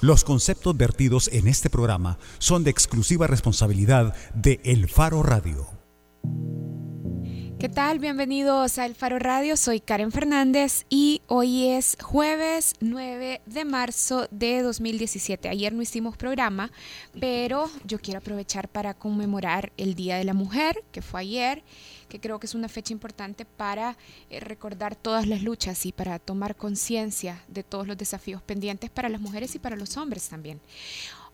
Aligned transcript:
Los 0.00 0.24
conceptos 0.24 0.76
vertidos 0.76 1.28
en 1.32 1.46
este 1.46 1.68
programa 1.68 2.18
son 2.38 2.64
de 2.64 2.70
exclusiva 2.70 3.26
responsabilidad 3.26 4.14
de 4.34 4.60
El 4.64 4.88
Faro 4.88 5.22
Radio. 5.22 5.66
¿Qué 7.60 7.68
tal? 7.68 7.98
Bienvenidos 7.98 8.78
a 8.78 8.86
El 8.86 8.94
Faro 8.94 9.18
Radio. 9.18 9.54
Soy 9.54 9.80
Karen 9.80 10.12
Fernández 10.12 10.86
y 10.88 11.20
hoy 11.26 11.66
es 11.66 11.98
jueves 12.00 12.72
9 12.80 13.42
de 13.44 13.64
marzo 13.66 14.28
de 14.30 14.62
2017. 14.62 15.46
Ayer 15.46 15.74
no 15.74 15.82
hicimos 15.82 16.16
programa, 16.16 16.72
pero 17.20 17.68
yo 17.84 17.98
quiero 17.98 18.20
aprovechar 18.20 18.70
para 18.70 18.94
conmemorar 18.94 19.72
el 19.76 19.94
Día 19.94 20.16
de 20.16 20.24
la 20.24 20.32
Mujer, 20.32 20.82
que 20.90 21.02
fue 21.02 21.20
ayer 21.20 21.62
que 22.08 22.18
creo 22.18 22.40
que 22.40 22.46
es 22.46 22.54
una 22.54 22.68
fecha 22.68 22.94
importante 22.94 23.44
para 23.44 23.98
eh, 24.30 24.40
recordar 24.40 24.96
todas 24.96 25.26
las 25.26 25.42
luchas 25.42 25.84
y 25.84 25.92
para 25.92 26.18
tomar 26.18 26.56
conciencia 26.56 27.44
de 27.46 27.62
todos 27.62 27.86
los 27.86 27.98
desafíos 27.98 28.40
pendientes 28.40 28.88
para 28.88 29.10
las 29.10 29.20
mujeres 29.20 29.54
y 29.54 29.58
para 29.58 29.76
los 29.76 29.98
hombres 29.98 30.28
también. 30.30 30.60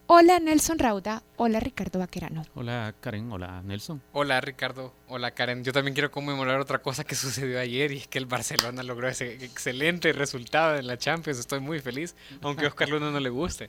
Hola 0.09 0.39
Nelson 0.39 0.79
Rauda, 0.79 1.25
hola 1.37 1.59
Ricardo 1.59 1.99
Vaquerano. 1.99 2.45
Hola 2.55 2.95
Karen, 3.01 3.33
hola 3.33 3.61
Nelson. 3.63 4.01
Hola 4.13 4.41
Ricardo, 4.41 4.95
hola 5.09 5.33
Karen. 5.33 5.65
Yo 5.65 5.73
también 5.73 5.95
quiero 5.95 6.13
conmemorar 6.13 6.61
otra 6.61 6.79
cosa 6.79 7.03
que 7.03 7.15
sucedió 7.17 7.59
ayer 7.59 7.91
y 7.91 7.97
es 7.99 8.07
que 8.07 8.19
el 8.19 8.27
Barcelona 8.27 8.85
logró 8.85 9.09
ese 9.09 9.45
excelente 9.45 10.13
resultado 10.13 10.77
en 10.77 10.87
la 10.87 10.97
Champions. 10.97 11.41
Estoy 11.41 11.59
muy 11.59 11.81
feliz, 11.81 12.15
aunque 12.41 12.67
a 12.67 12.69
Oscar 12.69 12.89
Luna 12.89 13.11
no 13.11 13.19
le 13.19 13.31
guste. 13.31 13.69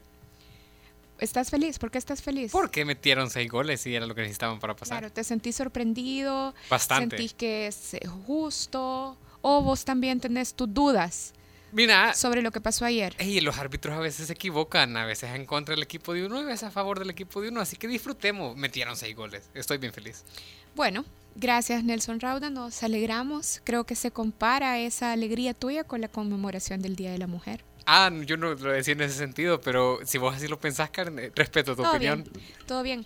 ¿Estás 1.18 1.50
feliz? 1.50 1.80
¿Por 1.80 1.90
qué 1.90 1.98
estás 1.98 2.22
feliz? 2.22 2.52
Porque 2.52 2.86
metieron 2.86 3.31
seis 3.31 3.50
goles 3.50 3.84
y 3.88 3.95
era 3.95 4.06
lo 4.06 4.14
que 4.14 4.22
necesitaban 4.22 4.59
para 4.59 4.76
pasar. 4.76 5.00
Claro, 5.00 5.12
te 5.12 5.23
sentís 5.23 5.56
sorprendido. 5.56 6.54
Bastante. 6.70 7.17
Sentís 7.17 7.34
que 7.34 7.66
es 7.66 7.98
justo. 8.28 9.17
O 9.42 9.62
vos 9.64 9.84
también 9.86 10.20
tenés 10.20 10.54
tus 10.54 10.72
dudas. 10.72 11.34
Mira, 11.71 12.13
sobre 12.13 12.41
lo 12.41 12.52
que 12.52 12.62
pasó 12.62 12.85
ayer. 12.85 13.16
Y 13.20 13.41
los 13.41 13.57
árbitros 13.57 13.95
a 13.95 13.99
veces 13.99 14.27
se 14.27 14.34
equivocan, 14.34 14.95
a 14.98 15.05
veces 15.05 15.31
en 15.34 15.45
contra 15.45 15.75
del 15.75 15.84
equipo 15.84 16.13
de 16.13 16.25
uno 16.25 16.39
y 16.39 16.44
a 16.44 16.45
veces 16.45 16.63
a 16.63 16.71
favor 16.71 16.99
del 16.99 17.09
equipo 17.09 17.41
de 17.41 17.49
uno. 17.49 17.62
Así 17.62 17.75
que 17.75 17.88
disfrutemos. 17.88 18.55
Metieron 18.55 18.95
seis 18.95 19.16
goles. 19.16 19.50
Estoy 19.53 19.77
bien 19.77 19.94
feliz. 19.94 20.23
Bueno, 20.75 21.05
gracias 21.36 21.83
Nelson 21.83 22.19
Rauda. 22.19 22.50
Nos 22.50 22.83
alegramos. 22.83 23.61
Creo 23.64 23.83
que 23.83 23.95
se 23.95 24.11
compara 24.11 24.80
esa 24.80 25.11
alegría 25.11 25.53
tuya 25.53 25.83
con 25.83 26.02
la 26.02 26.08
conmemoración 26.08 26.81
del 26.81 26.95
Día 26.95 27.11
de 27.11 27.17
la 27.17 27.27
Mujer. 27.27 27.64
Ah, 27.86 28.11
yo 28.25 28.36
no 28.36 28.53
lo 28.53 28.72
decía 28.72 28.94
en 28.94 29.02
ese 29.02 29.17
sentido, 29.17 29.61
pero 29.61 29.99
si 30.05 30.17
vos 30.17 30.36
así 30.36 30.47
lo 30.49 30.59
pensás, 30.59 30.89
Karen, 30.89 31.20
eh, 31.20 31.31
respeto 31.33 31.73
tu 31.73 31.86
opinión. 31.86 32.30
todo 32.66 32.83
bien. 32.83 33.05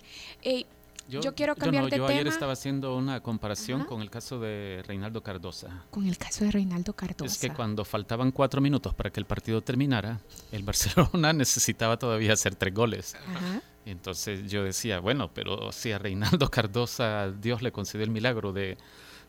Yo, 1.20 1.34
quiero 1.34 1.54
cambiar 1.54 1.84
yo 1.84 1.90
no, 1.90 1.96
yo 1.96 2.06
ayer 2.06 2.26
estaba 2.26 2.52
haciendo 2.52 2.96
una 2.96 3.20
comparación 3.20 3.84
con 3.84 4.00
el 4.00 4.10
caso 4.10 4.40
de 4.40 4.82
Reinaldo 4.86 5.22
Cardosa. 5.22 5.84
Con 5.90 6.06
el 6.06 6.18
caso 6.18 6.44
de 6.44 6.50
Reinaldo 6.50 6.92
Cardosa. 6.94 7.32
Es 7.32 7.38
que 7.38 7.50
cuando 7.50 7.84
faltaban 7.84 8.30
cuatro 8.30 8.60
minutos 8.60 8.94
para 8.94 9.10
que 9.10 9.20
el 9.20 9.26
partido 9.26 9.62
terminara, 9.62 10.20
el 10.50 10.62
Barcelona 10.64 11.32
necesitaba 11.32 11.98
todavía 11.98 12.32
hacer 12.32 12.54
tres 12.54 12.74
goles. 12.74 13.14
Ajá. 13.14 13.62
entonces 13.84 14.50
yo 14.50 14.64
decía, 14.64 15.00
bueno, 15.00 15.30
pero 15.32 15.72
si 15.72 15.92
a 15.92 15.98
Reinaldo 15.98 16.48
Cardosa 16.48 17.30
Dios 17.30 17.62
le 17.62 17.72
concedió 17.72 18.04
el 18.04 18.10
milagro 18.10 18.52
de, 18.52 18.78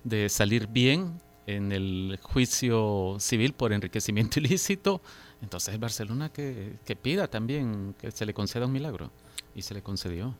de 0.03 0.29
salir 0.29 0.67
bien 0.67 1.19
en 1.45 1.71
el 1.71 2.19
juicio 2.21 3.17
civil 3.19 3.53
por 3.53 3.73
enriquecimiento 3.73 4.39
ilícito, 4.41 5.01
entonces 5.41 5.73
el 5.73 5.79
Barcelona 5.79 6.29
que, 6.29 6.77
pida 7.01 7.27
también 7.27 7.95
que 7.99 8.11
se 8.11 8.25
le 8.25 8.33
conceda 8.33 8.65
un 8.65 8.71
milagro. 8.71 9.11
Y 9.55 9.61
se 9.61 9.73
le 9.73 9.83
concedió. 9.83 10.33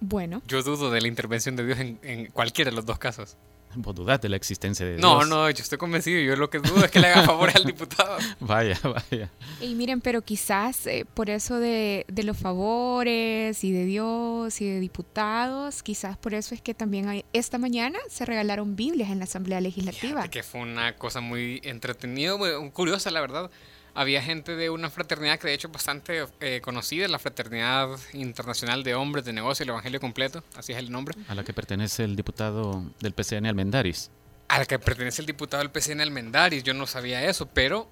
Bueno. 0.00 0.42
Yo 0.46 0.62
dudo 0.62 0.90
de 0.90 1.00
la 1.00 1.08
intervención 1.08 1.56
de 1.56 1.66
Dios 1.66 1.78
en, 1.78 2.26
cualquiera 2.26 2.70
de 2.70 2.76
los 2.76 2.86
dos 2.86 2.98
casos. 2.98 3.36
¿Vos 3.76 3.92
dudás 3.92 4.20
de 4.20 4.28
la 4.28 4.36
existencia 4.36 4.86
de 4.86 4.96
Dios? 4.96 5.02
No, 5.02 5.24
no, 5.24 5.50
yo 5.50 5.60
estoy 5.60 5.78
convencido. 5.78 6.20
Yo 6.20 6.36
lo 6.36 6.48
que 6.48 6.60
dudo 6.60 6.84
es 6.84 6.92
que 6.92 7.00
le 7.00 7.08
haga 7.08 7.24
favor 7.24 7.50
al 7.52 7.64
diputado. 7.64 8.18
Vaya, 8.38 8.78
vaya. 8.84 9.30
Y 9.60 9.74
miren, 9.74 10.00
pero 10.00 10.22
quizás 10.22 10.86
eh, 10.86 11.04
por 11.12 11.28
eso 11.28 11.58
de, 11.58 12.06
los 12.22 12.36
favores 12.36 13.64
y 13.64 13.72
de 13.72 13.84
Dios 13.84 14.60
y 14.60 14.66
de 14.68 14.78
diputados, 14.78 15.82
quizás 15.82 16.16
por 16.16 16.34
eso 16.34 16.54
es 16.54 16.62
que 16.62 16.72
también 16.72 17.08
hay, 17.08 17.24
esta 17.32 17.58
mañana 17.58 17.98
se 18.08 18.24
regalaron 18.24 18.76
Biblias 18.76 19.10
en 19.10 19.18
la 19.18 19.24
Asamblea 19.24 19.60
Legislativa. 19.60 20.28
que 20.28 20.44
fue 20.44 20.60
una 20.60 20.94
cosa 20.94 21.20
muy 21.20 21.60
entretenida, 21.64 22.36
muy 22.36 22.70
curiosa, 22.70 23.10
la 23.10 23.20
verdad 23.20 23.50
había 23.94 24.22
gente 24.22 24.56
de 24.56 24.70
una 24.70 24.90
fraternidad 24.90 25.38
que 25.38 25.48
de 25.48 25.54
hecho 25.54 25.68
es 25.68 25.72
bastante 25.72 26.26
eh, 26.40 26.60
conocida, 26.60 27.06
la 27.08 27.18
Fraternidad 27.18 27.88
Internacional 28.12 28.82
de 28.82 28.94
Hombres 28.94 29.24
de 29.24 29.32
Negocio, 29.32 29.62
el 29.62 29.70
Evangelio 29.70 30.00
Completo, 30.00 30.42
así 30.56 30.72
es 30.72 30.78
el 30.78 30.90
nombre. 30.90 31.16
A 31.28 31.34
la 31.34 31.44
que 31.44 31.52
pertenece 31.52 32.04
el 32.04 32.16
diputado 32.16 32.84
del 33.00 33.12
PCN 33.12 33.46
Almendaris. 33.46 34.10
A 34.48 34.58
la 34.58 34.66
que 34.66 34.78
pertenece 34.78 35.22
el 35.22 35.26
diputado 35.26 35.62
del 35.62 35.70
PCN 35.70 36.00
Almendaris, 36.00 36.64
yo 36.64 36.74
no 36.74 36.86
sabía 36.86 37.24
eso, 37.24 37.46
pero 37.46 37.88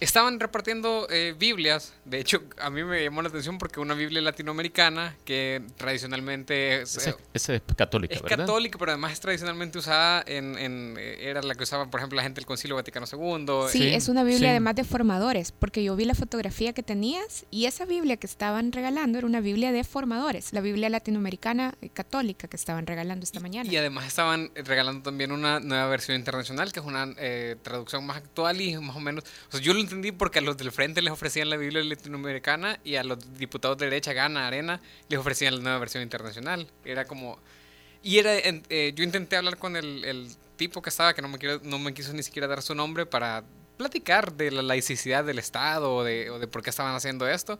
Estaban 0.00 0.40
repartiendo 0.40 1.06
eh, 1.10 1.34
Biblias. 1.38 1.94
De 2.04 2.18
hecho, 2.18 2.42
a 2.58 2.68
mí 2.70 2.82
me 2.82 3.04
llamó 3.04 3.22
la 3.22 3.28
atención 3.28 3.58
porque 3.58 3.80
una 3.80 3.94
Biblia 3.94 4.20
latinoamericana 4.20 5.16
que 5.24 5.62
tradicionalmente 5.76 6.82
es, 6.82 6.96
es, 7.32 7.48
es 7.48 7.62
católica, 7.76 8.14
es 8.14 8.22
católica, 8.22 8.78
pero 8.78 8.92
además 8.92 9.12
es 9.12 9.20
tradicionalmente 9.20 9.78
usada 9.78 10.24
en, 10.26 10.58
en, 10.58 10.96
eh, 10.98 11.30
era 11.30 11.42
la 11.42 11.54
que 11.54 11.62
usaba, 11.62 11.90
por 11.90 12.00
ejemplo, 12.00 12.16
la 12.16 12.22
gente 12.22 12.40
del 12.40 12.46
Concilio 12.46 12.76
Vaticano 12.76 13.06
II. 13.10 13.68
Sí, 13.70 13.86
es 13.86 14.08
una 14.08 14.24
Biblia 14.24 14.50
además 14.50 14.74
de 14.74 14.84
formadores, 14.84 15.52
porque 15.52 15.84
yo 15.84 15.94
vi 15.96 16.04
la 16.04 16.14
fotografía 16.14 16.72
que 16.72 16.82
tenías 16.82 17.46
y 17.50 17.66
esa 17.66 17.84
Biblia 17.84 18.16
que 18.16 18.26
estaban 18.26 18.72
regalando 18.72 19.18
era 19.18 19.26
una 19.26 19.40
Biblia 19.40 19.70
de 19.70 19.84
formadores, 19.84 20.52
la 20.52 20.60
Biblia 20.60 20.88
latinoamericana 20.88 21.74
eh, 21.80 21.88
católica 21.88 22.48
que 22.48 22.56
estaban 22.56 22.86
regalando 22.86 23.24
esta 23.24 23.40
mañana. 23.40 23.70
Y 23.70 23.76
además 23.76 24.06
estaban 24.06 24.50
regalando 24.54 25.02
también 25.02 25.30
una 25.30 25.60
nueva 25.60 25.86
versión 25.86 26.16
internacional, 26.16 26.72
que 26.72 26.80
es 26.80 26.86
una 26.86 27.14
traducción 27.62 28.04
más 28.04 28.16
actual 28.16 28.60
y 28.60 28.76
más 28.76 28.96
o 28.96 29.00
menos, 29.00 29.24
o 29.48 29.52
sea, 29.52 29.60
yo 29.60 29.72
lo 29.72 29.83
entendí 29.84 30.12
porque 30.12 30.40
a 30.40 30.42
los 30.42 30.56
del 30.56 30.72
frente 30.72 31.00
les 31.02 31.12
ofrecían 31.12 31.48
la 31.50 31.56
Biblia 31.56 31.82
latinoamericana 31.82 32.78
y 32.84 32.96
a 32.96 33.04
los 33.04 33.38
diputados 33.38 33.78
de 33.78 33.86
derecha, 33.86 34.12
Gana, 34.12 34.46
Arena, 34.46 34.80
les 35.08 35.18
ofrecían 35.18 35.56
la 35.56 35.60
nueva 35.62 35.78
versión 35.78 36.02
internacional. 36.02 36.66
Era 36.84 37.04
como... 37.04 37.38
Y 38.02 38.18
era, 38.18 38.32
eh, 38.36 38.92
yo 38.94 39.02
intenté 39.02 39.36
hablar 39.36 39.56
con 39.56 39.76
el, 39.76 40.28
tipo 40.56 40.82
que 40.82 40.90
estaba, 40.90 41.14
que 41.14 41.22
no 41.22 41.28
me, 41.28 41.38
quiero, 41.38 41.60
no 41.62 41.78
me 41.78 41.94
quiso 41.94 42.12
ni 42.12 42.22
siquiera 42.22 42.46
dar 42.46 42.62
su 42.62 42.74
nombre, 42.74 43.06
para 43.06 43.44
platicar 43.76 44.34
de 44.34 44.50
la 44.50 44.62
laicidad 44.62 45.24
del 45.24 45.38
Estado 45.38 45.94
o 45.94 46.04
de, 46.04 46.30
o 46.30 46.38
de 46.38 46.46
por 46.46 46.62
qué 46.62 46.70
estaban 46.70 46.94
haciendo 46.94 47.26
esto. 47.26 47.58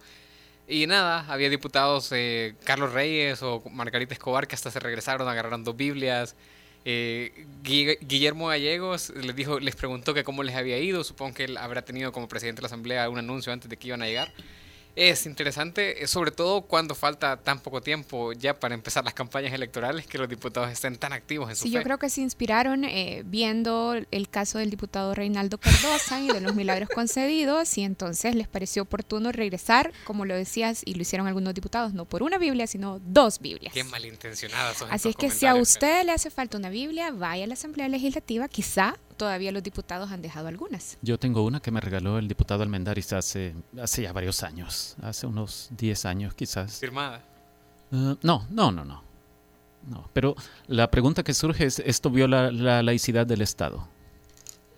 Y 0.66 0.86
nada, 0.86 1.26
había 1.28 1.50
diputados, 1.50 2.08
eh, 2.12 2.54
Carlos 2.64 2.92
Reyes 2.92 3.42
o 3.42 3.62
Margarita 3.70 4.14
Escobar, 4.14 4.46
que 4.46 4.54
hasta 4.54 4.70
se 4.70 4.80
regresaron, 4.80 5.28
agarraron 5.28 5.62
dos 5.62 5.76
Biblias. 5.76 6.36
Eh, 6.84 7.46
Guillermo 7.62 8.48
Gallegos 8.48 9.10
les 9.10 9.34
dijo, 9.34 9.58
les 9.58 9.74
preguntó 9.74 10.12
que 10.12 10.24
cómo 10.24 10.42
les 10.42 10.54
había 10.54 10.78
ido. 10.78 11.02
Supongo 11.04 11.34
que 11.34 11.44
él 11.44 11.56
habrá 11.56 11.82
tenido 11.82 12.12
como 12.12 12.28
presidente 12.28 12.58
de 12.58 12.62
la 12.62 12.66
Asamblea 12.66 13.08
un 13.08 13.18
anuncio 13.18 13.52
antes 13.52 13.70
de 13.70 13.76
que 13.76 13.88
iban 13.88 14.02
a 14.02 14.06
llegar. 14.06 14.32
Es 14.96 15.26
interesante, 15.26 16.04
eh, 16.04 16.06
sobre 16.06 16.30
todo 16.30 16.62
cuando 16.62 16.94
falta 16.94 17.36
tan 17.36 17.58
poco 17.58 17.80
tiempo 17.80 18.32
ya 18.32 18.58
para 18.58 18.74
empezar 18.74 19.04
las 19.04 19.14
campañas 19.14 19.52
electorales, 19.52 20.06
que 20.06 20.18
los 20.18 20.28
diputados 20.28 20.70
estén 20.70 20.96
tan 20.96 21.12
activos 21.12 21.50
en 21.50 21.56
su 21.56 21.64
Sí, 21.64 21.70
yo 21.70 21.82
creo 21.82 21.98
que 21.98 22.08
se 22.08 22.20
inspiraron 22.20 22.84
eh, 22.84 23.22
viendo 23.26 23.94
el 24.10 24.28
caso 24.28 24.58
del 24.58 24.70
diputado 24.70 25.14
Reinaldo 25.14 25.58
Cardosa 25.58 26.20
y 26.20 26.28
de 26.28 26.40
los 26.40 26.54
milagros 26.54 26.88
concedidos, 26.94 27.76
y 27.76 27.82
entonces 27.82 28.34
les 28.36 28.46
pareció 28.46 28.82
oportuno 28.82 29.32
regresar, 29.32 29.92
como 30.04 30.24
lo 30.24 30.34
decías, 30.34 30.82
y 30.84 30.94
lo 30.94 31.02
hicieron 31.02 31.26
algunos 31.26 31.54
diputados, 31.54 31.92
no 31.92 32.04
por 32.04 32.22
una 32.22 32.38
Biblia, 32.38 32.66
sino 32.66 33.00
dos 33.00 33.40
Biblias. 33.40 33.74
Qué 33.74 33.82
malintencionadas 33.84 34.78
son 34.78 34.92
Así 34.92 35.08
es 35.08 35.16
que 35.16 35.30
si 35.30 35.46
a 35.46 35.56
usted 35.56 36.04
le 36.04 36.12
hace 36.12 36.30
falta 36.30 36.56
una 36.56 36.70
Biblia, 36.70 37.10
vaya 37.10 37.44
a 37.44 37.46
la 37.46 37.54
Asamblea 37.54 37.88
Legislativa, 37.88 38.48
quizá 38.48 38.96
todavía 39.16 39.52
los 39.52 39.62
diputados 39.62 40.10
han 40.10 40.22
dejado 40.22 40.48
algunas. 40.48 40.98
Yo 41.02 41.18
tengo 41.18 41.42
una 41.44 41.60
que 41.60 41.70
me 41.70 41.80
regaló 41.80 42.18
el 42.18 42.28
diputado 42.28 42.62
Almendaris 42.62 43.12
hace, 43.12 43.54
hace 43.80 44.02
ya 44.02 44.12
varios 44.12 44.42
años, 44.42 44.96
hace 45.02 45.26
unos 45.26 45.68
10 45.76 46.04
años 46.04 46.34
quizás. 46.34 46.78
¿Firmada? 46.78 47.22
Uh, 47.90 48.16
no, 48.22 48.46
no, 48.50 48.72
no, 48.72 48.84
no. 48.84 49.02
No, 49.86 50.08
pero 50.12 50.34
la 50.66 50.90
pregunta 50.90 51.22
que 51.22 51.34
surge 51.34 51.66
es, 51.66 51.78
¿esto 51.80 52.10
viola 52.10 52.50
la 52.50 52.82
laicidad 52.82 53.26
del 53.26 53.42
Estado? 53.42 53.86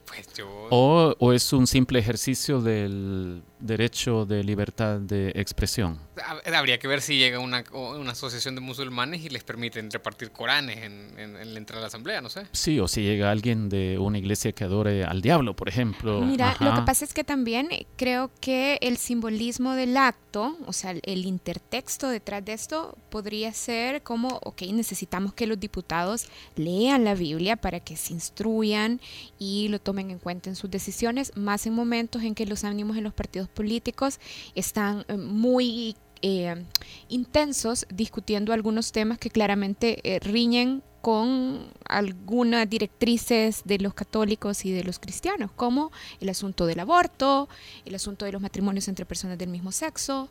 Pues 0.06 0.26
yo... 0.34 0.48
o, 0.70 1.14
¿O 1.18 1.32
es 1.32 1.52
un 1.52 1.66
simple 1.66 1.98
ejercicio 1.98 2.60
del 2.60 3.42
derecho 3.58 4.26
de 4.26 4.44
libertad 4.44 4.98
de 4.98 5.32
expresión. 5.34 5.98
Habría 6.46 6.78
que 6.78 6.88
ver 6.88 7.00
si 7.00 7.18
llega 7.18 7.38
una, 7.38 7.64
una 7.72 8.12
asociación 8.12 8.54
de 8.54 8.60
musulmanes 8.60 9.24
y 9.24 9.28
les 9.28 9.44
permiten 9.44 9.90
repartir 9.90 10.30
Coranes 10.30 10.78
en, 10.78 11.18
en, 11.18 11.36
en, 11.36 11.52
la 11.52 11.58
entrada 11.58 11.80
de 11.80 11.82
la 11.82 11.88
asamblea, 11.88 12.20
no 12.20 12.28
sé. 12.28 12.46
Sí, 12.52 12.80
o 12.80 12.88
si 12.88 13.02
llega 13.02 13.30
alguien 13.30 13.68
de 13.68 13.98
una 13.98 14.18
iglesia 14.18 14.52
que 14.52 14.64
adore 14.64 15.04
al 15.04 15.22
diablo, 15.22 15.54
por 15.54 15.68
ejemplo. 15.68 16.20
Mira, 16.20 16.56
lo 16.60 16.74
que 16.74 16.82
pasa 16.82 17.04
es 17.04 17.14
que 17.14 17.24
también 17.24 17.68
creo 17.96 18.30
que 18.40 18.78
el 18.80 18.96
simbolismo 18.96 19.74
del 19.74 19.96
acto, 19.96 20.56
o 20.66 20.72
sea, 20.72 20.94
el 21.02 21.26
intertexto 21.26 22.08
detrás 22.08 22.44
de 22.44 22.52
esto 22.52 22.96
podría 23.10 23.52
ser 23.52 24.02
como, 24.02 24.40
ok, 24.42 24.62
necesitamos 24.72 25.32
que 25.32 25.46
los 25.46 25.58
diputados 25.58 26.26
lean 26.56 27.04
la 27.04 27.14
Biblia 27.14 27.56
para 27.56 27.80
que 27.80 27.96
se 27.96 28.12
instruyan 28.12 29.00
y 29.38 29.68
lo 29.68 29.78
tomen 29.78 30.10
en 30.10 30.18
cuenta 30.18 30.50
en 30.50 30.56
sus 30.56 30.70
decisiones, 30.70 31.32
más 31.36 31.66
en 31.66 31.74
momentos 31.74 32.22
en 32.22 32.34
que 32.34 32.46
los 32.46 32.64
ánimos 32.64 32.96
en 32.96 33.04
los 33.04 33.14
partidos 33.14 33.45
políticos 33.48 34.20
están 34.54 35.04
eh, 35.08 35.16
muy 35.16 35.96
eh, 36.22 36.64
intensos 37.08 37.86
discutiendo 37.92 38.52
algunos 38.52 38.92
temas 38.92 39.18
que 39.18 39.30
claramente 39.30 40.00
eh, 40.02 40.18
riñen 40.18 40.82
con 41.02 41.68
algunas 41.88 42.68
directrices 42.68 43.62
de 43.64 43.78
los 43.78 43.94
católicos 43.94 44.64
y 44.64 44.72
de 44.72 44.82
los 44.82 44.98
cristianos, 44.98 45.52
como 45.52 45.92
el 46.20 46.28
asunto 46.28 46.66
del 46.66 46.80
aborto, 46.80 47.48
el 47.84 47.94
asunto 47.94 48.24
de 48.24 48.32
los 48.32 48.42
matrimonios 48.42 48.88
entre 48.88 49.04
personas 49.04 49.38
del 49.38 49.50
mismo 49.50 49.70
sexo. 49.70 50.28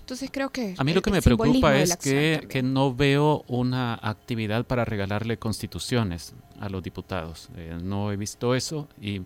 Entonces 0.00 0.30
creo 0.32 0.50
que... 0.50 0.74
A 0.78 0.84
mí 0.84 0.92
lo 0.94 1.02
que 1.02 1.10
me 1.10 1.22
preocupa 1.22 1.78
es 1.78 1.96
que, 1.96 2.46
que, 2.48 2.62
no 2.62 2.94
veo 2.94 3.44
una 3.46 3.94
actividad 4.02 4.64
para 4.64 4.84
regalarle 4.84 5.38
constituciones 5.38 6.34
a 6.60 6.68
los 6.68 6.82
diputados. 6.82 7.48
Eh, 7.56 7.78
no 7.82 8.10
he 8.10 8.16
visto 8.16 8.54
eso 8.54 8.88
y 9.00 9.22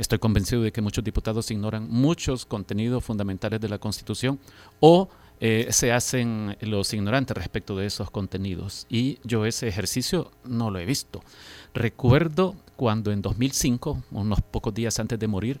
estoy 0.00 0.18
convencido 0.18 0.62
de 0.62 0.72
que 0.72 0.80
muchos 0.80 1.04
diputados 1.04 1.50
ignoran 1.50 1.86
muchos 1.88 2.46
contenidos 2.46 3.04
fundamentales 3.04 3.60
de 3.60 3.68
la 3.68 3.78
Constitución 3.78 4.40
o 4.80 5.10
eh, 5.40 5.68
se 5.70 5.92
hacen 5.92 6.56
los 6.62 6.92
ignorantes 6.94 7.36
respecto 7.36 7.76
de 7.76 7.86
esos 7.86 8.10
contenidos. 8.10 8.86
Y 8.88 9.18
yo 9.24 9.44
ese 9.44 9.68
ejercicio 9.68 10.30
no 10.44 10.70
lo 10.70 10.78
he 10.78 10.86
visto. 10.86 11.22
Recuerdo 11.74 12.56
cuando 12.76 13.12
en 13.12 13.20
2005, 13.20 14.02
unos 14.12 14.40
pocos 14.40 14.72
días 14.72 14.98
antes 14.98 15.18
de 15.18 15.28
morir, 15.28 15.60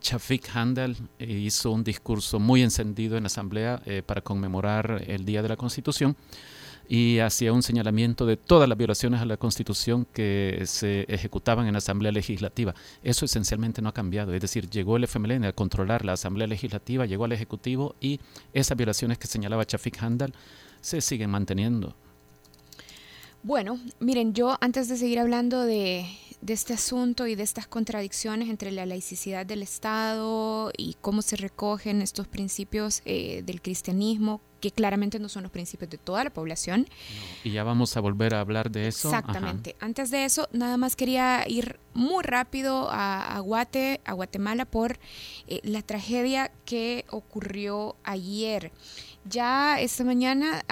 Chafik 0.00 0.54
Handel 0.54 0.96
hizo 1.18 1.70
un 1.70 1.84
discurso 1.84 2.38
muy 2.38 2.62
encendido 2.62 3.16
en 3.16 3.24
la 3.24 3.28
Asamblea 3.28 3.82
eh, 3.84 4.02
para 4.04 4.22
conmemorar 4.22 5.02
el 5.06 5.24
Día 5.26 5.42
de 5.42 5.48
la 5.50 5.56
Constitución 5.56 6.16
y 6.88 7.18
hacía 7.18 7.52
un 7.52 7.62
señalamiento 7.62 8.26
de 8.26 8.36
todas 8.36 8.68
las 8.68 8.78
violaciones 8.78 9.20
a 9.20 9.24
la 9.24 9.36
Constitución 9.36 10.06
que 10.12 10.62
se 10.66 11.04
ejecutaban 11.08 11.66
en 11.66 11.72
la 11.72 11.78
Asamblea 11.78 12.12
Legislativa. 12.12 12.74
Eso 13.02 13.24
esencialmente 13.24 13.82
no 13.82 13.88
ha 13.88 13.94
cambiado, 13.94 14.34
es 14.34 14.40
decir, 14.40 14.68
llegó 14.70 14.96
el 14.96 15.04
FMLN 15.04 15.44
a 15.44 15.52
controlar 15.52 16.04
la 16.04 16.12
Asamblea 16.12 16.46
Legislativa, 16.46 17.06
llegó 17.06 17.24
al 17.24 17.32
Ejecutivo 17.32 17.96
y 18.00 18.20
esas 18.52 18.76
violaciones 18.76 19.18
que 19.18 19.26
señalaba 19.26 19.66
Chafik 19.66 20.02
Handal 20.02 20.32
se 20.80 21.00
siguen 21.00 21.30
manteniendo. 21.30 21.94
Bueno, 23.46 23.78
miren, 24.00 24.34
yo 24.34 24.56
antes 24.60 24.88
de 24.88 24.96
seguir 24.96 25.20
hablando 25.20 25.62
de, 25.62 26.04
de 26.40 26.52
este 26.52 26.74
asunto 26.74 27.28
y 27.28 27.36
de 27.36 27.44
estas 27.44 27.68
contradicciones 27.68 28.48
entre 28.48 28.72
la 28.72 28.86
laicidad 28.86 29.46
del 29.46 29.62
Estado 29.62 30.72
y 30.76 30.96
cómo 31.00 31.22
se 31.22 31.36
recogen 31.36 32.02
estos 32.02 32.26
principios 32.26 33.02
eh, 33.04 33.42
del 33.46 33.62
cristianismo, 33.62 34.40
que 34.60 34.72
claramente 34.72 35.20
no 35.20 35.28
son 35.28 35.44
los 35.44 35.52
principios 35.52 35.88
de 35.90 35.98
toda 35.98 36.24
la 36.24 36.30
población. 36.30 36.88
y 37.44 37.52
ya 37.52 37.62
vamos 37.62 37.96
a 37.96 38.00
volver 38.00 38.34
a 38.34 38.40
hablar 38.40 38.68
de 38.68 38.88
eso. 38.88 39.10
Exactamente. 39.10 39.76
Antes 39.78 40.10
de 40.10 40.24
eso, 40.24 40.48
nada 40.50 40.76
más 40.76 40.96
quería 40.96 41.44
ir 41.46 41.78
muy 41.94 42.24
rápido 42.24 42.90
a, 42.90 43.36
a, 43.36 43.38
Guate, 43.38 44.00
a 44.04 44.12
Guatemala 44.12 44.64
por 44.64 44.98
eh, 45.46 45.60
la 45.62 45.82
tragedia 45.82 46.50
que 46.64 47.04
ocurrió 47.10 47.94
ayer. 48.02 48.72
Ya 49.28 49.80
esta 49.80 50.04
mañana 50.04 50.62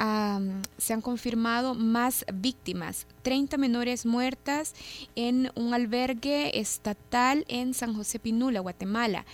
se 0.78 0.92
han 0.92 1.00
confirmado 1.00 1.74
más 1.74 2.24
víctimas, 2.32 3.06
30 3.22 3.56
menores 3.56 4.06
muertas 4.06 4.74
en 5.16 5.50
un 5.56 5.74
albergue 5.74 6.60
estatal 6.60 7.44
en 7.48 7.74
San 7.74 7.94
José 7.94 8.20
Pinula, 8.20 8.60
Guatemala. 8.60 9.24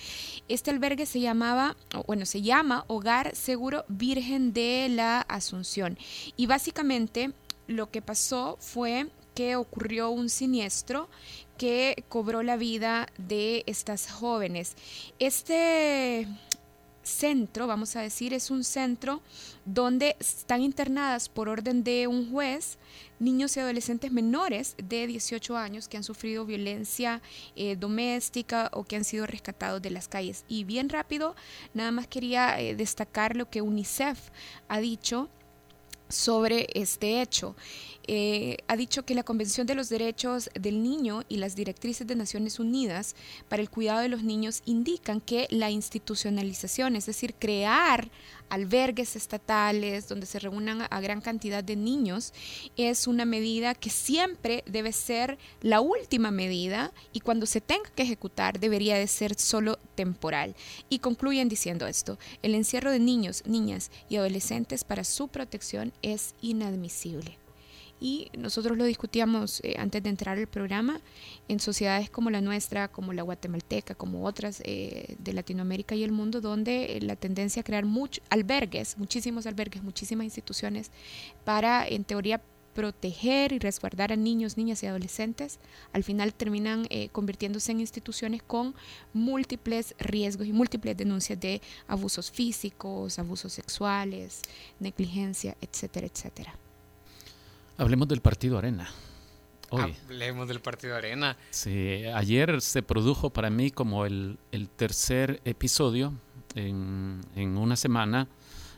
Este 0.49 0.70
albergue 0.70 1.05
se 1.05 1.20
llamaba, 1.20 1.76
bueno, 2.06 2.25
se 2.25 2.40
llama 2.40 2.84
Hogar 2.88 3.37
Seguro 3.37 3.84
Virgen 3.88 4.55
de 4.55 4.88
la 4.88 5.20
Asunción. 5.20 5.99
Y 6.37 6.46
básicamente 6.46 7.32
lo 7.67 7.90
que 7.90 8.00
pasó 8.00 8.56
fue 8.58 9.11
que 9.34 9.56
ocurrió 9.56 10.11
un 10.11 10.31
siniestro 10.31 11.11
que 11.58 12.05
cobró 12.08 12.43
la 12.43 12.56
vida 12.56 13.06
de 13.19 13.64
estas 13.67 14.11
jóvenes. 14.11 14.76
Este 15.19 16.26
centro, 17.02 17.67
vamos 17.67 17.97
a 17.97 18.00
decir, 18.00 18.35
es 18.35 18.50
un 18.50 18.64
centro 18.64 19.23
donde 19.64 20.17
están 20.19 20.62
internadas 20.62 21.29
por 21.29 21.49
orden 21.49 21.82
de 21.82 22.06
un 22.06 22.31
juez 22.31 22.79
niños 23.19 23.56
y 23.56 23.61
adolescentes 23.61 24.11
menores 24.12 24.75
de 24.82 25.06
18 25.06 25.56
años 25.56 25.88
que 25.88 25.97
han 25.97 26.05
sufrido 26.05 26.44
violencia 26.44 27.20
eh, 27.55 27.76
doméstica 27.76 28.70
o 28.73 28.85
que 28.85 28.97
han 28.97 29.05
sido 29.05 29.26
rescatados 29.26 29.82
de 29.82 29.91
las 29.91 30.08
calles. 30.08 30.44
Y 30.49 30.64
bien 30.64 30.88
rápido, 30.88 31.37
nada 31.75 31.93
más 31.93 32.06
quería 32.06 32.58
eh, 32.61 32.75
destacar 32.75 33.37
lo 33.37 33.49
que 33.49 33.62
UNICEF 33.62 34.19
ha 34.69 34.81
dicho 34.81 35.29
sobre 36.08 36.67
este 36.75 37.23
hecho. 37.23 37.55
Eh, 38.12 38.57
ha 38.67 38.77
dicho 38.77 39.05
que 39.05 39.15
la 39.15 39.23
Convención 39.23 39.69
de 39.69 39.77
los 39.77 39.89
Derechos 39.89 40.51
del 40.59 40.83
Niño 40.83 41.23
y 41.29 41.37
las 41.37 41.55
directrices 41.55 42.09
de 42.09 42.17
Naciones 42.17 42.59
Unidas 42.59 43.15
para 43.49 43.62
el 43.62 43.71
cuidado 43.71 44.01
de 44.01 44.09
los 44.09 44.25
niños 44.25 44.62
indican 44.67 45.21
que 45.21 45.47
la 45.49 45.71
institucionalización, 45.71 46.97
es 46.97 47.07
decir, 47.07 47.35
crear 47.39 48.11
albergues 48.49 49.15
estatales 49.15 50.09
donde 50.09 50.27
se 50.27 50.41
reúnan 50.41 50.89
a 50.91 51.01
gran 51.01 51.21
cantidad 51.21 51.62
de 51.62 51.77
niños, 51.77 52.33
es 52.77 53.07
una 53.07 53.25
medida 53.25 53.77
que 53.77 53.91
siempre 53.91 54.65
debe 54.67 54.91
ser 54.91 55.39
la 55.61 55.81
última 55.81 56.33
medida 56.33 56.93
y 57.13 57.21
cuando 57.21 57.47
se 57.47 57.61
tenga 57.61 57.91
que 57.91 58.03
ejecutar 58.03 58.59
debería 58.59 58.97
de 58.97 59.06
ser 59.06 59.39
solo 59.39 59.79
temporal. 59.95 60.56
Y 60.89 60.99
concluyen 60.99 61.49
diciendo 61.49 61.87
esto, 61.87 62.19
el 62.43 62.56
encierro 62.56 62.91
de 62.91 62.99
niños, 62.99 63.45
niñas 63.47 63.93
y 64.09 64.17
adolescentes 64.17 64.83
para 64.83 65.05
su 65.05 65.29
protección 65.29 65.93
es 66.03 66.35
inadmisible 66.43 67.39
y 68.00 68.31
nosotros 68.37 68.79
lo 68.79 68.85
discutíamos 68.85 69.61
eh, 69.62 69.76
antes 69.79 70.02
de 70.02 70.08
entrar 70.08 70.38
al 70.38 70.47
programa, 70.47 71.00
en 71.49 71.61
sociedades 71.61 72.08
como 72.08 72.31
la 72.31 72.41
nuestra, 72.41 72.88
como 72.88 73.12
la 73.12 73.23
guatemalteca, 73.23 73.94
como 73.94 74.25
otras 74.25 74.62
eh, 74.64 75.17
de 75.19 75.32
Latinoamérica 75.35 75.94
y 75.94 76.02
el 76.02 76.11
mundo, 76.11 76.41
donde 76.41 76.97
eh, 76.97 77.00
la 77.02 77.17
tendencia 77.17 77.61
a 77.61 77.64
crear 77.64 77.85
muchos 77.85 78.25
albergues, 78.31 78.97
muchísimos 78.97 79.47
albergues, 79.47 79.82
muchísimas 79.82 80.25
instituciones 80.25 80.91
para, 81.44 81.87
en 81.87 82.05
teoría, 82.05 82.41
proteger 82.73 83.52
y 83.52 83.58
resguardar 83.58 84.12
a 84.12 84.17
niños, 84.17 84.56
niñas 84.56 84.82
y 84.82 84.87
adolescentes, 84.87 85.58
al 85.93 86.05
final 86.05 86.32
terminan 86.32 86.87
convirtiéndose 87.11 87.73
en 87.73 87.81
instituciones 87.81 88.44
con 88.44 88.76
múltiples 89.12 89.96
riesgos 89.99 90.46
y 90.46 90.53
múltiples 90.53 90.96
denuncias 90.96 91.38
de 91.41 91.61
abusos 91.88 92.31
físicos, 92.31 93.19
abusos 93.19 93.53
sexuales, 93.53 94.43
negligencia, 94.79 95.56
etcétera, 95.61 96.06
etcétera. 96.06 96.60
Hablemos 97.81 98.09
del 98.09 98.21
partido 98.21 98.59
Arena. 98.59 98.91
Hablemos 99.71 100.47
del 100.47 100.61
partido 100.61 100.97
Arena. 100.97 101.38
Sí, 101.49 102.03
ayer 102.15 102.61
se 102.61 102.82
produjo 102.82 103.31
para 103.31 103.49
mí 103.49 103.71
como 103.71 104.05
el, 104.05 104.37
tercer 104.77 105.41
episodio 105.47 106.12
en, 106.55 107.23
una 107.35 107.77
semana 107.77 108.29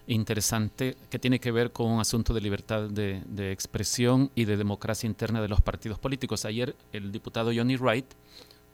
interesante 0.06 0.96
que 1.10 1.18
tiene 1.18 1.40
que 1.40 1.50
ver 1.50 1.72
con 1.72 1.90
un 1.90 1.98
asunto 1.98 2.32
de 2.32 2.42
libertad 2.42 2.88
de, 2.90 3.24
de, 3.26 3.50
expresión 3.50 4.30
y 4.36 4.44
de 4.44 4.56
democracia 4.56 5.08
interna 5.08 5.42
de 5.42 5.48
los 5.48 5.60
partidos 5.60 5.98
políticos. 5.98 6.44
Ayer 6.44 6.76
el 6.92 7.10
diputado 7.10 7.50
Johnny 7.52 7.74
Wright 7.74 8.06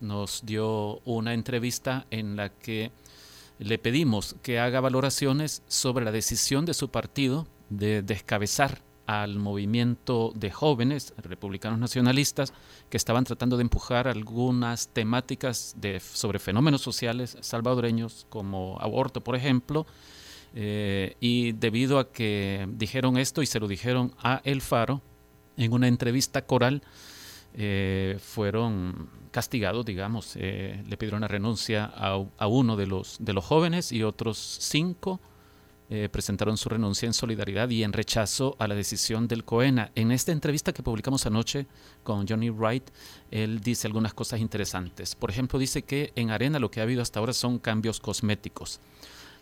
nos 0.00 0.44
dio 0.44 0.98
una 1.06 1.32
entrevista 1.32 2.04
en 2.10 2.36
la 2.36 2.50
que 2.50 2.90
le 3.58 3.78
pedimos 3.78 4.36
que 4.42 4.60
haga 4.60 4.80
valoraciones 4.80 5.62
sobre 5.68 6.04
la 6.04 6.12
decisión 6.12 6.66
de 6.66 6.74
su 6.74 6.90
partido 6.90 7.46
de 7.70 8.02
descabezar 8.02 8.86
al 9.08 9.38
movimiento 9.38 10.32
de 10.34 10.50
jóvenes 10.50 11.14
republicanos 11.16 11.78
nacionalistas 11.78 12.52
que 12.90 12.98
estaban 12.98 13.24
tratando 13.24 13.56
de 13.56 13.62
empujar 13.62 14.06
algunas 14.06 14.88
temáticas 14.88 15.74
de, 15.78 15.98
sobre 15.98 16.38
fenómenos 16.38 16.82
sociales 16.82 17.38
salvadoreños 17.40 18.26
como 18.28 18.76
aborto, 18.82 19.22
por 19.22 19.34
ejemplo, 19.34 19.86
eh, 20.54 21.16
y 21.20 21.52
debido 21.52 21.98
a 21.98 22.12
que 22.12 22.68
dijeron 22.72 23.16
esto 23.16 23.40
y 23.40 23.46
se 23.46 23.58
lo 23.58 23.66
dijeron 23.66 24.12
a 24.18 24.42
El 24.44 24.60
Faro 24.60 25.00
en 25.56 25.72
una 25.72 25.88
entrevista 25.88 26.42
coral, 26.42 26.82
eh, 27.54 28.18
fueron 28.20 29.08
castigados, 29.30 29.86
digamos, 29.86 30.34
eh, 30.36 30.84
le 30.86 30.98
pidieron 30.98 31.22
la 31.22 31.28
renuncia 31.28 31.90
a, 31.94 32.22
a, 32.36 32.46
uno 32.46 32.76
de 32.76 32.86
los, 32.86 33.16
de 33.20 33.32
los 33.32 33.42
jóvenes 33.42 33.90
y 33.90 34.02
otros 34.02 34.36
cinco 34.60 35.18
eh, 35.90 36.08
presentaron 36.10 36.58
su 36.58 36.68
renuncia 36.68 37.06
en 37.06 37.14
solidaridad 37.14 37.70
y 37.70 37.82
en 37.82 37.94
rechazo 37.94 38.56
a 38.58 38.68
la 38.68 38.74
decisión 38.74 39.26
del 39.26 39.44
COENA. 39.44 39.90
En 39.94 40.12
esta 40.12 40.32
entrevista 40.32 40.74
que 40.74 40.82
publicamos 40.82 41.24
anoche 41.24 41.66
con 42.02 42.28
Johnny 42.28 42.50
Wright, 42.50 42.90
él 43.30 43.60
dice 43.60 43.86
algunas 43.86 44.12
cosas 44.12 44.40
interesantes. 44.40 45.14
Por 45.14 45.30
ejemplo, 45.30 45.58
dice 45.58 45.82
que 45.82 46.12
en 46.14 46.30
Arena 46.30 46.58
lo 46.58 46.70
que 46.70 46.80
ha 46.80 46.82
habido 46.82 47.00
hasta 47.00 47.20
ahora 47.20 47.32
son 47.32 47.58
cambios 47.58 48.00
cosméticos. 48.00 48.80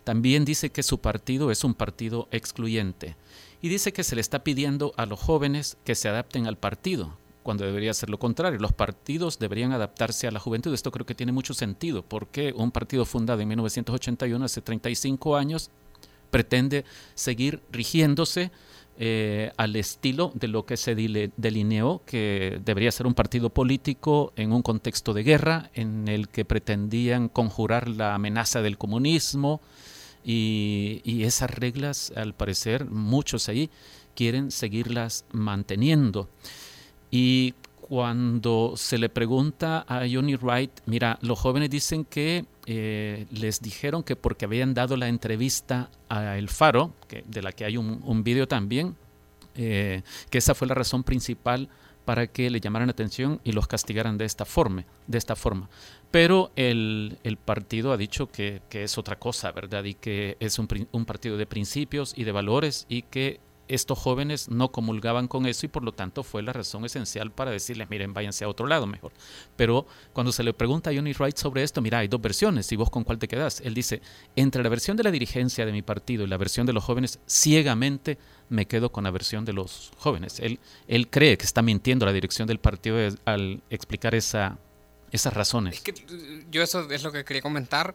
También 0.05 0.45
dice 0.45 0.69
que 0.69 0.83
su 0.83 1.01
partido 1.01 1.51
es 1.51 1.65
un 1.65 1.73
partido 1.73 2.29
excluyente. 2.31 3.17
Y 3.61 3.67
dice 3.67 3.91
que 3.91 4.05
se 4.05 4.15
le 4.15 4.21
está 4.21 4.45
pidiendo 4.45 4.93
a 4.95 5.05
los 5.05 5.19
jóvenes 5.19 5.77
que 5.83 5.95
se 5.95 6.07
adapten 6.07 6.47
al 6.47 6.57
partido, 6.57 7.17
cuando 7.43 7.65
debería 7.65 7.93
ser 7.93 8.09
lo 8.09 8.19
contrario. 8.19 8.57
Los 8.57 8.71
partidos 8.71 9.37
deberían 9.37 9.73
adaptarse 9.73 10.27
a 10.27 10.31
la 10.31 10.39
juventud. 10.39 10.73
Esto 10.73 10.91
creo 10.91 11.05
que 11.05 11.13
tiene 11.13 11.33
mucho 11.33 11.53
sentido, 11.53 12.03
porque 12.03 12.53
un 12.55 12.71
partido 12.71 13.03
fundado 13.03 13.41
en 13.41 13.49
1981, 13.49 14.45
hace 14.45 14.61
35 14.61 15.35
años, 15.35 15.71
pretende 16.29 16.85
seguir 17.15 17.61
rigiéndose 17.71 18.51
eh, 18.99 19.51
al 19.57 19.75
estilo 19.75 20.31
de 20.33 20.47
lo 20.47 20.65
que 20.65 20.75
se 20.75 20.95
delineó, 20.95 22.01
que 22.05 22.59
debería 22.65 22.91
ser 22.91 23.05
un 23.05 23.13
partido 23.13 23.51
político 23.51 24.33
en 24.35 24.51
un 24.51 24.63
contexto 24.63 25.13
de 25.13 25.23
guerra, 25.23 25.69
en 25.75 26.07
el 26.07 26.29
que 26.29 26.45
pretendían 26.45 27.29
conjurar 27.29 27.87
la 27.87 28.15
amenaza 28.15 28.61
del 28.61 28.77
comunismo, 28.77 29.61
y, 30.23 31.01
y 31.03 31.23
esas 31.23 31.51
reglas, 31.51 32.11
al 32.15 32.33
parecer, 32.33 32.85
muchos 32.85 33.49
ahí 33.49 33.69
quieren 34.15 34.49
seguirlas 34.49 35.25
manteniendo. 35.31 36.27
Y 37.11 37.53
cuando 37.87 38.73
se 38.75 38.97
le 38.97 39.07
pregunta 39.07 39.85
a 39.87 40.01
Johnny 40.11 40.35
Wright, 40.35 40.71
mira, 40.85 41.17
los 41.21 41.39
jóvenes 41.39 41.69
dicen 41.69 42.03
que 42.03 42.43
eh, 42.65 43.25
les 43.31 43.61
dijeron 43.61 44.03
que 44.03 44.17
porque 44.17 44.43
habían 44.43 44.73
dado 44.73 44.97
la 44.97 45.07
entrevista 45.07 45.89
a 46.09 46.37
El 46.37 46.49
Faro, 46.49 46.91
que, 47.07 47.23
de 47.25 47.41
la 47.41 47.53
que 47.53 47.63
hay 47.63 47.77
un, 47.77 48.01
un 48.03 48.23
vídeo 48.25 48.45
también, 48.45 48.97
eh, 49.55 50.01
que 50.29 50.39
esa 50.39 50.53
fue 50.53 50.67
la 50.67 50.73
razón 50.75 51.03
principal 51.03 51.69
para 52.03 52.27
que 52.27 52.49
le 52.49 52.59
llamaran 52.59 52.87
la 52.87 52.91
atención 52.91 53.39
y 53.45 53.53
los 53.53 53.67
castigaran 53.67 54.17
de 54.17 54.25
esta 54.25 54.43
forma. 54.43 54.83
De 55.07 55.17
esta 55.17 55.37
forma. 55.37 55.69
Pero 56.11 56.51
el, 56.57 57.17
el 57.23 57.37
partido 57.37 57.93
ha 57.93 57.97
dicho 57.97 58.27
que, 58.27 58.61
que, 58.69 58.83
es 58.83 58.97
otra 58.97 59.17
cosa, 59.17 59.53
¿verdad? 59.53 59.85
Y 59.85 59.93
que 59.93 60.35
es 60.41 60.59
un, 60.59 60.67
un 60.91 61.05
partido 61.05 61.37
de 61.37 61.45
principios 61.45 62.13
y 62.17 62.25
de 62.25 62.33
valores 62.33 62.85
y 62.89 63.03
que 63.03 63.39
estos 63.67 63.97
jóvenes 63.97 64.49
no 64.49 64.71
comulgaban 64.71 65.27
con 65.27 65.45
eso 65.45 65.65
y 65.65 65.69
por 65.69 65.83
lo 65.83 65.91
tanto 65.91 66.23
fue 66.23 66.41
la 66.41 66.53
razón 66.53 66.85
esencial 66.85 67.31
para 67.31 67.51
decirles, 67.51 67.89
miren, 67.89 68.13
váyanse 68.13 68.45
a 68.45 68.49
otro 68.49 68.67
lado 68.67 68.87
mejor. 68.87 69.11
Pero 69.55 69.85
cuando 70.13 70.31
se 70.31 70.43
le 70.43 70.53
pregunta 70.53 70.89
a 70.89 70.93
Johnny 70.93 71.13
Wright 71.13 71.37
sobre 71.37 71.63
esto, 71.63 71.81
mira, 71.81 71.99
hay 71.99 72.07
dos 72.07 72.21
versiones, 72.21 72.71
¿y 72.71 72.75
vos 72.75 72.89
con 72.89 73.03
cuál 73.03 73.17
te 73.17 73.27
quedas? 73.27 73.61
Él 73.61 73.73
dice, 73.73 74.01
entre 74.35 74.63
la 74.63 74.69
versión 74.69 74.97
de 74.97 75.03
la 75.03 75.11
dirigencia 75.11 75.65
de 75.65 75.71
mi 75.71 75.81
partido 75.81 76.23
y 76.23 76.27
la 76.27 76.37
versión 76.37 76.65
de 76.65 76.73
los 76.73 76.83
jóvenes, 76.83 77.19
ciegamente 77.27 78.17
me 78.49 78.65
quedo 78.65 78.91
con 78.91 79.03
la 79.03 79.11
versión 79.11 79.45
de 79.45 79.53
los 79.53 79.91
jóvenes. 79.97 80.39
Él, 80.39 80.59
él 80.87 81.09
cree 81.09 81.37
que 81.37 81.45
está 81.45 81.61
mintiendo 81.61 82.05
la 82.05 82.13
dirección 82.13 82.47
del 82.47 82.59
partido 82.59 82.97
al 83.25 83.61
explicar 83.69 84.15
esa, 84.15 84.57
esas 85.11 85.33
razones. 85.33 85.75
Es 85.75 85.81
que 85.81 85.93
yo 86.49 86.61
eso 86.61 86.89
es 86.89 87.03
lo 87.03 87.11
que 87.11 87.23
quería 87.25 87.41
comentar. 87.41 87.93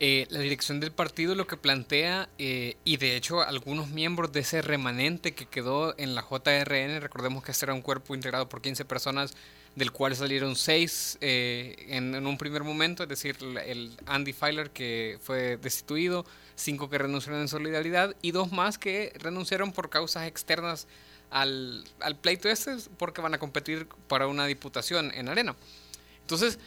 Eh, 0.00 0.26
la 0.30 0.40
dirección 0.40 0.80
del 0.80 0.90
partido 0.90 1.36
lo 1.36 1.46
que 1.46 1.56
plantea, 1.56 2.28
eh, 2.38 2.76
y 2.84 2.96
de 2.96 3.16
hecho 3.16 3.42
algunos 3.42 3.90
miembros 3.90 4.32
de 4.32 4.40
ese 4.40 4.60
remanente 4.60 5.34
que 5.34 5.46
quedó 5.46 5.94
en 5.98 6.16
la 6.16 6.22
JRN, 6.22 7.00
recordemos 7.00 7.44
que 7.44 7.52
este 7.52 7.66
era 7.66 7.74
un 7.74 7.82
cuerpo 7.82 8.14
integrado 8.14 8.48
por 8.48 8.60
15 8.60 8.84
personas, 8.84 9.34
del 9.76 9.92
cual 9.92 10.16
salieron 10.16 10.56
6 10.56 11.18
eh, 11.20 11.76
en, 11.88 12.26
un 12.26 12.38
primer 12.38 12.64
momento, 12.64 13.04
es 13.04 13.08
decir, 13.08 13.36
el 13.66 13.96
Andy 14.06 14.32
Filer 14.32 14.70
que 14.70 15.18
fue 15.22 15.58
destituido, 15.58 16.26
5 16.56 16.90
que 16.90 16.98
renunciaron 16.98 17.40
en 17.40 17.48
solidaridad 17.48 18.16
y 18.20 18.32
dos 18.32 18.50
más 18.52 18.78
que 18.78 19.12
renunciaron 19.18 19.72
por 19.72 19.90
causas 19.90 20.26
externas 20.26 20.86
al, 21.30 21.84
al 22.00 22.16
pleito 22.16 22.48
este 22.48 22.76
porque 22.96 23.20
van 23.20 23.34
a 23.34 23.38
competir 23.38 23.88
para 24.08 24.26
una 24.26 24.46
diputación 24.46 25.12
en 25.14 25.28
Arena. 25.28 25.56
Entonces, 26.20 26.58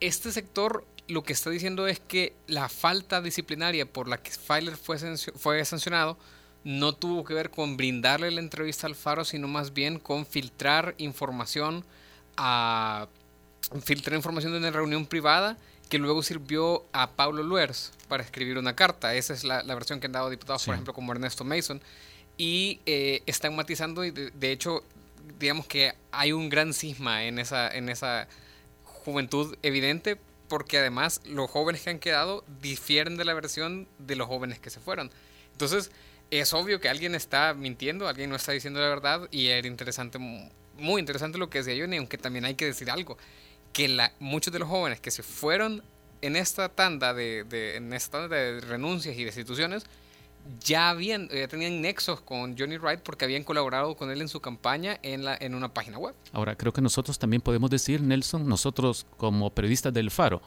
este 0.00 0.32
sector 0.32 0.84
lo 1.12 1.22
que 1.22 1.32
está 1.32 1.50
diciendo 1.50 1.86
es 1.86 2.00
que 2.00 2.34
la 2.46 2.68
falta 2.68 3.20
disciplinaria 3.20 3.86
por 3.86 4.08
la 4.08 4.22
que 4.22 4.30
Filer 4.30 4.76
fue, 4.76 4.98
fue 5.36 5.64
sancionado 5.64 6.16
no 6.64 6.94
tuvo 6.94 7.24
que 7.24 7.34
ver 7.34 7.50
con 7.50 7.76
brindarle 7.76 8.30
la 8.30 8.40
entrevista 8.40 8.86
al 8.86 8.94
Faro, 8.94 9.24
sino 9.24 9.48
más 9.48 9.72
bien 9.72 9.98
con 9.98 10.26
filtrar 10.26 10.94
información 10.98 11.84
a 12.36 13.08
filtrar 13.82 14.16
información 14.16 14.52
de 14.52 14.58
una 14.58 14.70
reunión 14.70 15.06
privada 15.06 15.56
que 15.88 15.98
luego 15.98 16.22
sirvió 16.22 16.84
a 16.92 17.10
Pablo 17.10 17.42
Luers 17.42 17.92
para 18.08 18.22
escribir 18.22 18.58
una 18.58 18.74
carta. 18.74 19.14
Esa 19.14 19.34
es 19.34 19.44
la, 19.44 19.62
la 19.62 19.74
versión 19.74 20.00
que 20.00 20.06
han 20.06 20.12
dado 20.12 20.30
diputados, 20.30 20.62
sí. 20.62 20.66
por 20.66 20.74
ejemplo, 20.74 20.94
como 20.94 21.12
Ernesto 21.12 21.44
Mason. 21.44 21.80
Y 22.38 22.80
eh, 22.86 23.22
están 23.26 23.54
matizando, 23.54 24.04
y 24.04 24.10
de, 24.10 24.30
de, 24.30 24.52
hecho, 24.52 24.82
digamos 25.38 25.66
que 25.66 25.92
hay 26.10 26.32
un 26.32 26.48
gran 26.48 26.72
cisma 26.72 27.24
en 27.24 27.38
esa, 27.38 27.68
en 27.68 27.90
esa 27.90 28.26
juventud 28.84 29.54
evidente, 29.62 30.18
porque 30.52 30.76
además 30.76 31.22
los 31.24 31.50
jóvenes 31.50 31.80
que 31.80 31.88
han 31.88 31.98
quedado 31.98 32.44
difieren 32.60 33.16
de 33.16 33.24
la 33.24 33.32
versión 33.32 33.88
de 33.98 34.16
los 34.16 34.28
jóvenes 34.28 34.58
que 34.58 34.68
se 34.68 34.80
fueron. 34.80 35.10
Entonces, 35.52 35.90
es 36.30 36.52
obvio 36.52 36.78
que 36.78 36.90
alguien 36.90 37.14
está 37.14 37.54
mintiendo, 37.54 38.06
alguien 38.06 38.28
no 38.28 38.36
está 38.36 38.52
diciendo 38.52 38.78
la 38.78 38.88
verdad, 38.90 39.28
y 39.30 39.46
era 39.46 39.66
interesante, 39.66 40.18
muy 40.18 41.00
interesante 41.00 41.38
lo 41.38 41.48
que 41.48 41.62
decía 41.62 41.82
Johnny, 41.82 41.96
aunque 41.96 42.18
también 42.18 42.44
hay 42.44 42.54
que 42.54 42.66
decir 42.66 42.90
algo, 42.90 43.16
que 43.72 43.88
la, 43.88 44.12
muchos 44.18 44.52
de 44.52 44.58
los 44.58 44.68
jóvenes 44.68 45.00
que 45.00 45.10
se 45.10 45.22
fueron 45.22 45.82
en 46.20 46.36
esta 46.36 46.68
tanda 46.68 47.14
de, 47.14 47.44
de, 47.44 47.76
en 47.76 47.90
esta 47.94 48.18
tanda 48.18 48.36
de 48.36 48.60
renuncias 48.60 49.16
y 49.16 49.24
destituciones, 49.24 49.86
ya 50.60 50.90
habían, 50.90 51.28
ya 51.28 51.48
tenían 51.48 51.80
nexos 51.80 52.20
con 52.20 52.56
Johnny 52.58 52.76
Wright 52.76 53.00
porque 53.00 53.24
habían 53.24 53.44
colaborado 53.44 53.96
con 53.96 54.10
él 54.10 54.20
en 54.20 54.28
su 54.28 54.40
campaña 54.40 54.98
en, 55.02 55.24
la, 55.24 55.36
en 55.40 55.54
una 55.54 55.72
página 55.72 55.98
web. 55.98 56.14
Ahora, 56.32 56.56
creo 56.56 56.72
que 56.72 56.80
nosotros 56.80 57.18
también 57.18 57.42
podemos 57.42 57.70
decir, 57.70 58.00
Nelson, 58.02 58.48
nosotros 58.48 59.06
como 59.16 59.50
periodistas 59.50 59.92
del 59.92 60.10
Faro, 60.10 60.42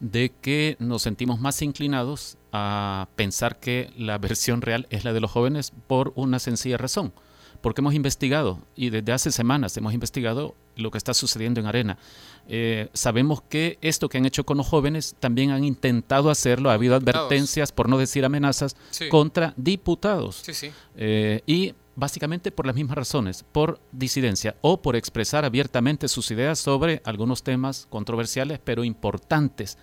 de 0.00 0.30
que 0.40 0.76
nos 0.78 1.02
sentimos 1.02 1.40
más 1.40 1.60
inclinados 1.62 2.36
a 2.52 3.08
pensar 3.16 3.58
que 3.58 3.90
la 3.96 4.18
versión 4.18 4.62
real 4.62 4.86
es 4.90 5.04
la 5.04 5.12
de 5.12 5.20
los 5.20 5.30
jóvenes 5.30 5.72
por 5.86 6.12
una 6.14 6.38
sencilla 6.38 6.76
razón. 6.76 7.12
Porque 7.60 7.80
hemos 7.80 7.94
investigado, 7.94 8.60
y 8.76 8.90
desde 8.90 9.12
hace 9.12 9.32
semanas 9.32 9.76
hemos 9.76 9.92
investigado 9.92 10.54
lo 10.76 10.90
que 10.90 10.98
está 10.98 11.12
sucediendo 11.12 11.60
en 11.60 11.66
Arena. 11.66 11.98
Eh, 12.46 12.88
sabemos 12.92 13.42
que 13.42 13.78
esto 13.82 14.08
que 14.08 14.18
han 14.18 14.26
hecho 14.26 14.44
con 14.44 14.56
los 14.56 14.66
jóvenes 14.66 15.16
también 15.18 15.50
han 15.50 15.64
intentado 15.64 16.30
hacerlo, 16.30 16.70
ha 16.70 16.74
habido 16.74 16.94
advertencias, 16.94 17.72
por 17.72 17.88
no 17.88 17.98
decir 17.98 18.24
amenazas, 18.24 18.76
sí. 18.90 19.08
contra 19.08 19.54
diputados. 19.56 20.36
Sí, 20.44 20.54
sí. 20.54 20.70
Eh, 20.96 21.42
y 21.46 21.74
básicamente 21.98 22.52
por 22.52 22.64
las 22.64 22.76
mismas 22.76 22.96
razones, 22.96 23.44
por 23.50 23.80
disidencia 23.90 24.54
o 24.60 24.80
por 24.80 24.94
expresar 24.94 25.44
abiertamente 25.44 26.06
sus 26.06 26.30
ideas 26.30 26.60
sobre 26.60 27.02
algunos 27.04 27.42
temas 27.42 27.88
controversiales 27.90 28.60
pero 28.62 28.84
importantes. 28.84 29.76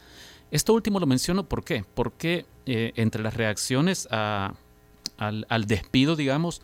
Esto 0.50 0.74
último 0.74 1.02
lo 1.02 1.08
menciono 1.08 1.44
¿por 1.50 1.66
qué? 1.66 1.84
Porque 1.94 2.46
eh, 2.66 2.94
entre 2.96 3.22
las 3.22 3.34
reacciones 3.34 4.08
a, 4.12 4.54
al, 5.18 5.46
al, 5.50 5.66
despido, 5.66 6.16
digamos, 6.16 6.62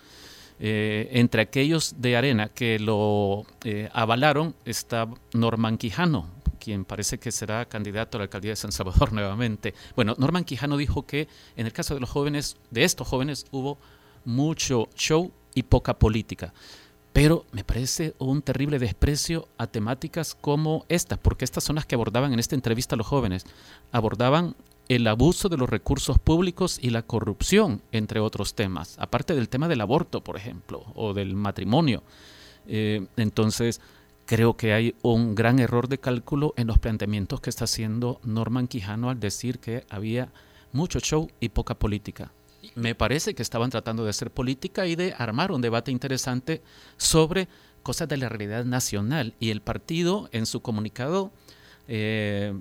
eh, 0.64 1.10
entre 1.14 1.42
aquellos 1.42 1.96
de 1.98 2.16
Arena 2.16 2.50
que 2.50 2.78
lo 2.78 3.48
eh, 3.64 3.90
avalaron 3.94 4.54
está 4.64 5.08
Norman 5.34 5.80
Quijano, 5.80 6.28
quien 6.60 6.86
parece 6.86 7.18
que 7.18 7.32
será 7.32 7.66
candidato 7.66 8.16
a 8.16 8.20
la 8.20 8.24
alcaldía 8.26 8.52
de 8.52 8.58
San 8.58 8.72
Salvador 8.72 9.12
nuevamente. 9.14 9.74
Bueno, 9.96 10.14
Norman 10.20 10.44
Quijano 10.44 10.78
dijo 10.78 11.08
que 11.08 11.28
en 11.58 11.66
el 11.66 11.74
caso 11.74 11.96
de 11.96 12.00
los 12.00 12.12
jóvenes, 12.12 12.58
de 12.70 12.84
estos 12.84 13.08
jóvenes, 13.08 13.48
hubo 13.50 13.80
mucho 14.24 14.88
show 14.96 15.32
y 15.56 15.64
poca 15.64 15.98
política. 15.98 16.54
Pero 17.12 17.46
me 17.52 17.64
parece 17.64 18.14
un 18.20 18.44
terrible 18.44 18.78
desprecio 18.78 19.48
a 19.58 19.66
temáticas 19.66 20.36
como 20.40 20.86
esta, 20.90 21.18
porque 21.18 21.44
estas 21.44 21.64
son 21.64 21.78
las 21.78 21.88
que 21.88 21.96
abordaban 21.96 22.34
en 22.34 22.40
esta 22.40 22.54
entrevista 22.54 22.94
a 22.94 22.98
los 23.00 23.08
jóvenes. 23.08 23.48
Abordaban 23.92 24.56
el 24.90 25.08
abuso 25.08 25.50
de 25.50 25.58
los 25.58 25.70
recursos 25.70 26.20
públicos 26.20 26.80
y 26.82 26.90
la 26.90 27.04
corrupción, 27.04 27.82
entre 27.92 28.20
otros 28.20 28.56
temas, 28.56 28.98
aparte 29.00 29.34
del 29.36 29.50
tema 29.50 29.68
del 29.68 29.82
aborto, 29.82 30.22
por 30.24 30.38
ejemplo, 30.38 30.84
o 30.96 31.14
del 31.14 31.36
matrimonio. 31.36 32.04
Eh, 32.68 33.08
entonces, 33.16 33.82
creo 34.26 34.56
que 34.56 34.74
hay 34.74 34.96
un 35.02 35.36
gran 35.36 35.60
error 35.60 35.88
de 35.88 36.00
cálculo 36.00 36.54
en 36.58 36.68
los 36.68 36.80
planteamientos 36.80 37.42
que 37.42 37.50
está 37.50 37.66
haciendo 37.66 38.20
Norman 38.24 38.68
Quijano 38.68 39.10
al 39.10 39.20
decir 39.20 39.60
que 39.60 39.86
había 39.90 40.32
mucho 40.72 41.00
show 41.00 41.30
y 41.40 41.50
poca 41.50 41.76
política. 41.76 42.32
Me 42.76 42.96
parece 42.96 43.34
que 43.34 43.42
estaban 43.42 43.72
tratando 43.72 44.04
de 44.04 44.12
hacer 44.12 44.32
política 44.32 44.86
y 44.86 44.96
de 44.96 45.14
armar 45.18 45.52
un 45.52 45.62
debate 45.62 45.92
interesante 45.92 46.62
sobre 46.98 47.48
cosas 47.84 48.08
de 48.08 48.18
la 48.18 48.30
realidad 48.30 48.66
nacional. 48.66 49.34
Y 49.40 49.50
el 49.50 49.62
partido, 49.62 50.30
en 50.32 50.46
su 50.46 50.62
comunicado, 50.62 51.32
eh, 51.88 52.54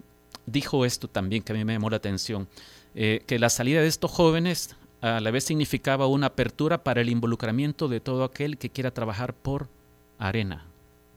dijo 0.51 0.85
esto 0.85 1.09
también 1.09 1.43
que 1.43 1.53
a 1.53 1.57
mí 1.57 1.65
me 1.65 1.73
llamó 1.73 1.91
la 1.91 1.97
atención, 1.97 2.49
eh, 2.95 3.23
que 3.27 3.39
la 3.39 3.51
salida 3.51 3.81
de 3.81 3.87
estos 3.87 4.11
jóvenes 4.11 4.75
a 5.01 5.21
la 5.21 5.31
vez 5.31 5.45
significaba 5.45 6.07
una 6.07 6.27
apertura 6.27 6.83
para 6.83 7.01
el 7.01 7.09
involucramiento 7.09 7.89
de 7.89 8.01
todo 8.01 8.25
aquel 8.25 8.59
que 8.59 8.71
quiera 8.71 8.91
trabajar 8.91 9.33
por 9.35 9.69
Arena, 10.19 10.67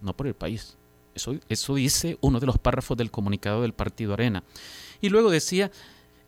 no 0.01 0.13
por 0.13 0.27
el 0.27 0.33
país. 0.33 0.77
Eso, 1.15 1.35
eso 1.49 1.75
dice 1.75 2.17
uno 2.21 2.39
de 2.39 2.45
los 2.45 2.57
párrafos 2.57 2.97
del 2.97 3.11
comunicado 3.11 3.61
del 3.61 3.73
partido 3.73 4.13
Arena. 4.13 4.43
Y 5.01 5.09
luego 5.09 5.29
decía, 5.29 5.69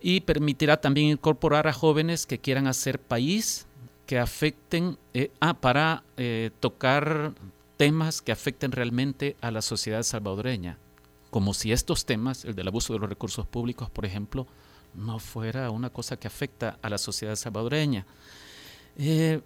y 0.00 0.20
permitirá 0.20 0.80
también 0.80 1.08
incorporar 1.08 1.66
a 1.66 1.72
jóvenes 1.72 2.26
que 2.26 2.38
quieran 2.38 2.66
hacer 2.66 3.00
país, 3.00 3.66
que 4.06 4.18
afecten, 4.18 4.98
eh, 5.14 5.30
ah, 5.40 5.54
para 5.54 6.04
eh, 6.16 6.50
tocar 6.60 7.32
temas 7.76 8.20
que 8.20 8.32
afecten 8.32 8.70
realmente 8.70 9.36
a 9.40 9.50
la 9.50 9.62
sociedad 9.62 10.02
salvadoreña 10.02 10.78
como 11.36 11.52
si 11.52 11.70
estos 11.70 12.06
temas, 12.06 12.46
el 12.46 12.54
del 12.54 12.68
abuso 12.68 12.94
de 12.94 12.98
los 12.98 13.10
recursos 13.10 13.46
públicos, 13.46 13.90
por 13.90 14.06
ejemplo, 14.06 14.46
no 14.94 15.18
fuera 15.18 15.70
una 15.70 15.90
cosa 15.90 16.16
que 16.16 16.26
afecta 16.26 16.78
a 16.80 16.88
la 16.88 16.96
sociedad 16.96 17.36
salvadoreña. 17.36 18.06
Eh, 18.96 19.42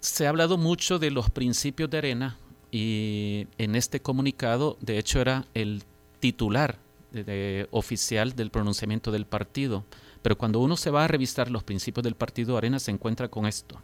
se 0.00 0.26
ha 0.26 0.28
hablado 0.28 0.58
mucho 0.58 0.98
de 0.98 1.12
los 1.12 1.30
principios 1.30 1.88
de 1.88 1.98
arena 1.98 2.36
y 2.72 3.46
en 3.58 3.76
este 3.76 4.00
comunicado, 4.00 4.76
de 4.80 4.98
hecho, 4.98 5.20
era 5.20 5.46
el 5.54 5.84
titular 6.18 6.80
de, 7.12 7.68
oficial 7.70 8.34
del 8.34 8.50
pronunciamiento 8.50 9.12
del 9.12 9.24
partido. 9.24 9.84
Pero 10.20 10.36
cuando 10.36 10.58
uno 10.58 10.76
se 10.76 10.90
va 10.90 11.04
a 11.04 11.06
revisar 11.06 11.48
los 11.48 11.62
principios 11.62 12.02
del 12.02 12.16
partido 12.16 12.56
Arena, 12.56 12.80
se 12.80 12.90
encuentra 12.90 13.28
con 13.28 13.46
esto. 13.46 13.80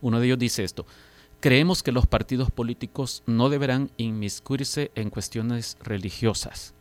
Uno 0.00 0.18
de 0.18 0.26
ellos 0.26 0.40
dice 0.40 0.64
esto, 0.64 0.86
Creemos 1.40 1.82
que 1.82 1.90
los 1.90 2.06
partidos 2.06 2.50
políticos 2.50 3.22
no 3.24 3.48
deberán 3.48 3.90
inmiscuirse 3.96 4.90
en 4.94 5.08
cuestiones 5.08 5.78
religiosas. 5.82 6.74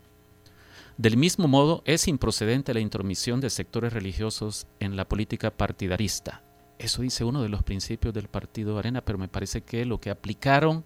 Del 0.98 1.16
mismo 1.16 1.48
modo, 1.48 1.82
es 1.86 2.10
improcedente 2.10 2.74
la 2.74 2.82
intromisión 2.82 3.40
de 3.40 3.50
sectores 3.50 3.94
religiosos 3.94 4.68
en 4.82 4.98
la 4.98 5.08
política 5.08 5.50
partidarista. 5.50 6.44
Eso 6.78 7.04
dice 7.04 7.24
uno 7.24 7.42
de 7.42 7.48
los 7.48 7.64
principios 7.64 8.14
del 8.14 8.28
partido 8.28 8.78
Arena, 8.78 9.00
pero 9.00 9.18
me 9.18 9.30
parece 9.30 9.62
que 9.62 9.86
lo 9.86 10.02
que 10.02 10.10
aplicaron 10.10 10.84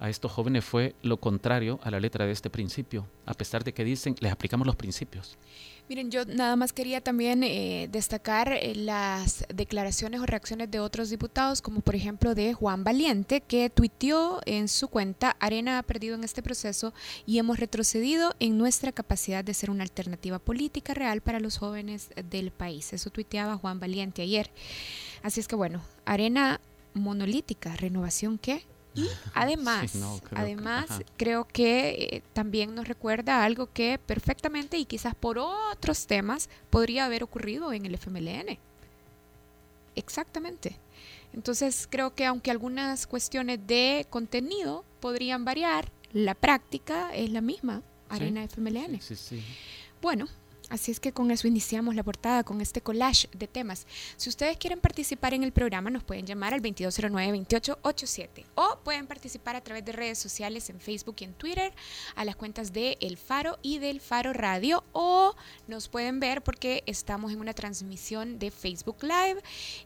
a 0.00 0.10
estos 0.10 0.32
jóvenes 0.32 0.64
fue 0.64 0.94
lo 1.02 1.18
contrario 1.18 1.78
a 1.82 1.90
la 1.90 2.00
letra 2.00 2.26
de 2.26 2.32
este 2.32 2.50
principio, 2.50 3.06
a 3.26 3.34
pesar 3.34 3.64
de 3.64 3.72
que 3.72 3.84
dicen, 3.84 4.16
les 4.20 4.32
aplicamos 4.32 4.66
los 4.66 4.76
principios. 4.76 5.38
Miren, 5.88 6.10
yo 6.10 6.24
nada 6.24 6.56
más 6.56 6.72
quería 6.72 7.02
también 7.02 7.42
eh, 7.42 7.88
destacar 7.92 8.52
eh, 8.52 8.74
las 8.74 9.44
declaraciones 9.54 10.20
o 10.20 10.26
reacciones 10.26 10.70
de 10.70 10.80
otros 10.80 11.10
diputados, 11.10 11.60
como 11.60 11.80
por 11.80 11.94
ejemplo 11.94 12.34
de 12.34 12.54
Juan 12.54 12.84
Valiente, 12.84 13.42
que 13.42 13.68
tuiteó 13.68 14.40
en 14.46 14.68
su 14.68 14.88
cuenta, 14.88 15.36
Arena 15.40 15.78
ha 15.78 15.82
perdido 15.82 16.14
en 16.14 16.24
este 16.24 16.42
proceso 16.42 16.94
y 17.26 17.38
hemos 17.38 17.58
retrocedido 17.58 18.34
en 18.40 18.56
nuestra 18.56 18.92
capacidad 18.92 19.44
de 19.44 19.52
ser 19.52 19.70
una 19.70 19.84
alternativa 19.84 20.38
política 20.38 20.94
real 20.94 21.20
para 21.20 21.38
los 21.38 21.58
jóvenes 21.58 22.10
del 22.30 22.50
país. 22.50 22.94
Eso 22.94 23.10
tuiteaba 23.10 23.58
Juan 23.58 23.78
Valiente 23.78 24.22
ayer. 24.22 24.50
Así 25.22 25.40
es 25.40 25.48
que 25.48 25.56
bueno, 25.56 25.82
Arena 26.06 26.60
monolítica, 26.94 27.76
renovación 27.76 28.38
qué? 28.38 28.64
Y 28.94 29.08
además, 29.34 29.92
creo 29.92 30.20
además 30.34 30.86
que, 30.86 31.04
creo 31.16 31.46
que 31.46 31.90
eh, 31.90 32.22
también 32.32 32.74
nos 32.74 32.86
recuerda 32.86 33.44
algo 33.44 33.72
que 33.72 33.98
perfectamente 33.98 34.78
y 34.78 34.84
quizás 34.84 35.14
por 35.14 35.38
otros 35.38 36.06
temas 36.06 36.48
podría 36.70 37.06
haber 37.06 37.22
ocurrido 37.22 37.72
en 37.72 37.86
el 37.86 37.94
FMLN. 37.94 38.58
Exactamente. 39.96 40.78
Entonces 41.32 41.88
creo 41.90 42.14
que 42.14 42.26
aunque 42.26 42.50
algunas 42.50 43.06
cuestiones 43.06 43.58
de 43.66 44.06
contenido 44.10 44.84
podrían 45.00 45.44
variar, 45.44 45.90
la 46.12 46.34
práctica 46.34 47.14
es 47.14 47.30
la 47.30 47.40
misma, 47.40 47.82
Arena 48.08 48.44
FMLN. 48.44 49.00
bueno, 50.00 50.28
Así 50.74 50.90
es 50.90 50.98
que 50.98 51.12
con 51.12 51.30
eso 51.30 51.46
iniciamos 51.46 51.94
la 51.94 52.02
portada, 52.02 52.42
con 52.42 52.60
este 52.60 52.80
collage 52.80 53.28
de 53.32 53.46
temas. 53.46 53.86
Si 54.16 54.28
ustedes 54.28 54.56
quieren 54.56 54.80
participar 54.80 55.32
en 55.32 55.44
el 55.44 55.52
programa, 55.52 55.88
nos 55.88 56.02
pueden 56.02 56.26
llamar 56.26 56.52
al 56.52 56.62
2209-2887 56.62 58.44
o 58.56 58.80
pueden 58.82 59.06
participar 59.06 59.54
a 59.54 59.60
través 59.60 59.84
de 59.84 59.92
redes 59.92 60.18
sociales 60.18 60.68
en 60.70 60.80
Facebook 60.80 61.14
y 61.20 61.24
en 61.26 61.34
Twitter, 61.34 61.72
a 62.16 62.24
las 62.24 62.34
cuentas 62.34 62.72
de 62.72 62.98
El 63.00 63.18
Faro 63.18 63.56
y 63.62 63.78
del 63.78 64.00
Faro 64.00 64.32
Radio 64.32 64.82
o 64.90 65.36
nos 65.68 65.88
pueden 65.88 66.18
ver 66.18 66.42
porque 66.42 66.82
estamos 66.86 67.30
en 67.30 67.38
una 67.38 67.54
transmisión 67.54 68.40
de 68.40 68.50
Facebook 68.50 68.96
Live 69.02 69.40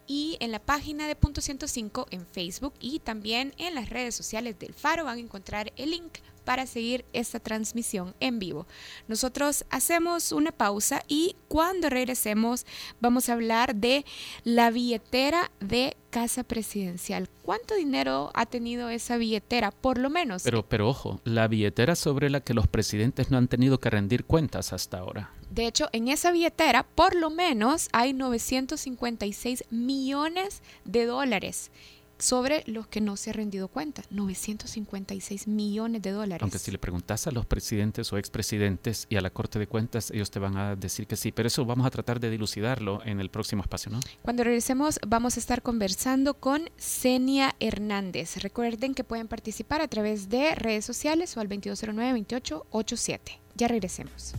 y 0.07 0.39
en 0.41 0.53
la 0.53 0.59
página 0.59 1.07
de 1.07 1.17
Punto 1.17 1.43
105 1.43 2.07
en 2.13 2.25
Facebook 2.25 2.73
y 2.81 3.01
también 3.01 3.53
en 3.59 3.75
las 3.75 3.91
redes 3.91 4.15
sociales 4.15 4.59
del 4.59 4.73
Faro 4.73 5.05
van 5.05 5.19
a 5.19 5.21
encontrar 5.21 5.71
el 5.77 5.91
link 5.91 6.15
para 6.49 6.65
seguir 6.65 7.05
esta 7.13 7.41
transmisión 7.41 8.15
en 8.21 8.39
vivo. 8.39 8.67
Nosotros 9.07 9.67
hacemos 9.69 10.33
una 10.33 10.51
pausa 10.51 11.03
y 11.07 11.37
cuando 11.47 11.91
regresemos 11.91 12.65
vamos 13.03 13.29
a 13.29 13.35
hablar 13.35 13.75
de 13.75 14.07
la 14.45 14.71
billetera 14.71 15.51
de 15.61 15.99
casa 16.09 16.45
presidencial. 16.45 17.29
¿Cuánto 17.43 17.75
dinero 17.75 18.31
ha 18.33 18.47
tenido 18.47 18.89
esa 18.89 19.19
billetera, 19.19 19.73
por 19.73 19.99
lo 19.99 20.09
menos? 20.09 20.43
Pero, 20.43 20.67
pero 20.67 20.89
ojo, 20.89 21.21
la 21.25 21.49
billetera 21.49 21.95
sobre 21.95 22.31
la 22.31 22.41
que 22.41 22.55
los 22.55 22.67
presidentes 22.67 23.31
no 23.31 23.37
han 23.37 23.49
tenido 23.49 23.79
que 23.79 23.91
rendir 23.91 24.25
cuentas 24.25 24.73
hasta 24.73 25.01
ahora. 25.01 25.31
De 25.51 25.67
hecho, 25.67 25.91
en 25.93 26.09
esa 26.09 26.31
billetera, 26.31 26.83
por 26.83 27.15
lo 27.15 27.29
menos, 27.29 27.91
hay 27.93 28.15
956 28.15 29.65
millones 29.69 30.63
de 30.87 31.05
dólares 31.05 31.71
sobre 32.19 32.65
los 32.67 32.87
que 32.87 33.01
no 33.01 33.17
se 33.17 33.31
ha 33.31 33.33
rendido 33.33 33.69
cuenta, 33.69 34.03
956 34.11 35.49
millones 35.49 36.03
de 36.03 36.11
dólares. 36.11 36.43
Aunque 36.43 36.59
si 36.59 36.71
le 36.71 36.79
preguntas 36.79 37.27
a 37.27 37.31
los 37.31 37.47
presidentes 37.47 38.13
o 38.13 38.19
expresidentes 38.19 39.07
y 39.09 39.17
a 39.17 39.21
la 39.21 39.31
Corte 39.31 39.59
de 39.59 39.67
Cuentas, 39.67 40.11
ellos 40.11 40.31
te 40.31 40.39
van 40.39 40.57
a 40.57 40.77
decir 40.77 41.07
que 41.07 41.17
sí, 41.17 41.33
pero 41.33 41.47
eso 41.49 41.65
vamos 41.65 41.87
a 41.87 41.91
tratar 41.91 42.21
de 42.21 42.31
dilucidarlo 42.31 43.03
en 43.05 43.21
el 43.21 43.31
próximo 43.31 43.63
espacio, 43.63 43.91
¿no? 43.91 44.01
Cuando 44.23 44.45
regresemos 44.45 44.99
vamos 45.07 45.37
a 45.37 45.41
estar 45.41 45.63
conversando 45.63 46.35
con 46.35 46.71
Senia 46.77 47.55
Hernández. 47.61 48.37
Recuerden 48.39 48.95
que 48.95 49.05
pueden 49.05 49.29
participar 49.29 49.81
a 49.81 49.89
través 49.89 50.29
de 50.29 50.55
redes 50.55 50.85
sociales 50.85 51.37
o 51.37 51.41
al 51.41 51.49
2209-2887. 51.49 53.21
Ya 53.55 53.69
regresemos. 53.69 54.35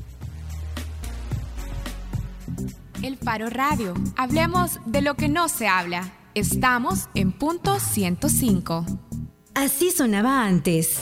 El 3.01 3.17
Faro 3.17 3.49
Radio. 3.49 3.93
Hablemos 4.17 4.79
de 4.85 5.01
lo 5.01 5.15
que 5.15 5.29
no 5.29 5.47
se 5.47 5.67
habla. 5.67 6.18
Estamos 6.39 7.09
en 7.15 7.33
punto 7.33 7.81
105. 7.81 8.85
Así 9.55 9.91
sonaba 9.91 10.45
antes. 10.45 10.99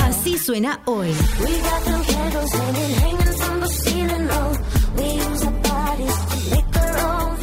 Así 0.00 0.36
suena 0.36 0.82
hoy. 0.84 1.14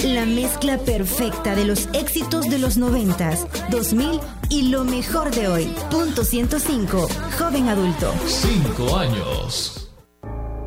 La 0.03 0.25
mezcla 0.27 0.77
perfecta 0.77 1.55
de 1.55 1.65
los 1.65 1.89
éxitos 1.93 2.51
de 2.51 2.59
los 2.59 2.77
90, 2.77 3.31
2000 3.71 4.19
y 4.49 4.69
lo 4.69 4.83
mejor 4.83 5.31
de 5.31 5.47
hoy. 5.47 5.75
Punto 5.89 6.23
105. 6.23 7.07
Joven 7.39 7.69
adulto. 7.69 8.13
Cinco 8.27 8.95
años. 8.95 9.89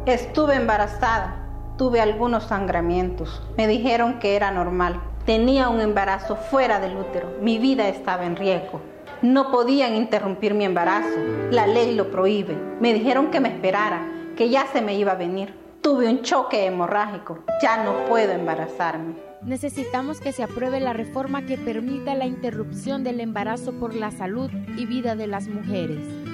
Estuve 0.05 0.57
embarazada 0.57 1.46
tuve 1.77 2.01
algunos 2.01 2.45
sangramientos. 2.45 3.43
Me 3.57 3.67
dijeron 3.67 4.19
que 4.19 4.37
era 4.37 4.51
normal. 4.51 5.01
Tenía 5.25 5.69
un 5.69 5.81
embarazo 5.81 6.37
fuera 6.37 6.81
del 6.81 6.97
útero. 6.97 7.37
Mi 7.41 7.59
vida 7.59 7.89
estaba 7.89 8.25
en 8.25 8.37
riesgo. 8.37 8.81
No 9.23 9.51
podían 9.51 9.95
interrumpir 9.95 10.55
mi 10.55 10.65
embarazo. 10.65 11.19
La 11.51 11.67
ley 11.67 11.95
lo 11.95 12.11
prohíbe. 12.11 12.57
Me 12.81 12.93
dijeron 12.93 13.31
que 13.31 13.41
me 13.41 13.49
esperara, 13.49 14.07
que 14.37 14.51
ya 14.51 14.67
se 14.73 14.83
me 14.83 14.95
iba 14.95 15.13
a 15.13 15.17
venir. 15.17 15.55
Tuve 15.81 16.09
un 16.09 16.23
choque 16.23 16.67
hemorrágico. 16.67 17.41
Ya 17.63 17.83
no 17.85 18.05
puedo 18.07 18.33
embarazarme. 18.33 19.15
Necesitamos 19.43 20.21
que 20.21 20.33
se 20.33 20.43
apruebe 20.43 20.81
la 20.81 20.93
reforma 20.93 21.47
que 21.47 21.57
permita 21.57 22.15
la 22.15 22.27
interrupción 22.27 23.05
del 23.05 23.21
embarazo 23.21 23.73
por 23.73 23.95
la 23.95 24.11
salud 24.11 24.51
y 24.77 24.87
vida 24.87 25.15
de 25.15 25.27
las 25.29 25.47
mujeres. 25.47 26.26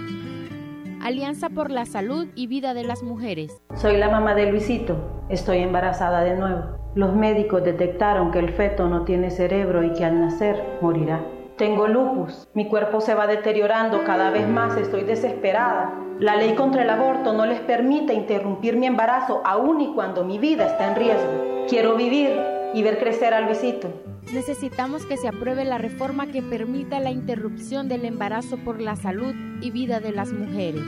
Alianza 1.03 1.49
por 1.49 1.73
la 1.73 1.85
Salud 1.85 2.29
y 2.37 2.47
Vida 2.47 2.75
de 2.75 2.85
las 2.85 3.03
Mujeres. 3.03 3.61
Soy 3.75 3.97
la 3.97 4.09
mamá 4.09 4.37
de 4.37 4.47
Luisito. 4.47 5.25
Estoy 5.29 5.59
embarazada 5.59 6.23
de 6.23 6.37
nuevo. 6.37 6.79
Los 6.95 7.17
médicos 7.17 7.65
detectaron 7.65 8.31
que 8.31 8.38
el 8.38 8.51
feto 8.51 8.88
no 8.88 9.05
tiene 9.05 9.33
cerebro 9.33 9.83
y 9.83 9.93
que 9.95 10.05
al 10.05 10.21
nacer 10.21 10.79
morirá. 10.81 11.27
Tengo 11.59 11.88
lupus. 11.88 12.49
Mi 12.55 12.69
cuerpo 12.69 13.01
se 13.01 13.15
va 13.15 13.27
deteriorando 13.27 14.05
cada 14.05 14.31
vez 14.31 14.47
más. 14.47 14.77
Estoy 14.77 15.03
desesperada. 15.03 15.93
La 16.21 16.37
ley 16.37 16.55
contra 16.55 16.83
el 16.83 16.91
aborto 16.91 17.33
no 17.33 17.47
les 17.47 17.59
permite 17.59 18.15
interrumpir 18.15 18.77
mi 18.77 18.87
embarazo 18.87 19.43
aun 19.45 19.81
y 19.81 19.93
cuando 19.95 20.25
mi 20.25 20.38
vida 20.38 20.67
está 20.67 20.87
en 20.88 20.95
riesgo. 20.95 21.67
Quiero 21.69 21.97
vivir 21.97 22.38
y 22.74 22.82
ver 22.82 22.98
crecer 22.98 23.35
a 23.35 23.40
Luisito. 23.40 23.92
Necesitamos 24.32 25.04
que 25.04 25.16
se 25.16 25.28
apruebe 25.28 25.64
la 25.64 25.78
reforma 25.78 26.26
que 26.26 26.42
permita 26.42 27.00
la 27.00 27.11
interrupción 27.11 27.88
del 27.88 28.04
embarazo 28.04 28.56
por 28.58 28.80
la 28.80 28.96
salud 28.96 29.35
y 29.61 29.70
vida 29.70 30.00
de 30.00 30.12
las 30.12 30.32
mujeres. 30.32 30.85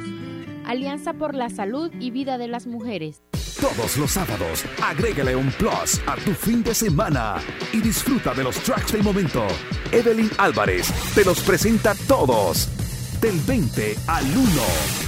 Alianza 0.64 1.12
por 1.12 1.34
la 1.34 1.50
Salud 1.50 1.90
y 2.00 2.10
Vida 2.10 2.38
de 2.38 2.48
las 2.48 2.66
Mujeres. 2.66 3.22
Todos 3.60 3.96
los 3.96 4.10
sábados, 4.10 4.64
agrégale 4.82 5.36
un 5.36 5.50
plus 5.52 6.00
a 6.06 6.16
tu 6.16 6.32
fin 6.32 6.62
de 6.62 6.74
semana 6.74 7.36
y 7.72 7.80
disfruta 7.80 8.34
de 8.34 8.44
los 8.44 8.56
tracks 8.60 8.92
del 8.92 9.02
momento. 9.02 9.46
Evelyn 9.92 10.30
Álvarez 10.38 10.92
te 11.14 11.24
los 11.24 11.40
presenta 11.40 11.94
todos. 12.08 12.83
Del 13.24 13.40
20 13.40 13.96
al 14.06 14.24
1 14.24 14.36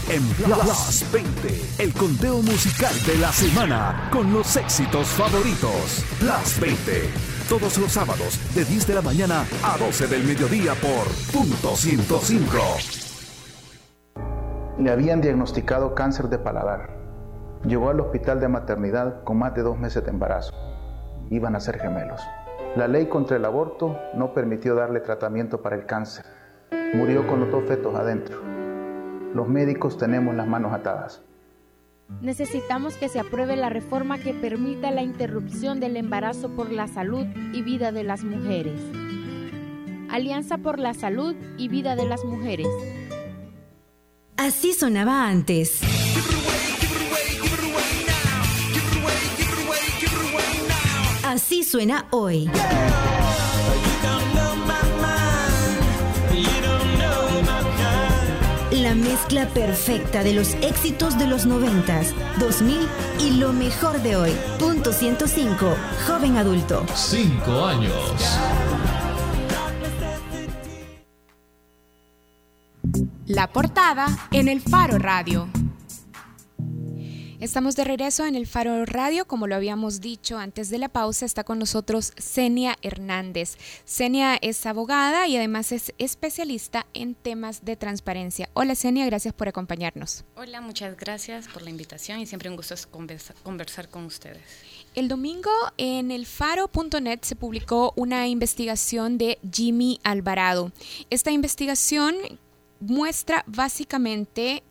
en 0.08 0.22
Plus 0.42 1.04
20, 1.12 1.82
el 1.82 1.92
conteo 1.92 2.40
musical 2.40 2.94
de 3.06 3.18
la 3.18 3.30
semana 3.30 4.08
con 4.10 4.32
los 4.32 4.56
éxitos 4.56 5.06
favoritos. 5.08 6.02
Plus 6.18 6.58
20, 6.58 7.10
todos 7.46 7.76
los 7.76 7.92
sábados 7.92 8.40
de 8.54 8.64
10 8.64 8.86
de 8.86 8.94
la 8.94 9.02
mañana 9.02 9.44
a 9.62 9.76
12 9.76 10.06
del 10.06 10.24
mediodía 10.24 10.72
por 10.76 11.04
punto 11.30 11.76
105. 11.76 12.56
Le 14.78 14.90
habían 14.90 15.20
diagnosticado 15.20 15.94
cáncer 15.94 16.30
de 16.30 16.38
paladar. 16.38 16.96
Llegó 17.66 17.90
al 17.90 18.00
hospital 18.00 18.40
de 18.40 18.48
maternidad 18.48 19.24
con 19.24 19.36
más 19.36 19.54
de 19.54 19.60
dos 19.60 19.78
meses 19.78 20.02
de 20.02 20.10
embarazo. 20.10 20.54
Iban 21.28 21.54
a 21.54 21.60
ser 21.60 21.78
gemelos. 21.78 22.22
La 22.76 22.88
ley 22.88 23.10
contra 23.10 23.36
el 23.36 23.44
aborto 23.44 23.98
no 24.14 24.32
permitió 24.32 24.74
darle 24.74 25.00
tratamiento 25.00 25.60
para 25.60 25.76
el 25.76 25.84
cáncer 25.84 26.24
Murió 26.94 27.26
con 27.26 27.40
los 27.40 27.50
dos 27.50 27.64
fetos 27.66 27.94
adentro. 27.94 28.40
Los 29.34 29.48
médicos 29.48 29.98
tenemos 29.98 30.34
las 30.34 30.46
manos 30.46 30.72
atadas. 30.72 31.22
Necesitamos 32.20 32.94
que 32.94 33.08
se 33.08 33.18
apruebe 33.18 33.56
la 33.56 33.68
reforma 33.68 34.18
que 34.18 34.32
permita 34.32 34.90
la 34.90 35.02
interrupción 35.02 35.80
del 35.80 35.96
embarazo 35.96 36.50
por 36.50 36.70
la 36.70 36.86
salud 36.86 37.26
y 37.52 37.62
vida 37.62 37.90
de 37.90 38.04
las 38.04 38.22
mujeres. 38.22 38.80
Alianza 40.08 40.58
por 40.58 40.78
la 40.78 40.94
Salud 40.94 41.34
y 41.58 41.68
Vida 41.68 41.96
de 41.96 42.06
las 42.06 42.24
Mujeres. 42.24 42.68
Así 44.36 44.72
sonaba 44.72 45.28
antes. 45.28 45.80
Así 51.24 51.64
suena 51.64 52.06
hoy. 52.12 52.48
La 58.86 58.94
mezcla 58.94 59.48
perfecta 59.48 60.22
de 60.22 60.32
los 60.32 60.54
éxitos 60.62 61.18
de 61.18 61.26
los 61.26 61.44
90, 61.44 62.02
2000 62.38 62.88
y 63.18 63.30
lo 63.32 63.52
mejor 63.52 64.00
de 64.00 64.14
hoy. 64.14 64.30
Punto 64.60 64.92
105, 64.92 65.74
joven 66.06 66.36
adulto. 66.36 66.86
Cinco 66.94 67.66
años. 67.66 67.92
La 73.26 73.48
portada 73.48 74.06
en 74.30 74.46
el 74.46 74.60
Faro 74.60 74.98
Radio. 74.98 75.48
Estamos 77.38 77.76
de 77.76 77.84
regreso 77.84 78.24
en 78.24 78.34
el 78.34 78.46
Faro 78.46 78.86
Radio, 78.86 79.26
como 79.26 79.46
lo 79.46 79.56
habíamos 79.56 80.00
dicho 80.00 80.38
antes 80.38 80.70
de 80.70 80.78
la 80.78 80.88
pausa, 80.88 81.26
está 81.26 81.44
con 81.44 81.58
nosotros 81.58 82.14
Senia 82.16 82.78
Hernández. 82.80 83.58
Senia 83.84 84.36
es 84.36 84.64
abogada 84.64 85.28
y 85.28 85.36
además 85.36 85.70
es 85.70 85.92
especialista 85.98 86.86
en 86.94 87.14
temas 87.14 87.62
de 87.62 87.76
transparencia. 87.76 88.48
Hola 88.54 88.74
Senia, 88.74 89.04
gracias 89.04 89.34
por 89.34 89.48
acompañarnos. 89.48 90.24
Hola, 90.34 90.62
muchas 90.62 90.96
gracias 90.96 91.46
por 91.48 91.60
la 91.60 91.68
invitación 91.68 92.20
y 92.20 92.26
siempre 92.26 92.48
un 92.48 92.56
gusto 92.56 92.74
conversar, 92.90 93.36
conversar 93.42 93.90
con 93.90 94.06
ustedes. 94.06 94.40
El 94.94 95.08
domingo 95.08 95.50
en 95.76 96.10
el 96.10 96.24
faro.net 96.24 97.18
se 97.20 97.36
publicó 97.36 97.92
una 97.96 98.28
investigación 98.28 99.18
de 99.18 99.38
Jimmy 99.52 100.00
Alvarado. 100.04 100.72
Esta 101.10 101.32
investigación 101.32 102.14
muestra 102.80 103.44
básicamente 103.46 104.62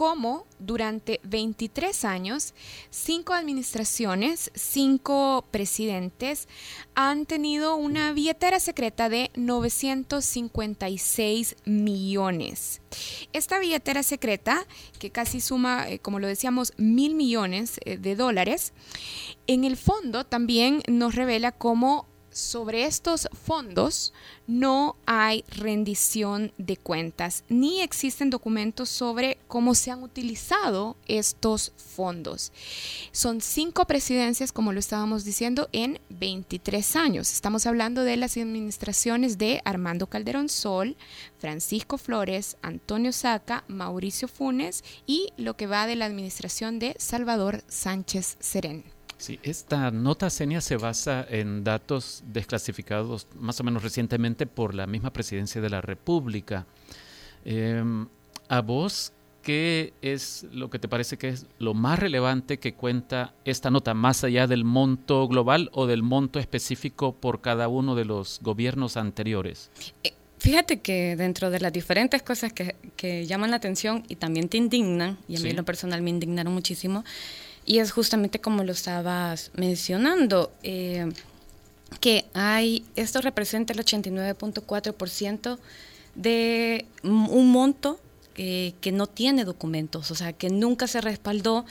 cómo 0.00 0.46
durante 0.58 1.20
23 1.24 2.06
años, 2.06 2.54
cinco 2.88 3.34
administraciones, 3.34 4.50
cinco 4.54 5.44
presidentes 5.50 6.48
han 6.94 7.26
tenido 7.26 7.76
una 7.76 8.14
billetera 8.14 8.60
secreta 8.60 9.10
de 9.10 9.30
956 9.34 11.56
millones. 11.66 12.80
Esta 13.34 13.58
billetera 13.58 14.02
secreta, 14.02 14.66
que 14.98 15.10
casi 15.10 15.42
suma, 15.42 15.86
eh, 15.86 15.98
como 15.98 16.18
lo 16.18 16.28
decíamos, 16.28 16.72
mil 16.78 17.14
millones 17.14 17.78
eh, 17.84 17.98
de 17.98 18.16
dólares, 18.16 18.72
en 19.46 19.64
el 19.64 19.76
fondo 19.76 20.24
también 20.24 20.80
nos 20.88 21.14
revela 21.14 21.52
cómo 21.52 22.06
sobre 22.30 22.84
estos 22.84 23.28
fondos 23.32 24.12
no 24.46 24.96
hay 25.06 25.44
rendición 25.48 26.52
de 26.58 26.76
cuentas 26.76 27.44
ni 27.48 27.80
existen 27.80 28.30
documentos 28.30 28.88
sobre 28.88 29.38
cómo 29.48 29.74
se 29.74 29.90
han 29.90 30.02
utilizado 30.02 30.96
estos 31.06 31.72
fondos. 31.76 32.52
Son 33.12 33.40
cinco 33.40 33.86
presidencias, 33.86 34.52
como 34.52 34.72
lo 34.72 34.80
estábamos 34.80 35.24
diciendo, 35.24 35.68
en 35.72 36.00
23 36.08 36.96
años. 36.96 37.32
Estamos 37.32 37.66
hablando 37.66 38.02
de 38.02 38.16
las 38.16 38.36
administraciones 38.36 39.38
de 39.38 39.60
Armando 39.64 40.06
Calderón 40.06 40.48
Sol, 40.48 40.96
Francisco 41.38 41.98
Flores, 41.98 42.56
Antonio 42.62 43.12
Saca, 43.12 43.64
Mauricio 43.68 44.28
Funes 44.28 44.84
y 45.06 45.32
lo 45.36 45.56
que 45.56 45.66
va 45.66 45.86
de 45.86 45.96
la 45.96 46.06
administración 46.06 46.78
de 46.78 46.94
Salvador 46.98 47.62
Sánchez 47.68 48.36
Serén. 48.40 48.99
Sí, 49.20 49.38
esta 49.42 49.90
nota, 49.90 50.30
Senia, 50.30 50.62
se 50.62 50.78
basa 50.78 51.26
en 51.28 51.62
datos 51.62 52.24
desclasificados 52.32 53.26
más 53.38 53.60
o 53.60 53.64
menos 53.64 53.82
recientemente 53.82 54.46
por 54.46 54.74
la 54.74 54.86
misma 54.86 55.12
presidencia 55.12 55.60
de 55.60 55.68
la 55.68 55.82
República. 55.82 56.66
Em, 57.44 58.08
¿A 58.48 58.62
vos 58.62 59.12
qué 59.42 59.92
es 60.00 60.46
lo 60.52 60.70
que 60.70 60.78
te 60.78 60.88
parece 60.88 61.18
que 61.18 61.28
es 61.28 61.46
lo 61.58 61.74
más 61.74 61.98
relevante 61.98 62.58
que 62.58 62.72
cuenta 62.72 63.34
esta 63.44 63.70
nota, 63.70 63.92
más 63.92 64.24
allá 64.24 64.46
del 64.46 64.64
monto 64.64 65.28
global 65.28 65.68
o 65.74 65.86
del 65.86 66.02
monto 66.02 66.38
específico 66.38 67.12
por 67.12 67.42
cada 67.42 67.68
uno 67.68 67.94
de 67.94 68.06
los 68.06 68.40
gobiernos 68.40 68.96
anteriores? 68.96 69.70
Eh, 70.02 70.14
fíjate 70.38 70.80
que 70.80 71.14
dentro 71.16 71.50
de 71.50 71.60
las 71.60 71.74
diferentes 71.74 72.22
cosas 72.22 72.54
que, 72.54 73.26
llaman 73.26 73.50
la 73.50 73.56
atención 73.56 74.02
y 74.08 74.16
también 74.16 74.48
te 74.48 74.56
indignan, 74.56 75.18
y 75.28 75.36
a 75.36 75.40
mí 75.40 75.50
en 75.50 75.56
lo 75.56 75.64
personal 75.66 76.00
me 76.00 76.08
indignaron 76.08 76.54
muchísimo, 76.54 77.04
y 77.64 77.78
es 77.78 77.92
justamente 77.92 78.40
como 78.40 78.64
lo 78.64 78.72
estabas 78.72 79.50
mencionando, 79.54 80.52
eh, 80.62 81.12
que 82.00 82.26
hay, 82.34 82.84
esto 82.96 83.20
representa 83.20 83.72
el 83.72 83.80
89.4% 83.80 85.58
de 86.14 86.86
un 87.02 87.50
monto 87.50 88.00
que 88.34 88.92
no 88.92 89.06
tiene 89.06 89.44
documentos, 89.44 90.10
o 90.10 90.14
sea, 90.14 90.32
que 90.32 90.48
nunca 90.48 90.86
se 90.86 91.02
respaldó 91.02 91.66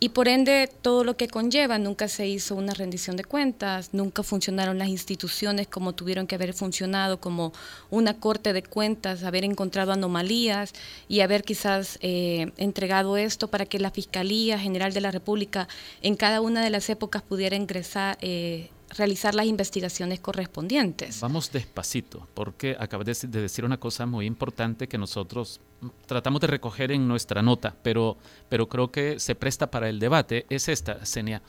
y 0.00 0.10
por 0.10 0.28
ende 0.28 0.70
todo 0.80 1.02
lo 1.02 1.16
que 1.16 1.26
conlleva, 1.26 1.78
nunca 1.78 2.06
se 2.06 2.28
hizo 2.28 2.54
una 2.54 2.72
rendición 2.72 3.16
de 3.16 3.24
cuentas, 3.24 3.90
nunca 3.92 4.22
funcionaron 4.22 4.78
las 4.78 4.88
instituciones 4.88 5.66
como 5.66 5.92
tuvieron 5.92 6.28
que 6.28 6.36
haber 6.36 6.54
funcionado, 6.54 7.18
como 7.18 7.52
una 7.90 8.14
corte 8.14 8.52
de 8.52 8.62
cuentas, 8.62 9.24
haber 9.24 9.44
encontrado 9.44 9.92
anomalías 9.92 10.72
y 11.08 11.20
haber 11.20 11.42
quizás 11.42 11.98
eh, 12.00 12.52
entregado 12.58 13.16
esto 13.16 13.48
para 13.48 13.66
que 13.66 13.80
la 13.80 13.90
Fiscalía 13.90 14.58
General 14.58 14.92
de 14.92 15.00
la 15.00 15.10
República 15.10 15.66
en 16.00 16.14
cada 16.14 16.40
una 16.40 16.62
de 16.62 16.70
las 16.70 16.88
épocas 16.90 17.22
pudiera 17.22 17.56
ingresar. 17.56 18.18
Eh, 18.20 18.70
realizar 18.96 19.34
las 19.34 19.46
investigaciones 19.46 20.20
correspondientes. 20.20 21.20
Vamos 21.20 21.52
despacito, 21.52 22.26
porque 22.34 22.76
acabas 22.78 23.20
de 23.20 23.40
decir 23.40 23.64
una 23.64 23.78
cosa 23.78 24.06
muy 24.06 24.26
importante 24.26 24.88
que 24.88 24.98
nosotros 24.98 25.60
tratamos 26.06 26.40
de 26.40 26.46
recoger 26.46 26.92
en 26.92 27.06
nuestra 27.06 27.42
nota, 27.42 27.74
pero, 27.82 28.16
pero 28.48 28.68
creo 28.68 28.90
que 28.90 29.20
se 29.20 29.34
presta 29.34 29.70
para 29.70 29.88
el 29.88 29.98
debate, 29.98 30.46
es 30.48 30.68
esta, 30.68 31.04
Senia. 31.04 31.42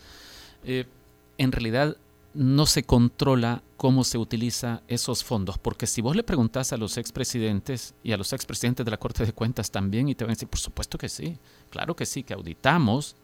Eh, 0.64 0.86
en 1.38 1.52
realidad 1.52 1.96
no 2.34 2.66
se 2.66 2.84
controla 2.84 3.64
cómo 3.78 4.04
se 4.04 4.18
utiliza 4.18 4.82
esos 4.88 5.24
fondos, 5.24 5.58
porque 5.58 5.88
si 5.88 6.02
vos 6.02 6.16
le 6.16 6.24
preguntás 6.24 6.74
a 6.74 6.78
los 6.78 6.98
expresidentes 6.98 7.96
y 8.04 8.12
a 8.12 8.18
los 8.18 8.34
expresidentes 8.34 8.86
de 8.86 8.92
la 8.92 8.98
Corte 8.98 9.26
de 9.26 9.34
Cuentas 9.34 9.72
también, 9.72 10.10
y 10.10 10.16
te 10.16 10.26
van 10.26 10.32
a 10.32 10.34
decir, 10.34 10.48
por 10.48 10.60
supuesto 10.60 10.98
que 10.98 11.10
sí, 11.10 11.38
claro 11.70 11.96
que 11.96 12.06
sí, 12.06 12.24
que 12.24 12.34
auditamos, 12.34 13.16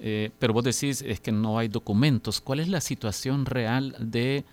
eh, 0.00 0.30
pero 0.38 0.52
vos 0.52 0.64
decís 0.64 1.02
es 1.02 1.20
que 1.20 1.32
no 1.32 1.58
hay 1.58 1.68
documentos. 1.68 2.40
¿Cuál 2.40 2.60
es 2.60 2.68
la 2.68 2.80
situación 2.80 3.46
real 3.46 3.96
de 3.98 4.44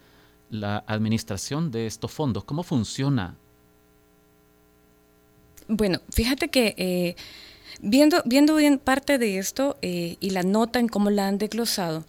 la 0.49 0.83
administración 0.87 1.71
de 1.71 1.87
estos 1.87 2.11
fondos? 2.11 2.43
¿Cómo 2.43 2.63
funciona 2.63 3.35
bueno, 5.73 6.01
fíjate 6.11 6.49
que 6.49 6.75
eh, 6.77 7.15
viendo, 7.81 8.21
viendo 8.25 8.55
bien 8.57 8.77
parte 8.77 9.17
de 9.17 9.37
esto 9.37 9.77
eh, 9.81 10.17
y 10.19 10.31
la 10.31 10.43
nota 10.43 10.79
en 10.79 10.89
cómo 10.89 11.09
la 11.09 11.29
han 11.29 11.37
desglosado, 11.37 12.03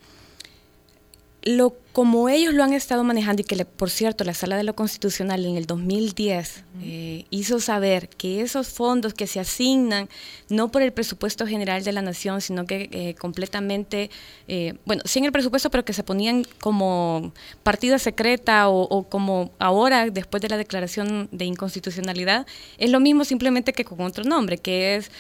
lo 1.45 1.77
como 1.93 2.31
ellos 2.31 2.55
lo 2.55 2.65
han 2.65 2.73
estado 2.73 3.05
manejando 3.05 3.43
y 3.43 3.45
que, 3.45 3.65
por 3.67 3.91
cierto, 3.91 4.25
la 4.25 4.33
Sala 4.33 4.57
de 4.57 4.65
lo 4.65 4.75
Constitucional 4.75 5.45
en 5.45 5.57
el 5.57 5.67
2010 5.67 6.65
eh, 6.81 7.27
hizo 7.29 7.61
saber 7.61 8.09
que 8.09 8.41
esos 8.41 8.69
fondos 8.69 9.13
que 9.13 9.27
se 9.27 9.41
asignan 9.41 10.09
no 10.49 10.71
por 10.71 10.81
el 10.81 10.93
presupuesto 10.93 11.47
general 11.47 11.85
de 11.85 11.93
la 11.93 12.01
nación, 12.01 12.41
sino 12.41 12.65
que 12.65 12.89
eh, 12.93 13.15
completamente, 13.19 14.11
eh, 14.49 14.75
bueno, 14.87 15.03
sí 15.05 15.19
en 15.19 15.27
el 15.27 15.33
presupuesto, 15.33 15.69
pero 15.69 15.85
que 15.85 15.93
se 15.93 16.03
ponían 16.03 16.45
como 16.61 17.33
partida 17.63 17.99
secreta 17.99 18.69
o, 18.69 19.03
como 19.09 19.51
ahora, 19.59 20.09
después 20.09 20.41
de 20.41 20.49
la 20.49 20.57
declaración 20.57 21.29
de 21.31 21.45
inconstitucionalidad, 21.45 22.47
es 22.79 22.91
lo 22.91 23.01
mismo 23.01 23.25
simplemente 23.25 23.75
que 23.75 23.85
con 23.85 24.01
otro 24.01 24.25
nombre, 24.25 24.57
que 24.57 24.97
es 24.97 25.11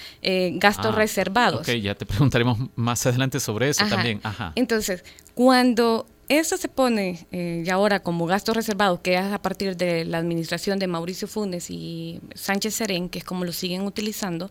gastos 0.58 0.86
ah, 0.86 0.96
reservados. 0.96 1.68
Ok, 1.68 1.74
ya 1.74 1.94
te 1.94 2.06
preguntaremos 2.06 2.58
más 2.76 3.04
adelante 3.04 3.40
sobre 3.40 3.68
eso 3.68 3.84
también. 3.86 4.20
Ajá. 4.22 4.52
Entonces, 4.54 5.04
cuando 5.34 6.06
eso 6.38 6.56
se 6.56 6.68
pone 6.68 7.26
eh, 7.32 7.62
ya 7.64 7.74
ahora 7.74 8.00
como 8.00 8.26
gastos 8.26 8.56
reservados, 8.56 9.00
que 9.00 9.14
es 9.14 9.20
a 9.20 9.40
partir 9.40 9.76
de 9.76 10.04
la 10.04 10.18
administración 10.18 10.78
de 10.78 10.86
Mauricio 10.86 11.28
Funes 11.28 11.70
y 11.70 12.20
Sánchez 12.34 12.74
Serén, 12.74 13.08
que 13.08 13.18
es 13.18 13.24
como 13.24 13.44
lo 13.44 13.52
siguen 13.52 13.82
utilizando. 13.82 14.50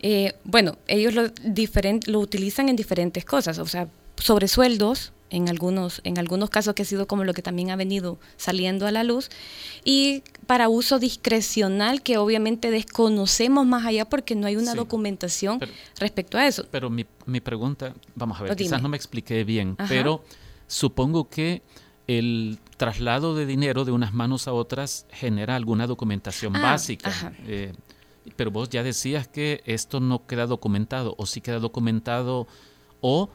Eh, 0.00 0.34
bueno, 0.44 0.76
ellos 0.86 1.14
lo, 1.14 1.30
lo 2.06 2.20
utilizan 2.20 2.68
en 2.68 2.76
diferentes 2.76 3.24
cosas, 3.24 3.58
o 3.58 3.66
sea, 3.66 3.88
sobre 4.16 4.48
sueldos, 4.48 5.12
en 5.30 5.48
algunos, 5.48 6.02
en 6.04 6.18
algunos 6.18 6.50
casos 6.50 6.74
que 6.74 6.82
ha 6.82 6.84
sido 6.84 7.06
como 7.06 7.24
lo 7.24 7.32
que 7.32 7.40
también 7.40 7.70
ha 7.70 7.76
venido 7.76 8.18
saliendo 8.36 8.86
a 8.86 8.90
la 8.90 9.02
luz, 9.02 9.30
y 9.82 10.22
para 10.46 10.68
uso 10.68 10.98
discrecional 10.98 12.02
que 12.02 12.18
obviamente 12.18 12.70
desconocemos 12.70 13.66
más 13.66 13.86
allá 13.86 14.04
porque 14.04 14.34
no 14.34 14.46
hay 14.46 14.56
una 14.56 14.74
documentación 14.74 15.58
respecto 15.98 16.36
a 16.36 16.46
eso. 16.46 16.66
Pero 16.70 16.90
mi, 16.90 17.06
mi 17.24 17.40
pregunta, 17.40 17.94
vamos 18.14 18.38
a 18.38 18.42
ver, 18.44 18.56
quizás 18.56 18.82
no 18.82 18.88
me 18.88 18.96
expliqué 18.96 19.42
bien, 19.44 19.76
pero 19.88 20.22
supongo 20.72 21.28
que 21.28 21.62
el 22.06 22.58
traslado 22.78 23.34
de 23.34 23.46
dinero 23.46 23.84
de 23.84 23.92
unas 23.92 24.14
manos 24.14 24.48
a 24.48 24.52
otras 24.52 25.06
genera 25.10 25.54
alguna 25.54 25.86
documentación 25.86 26.56
ah, 26.56 26.62
básica. 26.62 27.32
Eh, 27.46 27.72
pero 28.36 28.50
vos 28.50 28.70
ya 28.70 28.82
decías 28.82 29.28
que 29.28 29.62
esto 29.66 30.00
no 30.00 30.26
queda 30.26 30.46
documentado, 30.46 31.14
o 31.18 31.26
sí 31.26 31.40
queda 31.40 31.58
documentado, 31.58 32.46
o, 33.00 33.28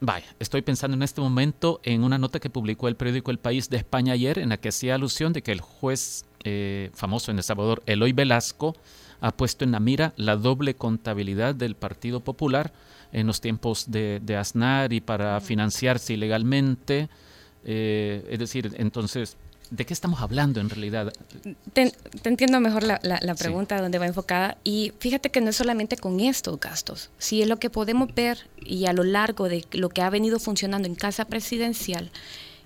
vaya, 0.00 0.26
estoy 0.38 0.62
pensando 0.62 0.96
en 0.96 1.02
este 1.02 1.20
momento 1.20 1.80
en 1.82 2.04
una 2.04 2.18
nota 2.18 2.38
que 2.38 2.50
publicó 2.50 2.88
el 2.88 2.96
periódico 2.96 3.30
El 3.30 3.38
País 3.38 3.70
de 3.70 3.78
España 3.78 4.12
ayer, 4.12 4.38
en 4.38 4.50
la 4.50 4.58
que 4.58 4.68
hacía 4.68 4.94
alusión 4.94 5.32
de 5.32 5.42
que 5.42 5.50
el 5.52 5.62
juez 5.62 6.26
eh, 6.44 6.90
famoso 6.94 7.30
en 7.30 7.38
El 7.38 7.42
Salvador, 7.42 7.82
Eloy 7.86 8.12
Velasco, 8.12 8.76
ha 9.20 9.32
puesto 9.32 9.64
en 9.64 9.72
la 9.72 9.80
mira 9.80 10.12
la 10.16 10.36
doble 10.36 10.76
contabilidad 10.76 11.54
del 11.54 11.74
Partido 11.74 12.20
Popular 12.20 12.72
en 13.12 13.26
los 13.26 13.40
tiempos 13.40 13.90
de, 13.90 14.20
de 14.22 14.36
Aznar 14.36 14.92
y 14.92 15.00
para 15.00 15.40
financiarse 15.40 16.14
ilegalmente. 16.14 17.08
Eh, 17.64 18.26
es 18.30 18.38
decir, 18.38 18.74
entonces 18.76 19.36
¿De 19.70 19.84
qué 19.84 19.92
estamos 19.92 20.22
hablando 20.22 20.60
en 20.60 20.70
realidad? 20.70 21.12
Te, 21.74 21.92
entiendo 22.24 22.58
mejor 22.58 22.84
la, 22.84 22.98
la, 23.02 23.34
pregunta 23.34 23.80
donde 23.80 23.98
va 23.98 24.06
enfocada 24.06 24.56
y 24.64 24.94
fíjate 24.98 25.30
que 25.30 25.42
no 25.42 25.50
es 25.50 25.56
solamente 25.56 25.98
con 25.98 26.20
estos 26.20 26.58
gastos, 26.58 27.10
si 27.18 27.42
es 27.42 27.48
lo 27.48 27.58
que 27.58 27.68
podemos 27.68 28.14
ver 28.14 28.48
y 28.64 28.86
a 28.86 28.94
lo 28.94 29.04
largo 29.04 29.48
de 29.48 29.66
lo 29.72 29.90
que 29.90 30.00
ha 30.00 30.08
venido 30.08 30.38
funcionando 30.38 30.88
en 30.88 30.94
Casa 30.94 31.26
Presidencial 31.26 32.10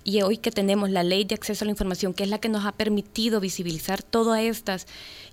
y 0.03 0.21
hoy 0.21 0.37
que 0.37 0.51
tenemos 0.51 0.89
la 0.89 1.03
ley 1.03 1.23
de 1.23 1.35
acceso 1.35 1.63
a 1.63 1.67
la 1.67 1.71
información, 1.71 2.13
que 2.13 2.23
es 2.23 2.29
la 2.29 2.39
que 2.39 2.49
nos 2.49 2.65
ha 2.65 2.73
permitido 2.73 3.39
visibilizar 3.39 4.03
todas 4.03 4.41
estas 4.41 4.85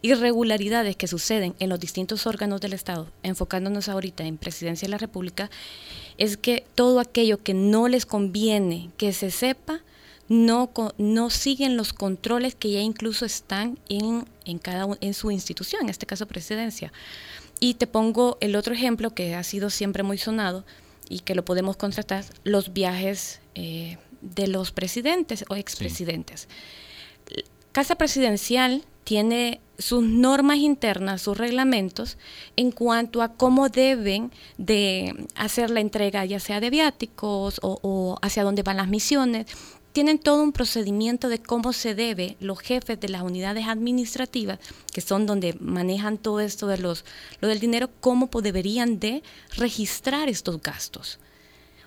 irregularidades 0.02 0.96
que 0.96 1.08
suceden 1.08 1.54
en 1.58 1.68
los 1.68 1.80
distintos 1.80 2.26
órganos 2.26 2.60
del 2.60 2.72
Estado, 2.72 3.08
enfocándonos 3.22 3.88
ahorita 3.88 4.24
en 4.24 4.38
Presidencia 4.38 4.86
de 4.86 4.90
la 4.90 4.98
República, 4.98 5.50
es 6.18 6.36
que 6.36 6.64
todo 6.74 7.00
aquello 7.00 7.42
que 7.42 7.54
no 7.54 7.88
les 7.88 8.06
conviene 8.06 8.90
que 8.96 9.12
se 9.12 9.30
sepa, 9.30 9.80
no, 10.28 10.70
no 10.96 11.28
siguen 11.28 11.76
los 11.76 11.92
controles 11.92 12.54
que 12.54 12.70
ya 12.70 12.80
incluso 12.80 13.24
están 13.24 13.78
en, 13.88 14.26
en, 14.44 14.58
cada, 14.58 14.86
en 15.00 15.14
su 15.14 15.32
institución, 15.32 15.82
en 15.82 15.88
este 15.88 16.06
caso 16.06 16.26
presidencia. 16.26 16.92
Y 17.58 17.74
te 17.74 17.88
pongo 17.88 18.38
el 18.40 18.54
otro 18.54 18.72
ejemplo 18.72 19.10
que 19.10 19.34
ha 19.34 19.42
sido 19.42 19.70
siempre 19.70 20.04
muy 20.04 20.18
sonado 20.18 20.64
y 21.08 21.20
que 21.20 21.34
lo 21.34 21.44
podemos 21.44 21.76
contratar, 21.76 22.24
los 22.44 22.72
viajes 22.72 23.40
eh, 23.56 23.98
de 24.20 24.48
los 24.48 24.72
presidentes 24.72 25.44
o 25.48 25.56
expresidentes. 25.56 26.48
Casa 27.72 27.94
Presidencial 27.94 28.84
tiene 29.04 29.60
sus 29.78 30.02
normas 30.02 30.58
internas, 30.58 31.22
sus 31.22 31.38
reglamentos 31.38 32.18
en 32.56 32.70
cuanto 32.70 33.22
a 33.22 33.32
cómo 33.32 33.68
deben 33.68 34.30
de 34.58 35.26
hacer 35.34 35.70
la 35.70 35.80
entrega, 35.80 36.24
ya 36.24 36.40
sea 36.40 36.60
de 36.60 36.70
viáticos 36.70 37.60
o, 37.62 37.78
o 37.82 38.18
hacia 38.22 38.44
dónde 38.44 38.62
van 38.62 38.76
las 38.76 38.88
misiones, 38.88 39.46
tienen 39.92 40.18
todo 40.18 40.42
un 40.42 40.52
procedimiento 40.52 41.28
de 41.28 41.40
cómo 41.40 41.72
se 41.72 41.94
debe 41.94 42.36
los 42.40 42.60
jefes 42.60 43.00
de 43.00 43.08
las 43.08 43.22
unidades 43.22 43.66
administrativas, 43.66 44.58
que 44.92 45.00
son 45.00 45.26
donde 45.26 45.56
manejan 45.60 46.18
todo 46.18 46.40
esto 46.40 46.66
de 46.66 46.78
los 46.78 47.04
lo 47.40 47.48
del 47.48 47.60
dinero, 47.60 47.90
cómo 48.00 48.28
deberían 48.42 49.00
de 49.00 49.22
registrar 49.56 50.28
estos 50.28 50.60
gastos. 50.62 51.18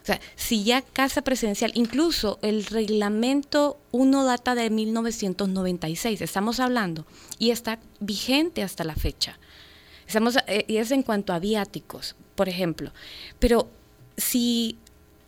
O 0.03 0.05
sea, 0.05 0.19
si 0.35 0.65
ya 0.65 0.81
casa 0.81 1.21
presidencial, 1.21 1.71
incluso 1.75 2.37
el 2.41 2.65
reglamento 2.65 3.79
1 3.91 4.25
data 4.25 4.53
de 4.53 4.69
1996, 4.69 6.21
estamos 6.21 6.59
hablando, 6.59 7.05
y 7.39 7.51
está 7.51 7.79
vigente 8.01 8.63
hasta 8.63 8.83
la 8.83 8.95
fecha. 8.95 9.39
Estamos, 10.05 10.37
eh, 10.47 10.65
y 10.67 10.77
es 10.77 10.91
en 10.91 11.03
cuanto 11.03 11.31
a 11.31 11.39
viáticos, 11.39 12.17
por 12.35 12.49
ejemplo. 12.49 12.91
Pero 13.39 13.69
si 14.17 14.77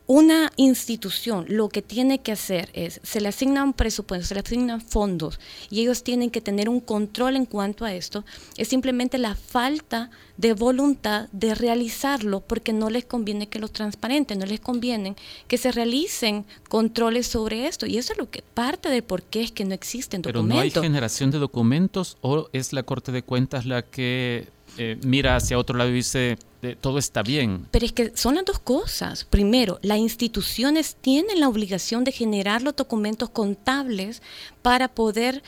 una 0.07 0.51
institución 0.55 1.45
lo 1.47 1.69
que 1.69 1.81
tiene 1.81 2.19
que 2.19 2.31
hacer 2.31 2.69
es, 2.73 2.99
se 3.03 3.21
le 3.21 3.29
asignan 3.29 3.73
presupuestos, 3.73 4.27
se 4.27 4.35
le 4.35 4.41
asignan 4.41 4.81
fondos 4.81 5.39
y 5.69 5.81
ellos 5.81 6.03
tienen 6.03 6.29
que 6.29 6.41
tener 6.41 6.69
un 6.69 6.79
control 6.79 7.35
en 7.35 7.45
cuanto 7.45 7.85
a 7.85 7.93
esto, 7.93 8.23
es 8.57 8.67
simplemente 8.67 9.17
la 9.17 9.35
falta 9.35 10.11
de 10.37 10.53
voluntad 10.53 11.27
de 11.31 11.55
realizarlo 11.55 12.41
porque 12.41 12.73
no 12.73 12.89
les 12.89 13.05
conviene 13.05 13.47
que 13.47 13.59
lo 13.59 13.67
transparenten, 13.67 14.39
no 14.39 14.45
les 14.45 14.59
conviene 14.59 15.15
que 15.47 15.57
se 15.57 15.71
realicen 15.71 16.45
controles 16.69 17.27
sobre 17.27 17.67
esto. 17.67 17.85
Y 17.85 17.97
eso 17.97 18.13
es 18.13 18.19
lo 18.19 18.29
que 18.29 18.41
parte 18.41 18.89
de 18.89 19.01
por 19.01 19.23
qué 19.23 19.43
es 19.43 19.51
que 19.51 19.65
no 19.65 19.73
existen 19.73 20.21
documentos. 20.21 20.49
Pero 20.49 20.55
no 20.55 20.61
hay 20.61 20.71
generación 20.71 21.31
de 21.31 21.39
documentos 21.39 22.17
o 22.21 22.49
es 22.53 22.73
la 22.73 22.83
Corte 22.83 23.11
de 23.11 23.23
Cuentas 23.23 23.65
la 23.65 23.81
que 23.83 24.47
eh, 24.77 24.97
mira 25.03 25.37
hacia 25.37 25.57
otro 25.57 25.77
lado 25.77 25.89
y 25.89 25.93
dice 25.93 26.37
todo 26.73 26.97
está 26.97 27.21
bien. 27.21 27.67
Pero 27.69 27.85
es 27.85 27.91
que 27.91 28.11
son 28.15 28.35
las 28.35 28.45
dos 28.45 28.59
cosas. 28.59 29.25
Primero, 29.25 29.77
las 29.83 29.99
instituciones 29.99 30.95
tienen 30.99 31.39
la 31.39 31.47
obligación 31.47 32.03
de 32.03 32.11
generar 32.11 32.63
los 32.63 32.75
documentos 32.75 33.29
contables 33.29 34.23
para 34.61 34.87
poder 34.87 35.43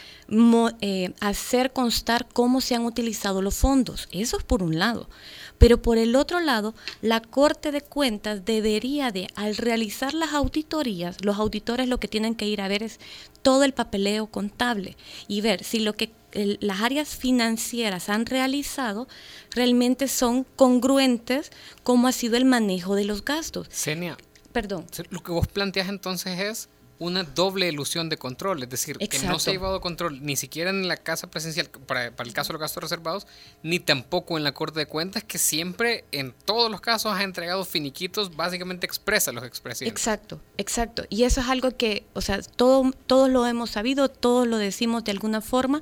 eh, 0.82 1.14
hacer 1.20 1.74
constar 1.74 2.28
cómo 2.32 2.62
se 2.62 2.76
han 2.76 2.86
utilizado 2.86 3.42
los 3.42 3.56
fondos. 3.56 4.08
Eso 4.12 4.38
es 4.38 4.44
por 4.44 4.62
un 4.62 4.78
lado. 4.78 5.10
Pero 5.58 5.82
por 5.82 5.98
el 5.98 6.16
otro 6.16 6.40
lado, 6.40 6.76
la 7.02 7.22
Corte 7.22 7.72
de 7.72 7.82
Cuentas 7.82 8.46
debería 8.46 9.12
de, 9.12 9.28
al 9.36 9.56
realizar 9.58 10.14
las 10.14 10.34
auditorías, 10.34 11.18
los 11.24 11.38
auditores 11.38 11.88
lo 11.88 12.00
que 12.00 12.08
tienen 12.08 12.36
que 12.36 12.48
ir 12.48 12.62
a 12.62 12.68
ver 12.68 12.84
es 12.84 13.00
todo 13.42 13.64
el 13.64 13.74
papeleo 13.74 14.28
contable 14.28 14.98
y 15.28 15.42
ver 15.42 15.64
si 15.64 15.80
lo 15.80 15.94
que 15.94 16.12
las 16.34 16.82
áreas 16.82 17.16
financieras 17.16 18.10
han 18.10 18.26
realizado 18.26 19.08
realmente 19.52 20.08
son 20.08 20.46
congruentes 20.56 21.52
como 21.84 22.08
ha 22.08 22.12
sido 22.12 22.38
el 22.38 22.46
manejo 22.46 22.96
de 22.96 23.06
los 23.06 23.24
gastos. 23.24 23.68
Senia. 23.72 24.18
Perdón. 24.52 24.86
Lo 25.10 25.22
que 25.22 25.32
vos 25.32 25.48
planteas 25.48 25.90
entonces 25.90 26.40
es 26.40 26.70
una 27.00 27.24
doble 27.24 27.68
ilusión 27.68 28.10
de 28.10 28.18
control, 28.18 28.64
es 28.64 28.70
decir, 28.70 28.98
que 28.98 29.20
no 29.20 29.40
se 29.40 29.52
ha 29.52 29.54
llevado 29.54 29.82
control 29.82 30.24
ni 30.24 30.36
siquiera 30.36 30.70
en 30.70 30.88
la 30.88 30.98
casa 30.98 31.30
presencial 31.30 31.70
para, 31.70 32.12
para, 32.12 32.28
el 32.28 32.34
caso 32.34 32.50
de 32.50 32.54
los 32.54 32.62
gastos 32.62 32.84
reservados, 32.84 33.28
ni 33.64 33.80
tampoco 33.80 34.38
en 34.38 34.44
la 34.44 34.54
Corte 34.54 34.80
de 34.80 34.86
Cuentas, 34.88 35.24
que 35.24 35.38
siempre 35.38 36.06
en 36.12 36.34
todos 36.46 36.72
los 36.72 36.82
casos 36.82 37.14
ha 37.14 37.24
entregado 37.24 37.66
finiquitos 37.66 38.36
básicamente 38.36 38.86
expresa 38.86 39.32
a 39.32 39.34
los 39.34 39.44
expresidentes. 39.44 40.02
Exacto, 40.02 40.42
exacto. 40.58 41.06
Y 41.10 41.24
eso 41.24 41.42
es 41.42 41.48
algo 41.48 41.76
que, 41.78 42.06
o 42.14 42.22
sea, 42.22 42.42
todo, 42.42 42.92
todos 43.06 43.30
lo 43.30 43.46
hemos 43.46 43.72
sabido, 43.72 44.10
todos 44.10 44.48
lo 44.48 44.58
decimos 44.58 45.04
de 45.04 45.12
alguna 45.12 45.42
forma, 45.42 45.82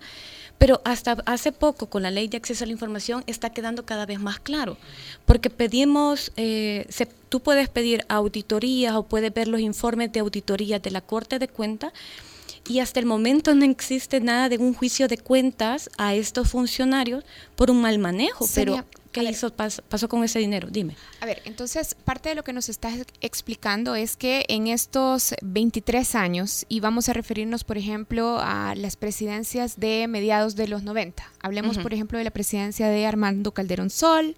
pero 0.57 0.81
hasta 0.85 1.17
hace 1.25 1.51
poco, 1.51 1.87
con 1.87 2.03
la 2.03 2.11
ley 2.11 2.27
de 2.27 2.37
acceso 2.37 2.63
a 2.63 2.67
la 2.67 2.73
información, 2.73 3.23
está 3.27 3.49
quedando 3.49 3.85
cada 3.85 4.05
vez 4.05 4.19
más 4.19 4.39
claro, 4.39 4.77
porque 5.25 5.49
pedimos, 5.49 6.31
eh, 6.37 6.87
tú 7.29 7.41
puedes 7.41 7.69
pedir 7.69 8.05
auditorías 8.07 8.95
o 8.95 9.03
puedes 9.03 9.33
ver 9.33 9.47
los 9.47 9.59
informes 9.59 10.11
de 10.11 10.21
auditoría 10.21 10.79
de 10.79 10.91
la 10.91 11.01
Corte 11.01 11.39
de 11.39 11.47
Cuentas, 11.47 11.93
y 12.67 12.79
hasta 12.79 12.99
el 12.99 13.05
momento 13.05 13.53
no 13.53 13.63
existe 13.65 14.19
nada 14.21 14.49
de 14.49 14.57
un 14.57 14.73
juicio 14.73 15.07
de 15.07 15.17
cuentas 15.17 15.89
a 15.97 16.15
estos 16.15 16.49
funcionarios 16.49 17.23
por 17.55 17.69
un 17.69 17.81
mal 17.81 17.99
manejo, 17.99 18.47
pero 18.55 18.83
¿Qué 19.15 19.23
hizo, 19.23 19.53
pasó 19.53 20.09
con 20.09 20.23
ese 20.25 20.39
dinero? 20.39 20.67
Dime. 20.69 20.97
A 21.21 21.25
ver, 21.25 21.41
entonces 21.45 21.95
parte 21.95 22.29
de 22.29 22.35
lo 22.35 22.43
que 22.43 22.51
nos 22.51 22.67
estás 22.67 22.93
explicando 23.21 23.95
es 23.95 24.17
que 24.17 24.45
en 24.49 24.67
estos 24.67 25.33
23 25.41 26.15
años, 26.15 26.65
y 26.67 26.81
vamos 26.81 27.07
a 27.07 27.13
referirnos, 27.13 27.63
por 27.63 27.77
ejemplo, 27.77 28.39
a 28.41 28.75
las 28.75 28.97
presidencias 28.97 29.79
de 29.79 30.07
mediados 30.09 30.55
de 30.55 30.67
los 30.67 30.83
90. 30.83 31.23
Hablemos, 31.41 31.77
por 31.77 31.93
ejemplo, 31.93 32.17
de 32.17 32.25
la 32.25 32.31
presidencia 32.31 32.89
de 32.89 33.05
Armando 33.05 33.53
Calderón 33.53 33.89
Sol, 33.89 34.35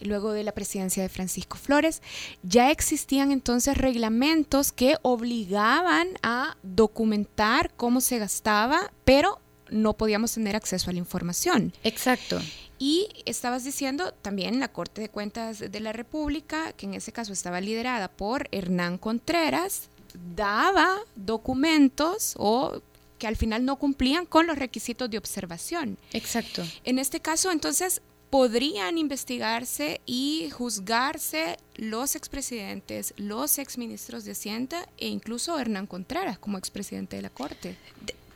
luego 0.00 0.32
de 0.32 0.44
la 0.44 0.52
presidencia 0.52 1.02
de 1.02 1.08
Francisco 1.08 1.56
Flores. 1.56 2.00
Ya 2.44 2.70
existían 2.70 3.32
entonces 3.32 3.76
reglamentos 3.76 4.70
que 4.70 4.96
obligaban 5.02 6.08
a 6.22 6.56
documentar 6.62 7.72
cómo 7.76 8.00
se 8.00 8.18
gastaba, 8.18 8.92
pero 9.04 9.40
no 9.72 9.94
podíamos 9.94 10.34
tener 10.34 10.54
acceso 10.54 10.90
a 10.90 10.92
la 10.92 10.98
información. 10.98 11.72
Exacto. 11.82 12.40
Y 12.82 13.06
estabas 13.26 13.62
diciendo 13.62 14.10
también 14.10 14.58
la 14.58 14.66
Corte 14.66 15.02
de 15.02 15.08
Cuentas 15.08 15.60
de 15.60 15.78
la 15.78 15.92
República, 15.92 16.72
que 16.72 16.86
en 16.86 16.94
ese 16.94 17.12
caso 17.12 17.32
estaba 17.32 17.60
liderada 17.60 18.08
por 18.08 18.48
Hernán 18.50 18.98
Contreras, 18.98 19.88
daba 20.34 20.98
documentos 21.14 22.34
o 22.38 22.82
que 23.20 23.28
al 23.28 23.36
final 23.36 23.64
no 23.64 23.76
cumplían 23.76 24.26
con 24.26 24.48
los 24.48 24.58
requisitos 24.58 25.08
de 25.08 25.18
observación. 25.18 25.96
Exacto. 26.12 26.64
En 26.82 26.98
este 26.98 27.20
caso, 27.20 27.52
entonces, 27.52 28.02
podrían 28.30 28.98
investigarse 28.98 30.00
y 30.04 30.50
juzgarse 30.50 31.58
los 31.76 32.16
expresidentes, 32.16 33.14
los 33.16 33.58
exministros 33.58 34.24
de 34.24 34.32
Hacienda 34.32 34.88
e 34.98 35.06
incluso 35.06 35.56
Hernán 35.56 35.86
Contreras 35.86 36.36
como 36.36 36.58
expresidente 36.58 37.14
de 37.14 37.22
la 37.22 37.30
Corte. 37.30 37.76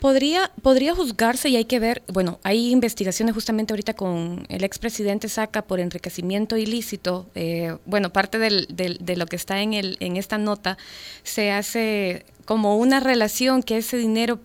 Podría, 0.01 0.53
podría 0.63 0.95
juzgarse 0.95 1.49
y 1.49 1.57
hay 1.57 1.65
que 1.65 1.79
ver, 1.79 2.03
bueno, 2.09 2.39
hay 2.43 2.71
investigaciones 2.71 3.35
justamente 3.35 3.73
ahorita 3.73 3.95
con 3.95 4.47
el 4.51 4.63
expresidente 4.63 5.29
Saca 5.29 5.63
por 5.63 5.81
enriquecimiento 5.81 6.57
ilícito. 6.57 7.27
Eh, 7.35 7.77
bueno, 7.87 8.13
parte 8.13 8.39
del, 8.39 8.67
de 8.69 9.17
lo 9.17 9.27
que 9.27 9.37
está 9.37 9.63
en, 9.63 9.73
el, 9.73 9.97
en 10.01 10.17
esta 10.17 10.37
nota 10.37 10.77
se 11.23 11.51
hace 11.51 12.27
como 12.45 12.77
una 12.77 13.01
relación 13.01 13.63
que 13.63 13.79
ese 13.79 13.97
dinero 13.97 14.41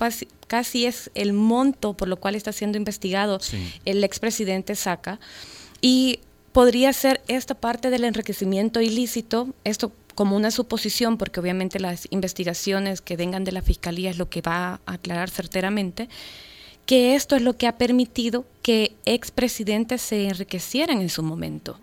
casi 0.48 0.86
es 0.86 1.12
el 1.16 1.34
monto 1.34 1.94
por 1.94 2.08
lo 2.08 2.18
cual 2.18 2.36
está 2.36 2.52
siendo 2.52 2.78
investigado 2.78 3.40
el 3.86 4.04
expresidente 4.04 4.76
Saca. 4.76 5.20
Y 5.82 6.20
podría 6.52 6.92
ser 6.94 7.22
esta 7.28 7.56
parte 7.56 7.90
del 7.90 8.04
enriquecimiento 8.04 8.82
ilícito, 8.82 9.50
esto 9.64 9.92
como 10.14 10.36
una 10.36 10.52
suposición, 10.52 11.18
porque 11.18 11.40
obviamente 11.40 11.80
las 11.80 12.08
investigaciones 12.12 13.02
que 13.02 13.18
vengan 13.18 13.44
de 13.44 13.52
la 13.52 13.62
Fiscalía 13.62 14.10
es 14.10 14.18
lo 14.18 14.30
que 14.30 14.42
va 14.42 14.82
a 14.86 14.94
aclarar 14.94 15.30
certeramente, 15.30 16.10
que 16.86 17.16
esto 17.16 17.36
es 17.36 17.42
lo 17.42 17.58
que 17.58 17.68
ha 17.68 17.78
permitido 17.78 18.46
que 18.62 18.96
expresidentes 19.06 20.02
se 20.02 20.28
enriquecieran 20.28 21.02
en 21.02 21.10
su 21.10 21.24
momento. 21.24 21.80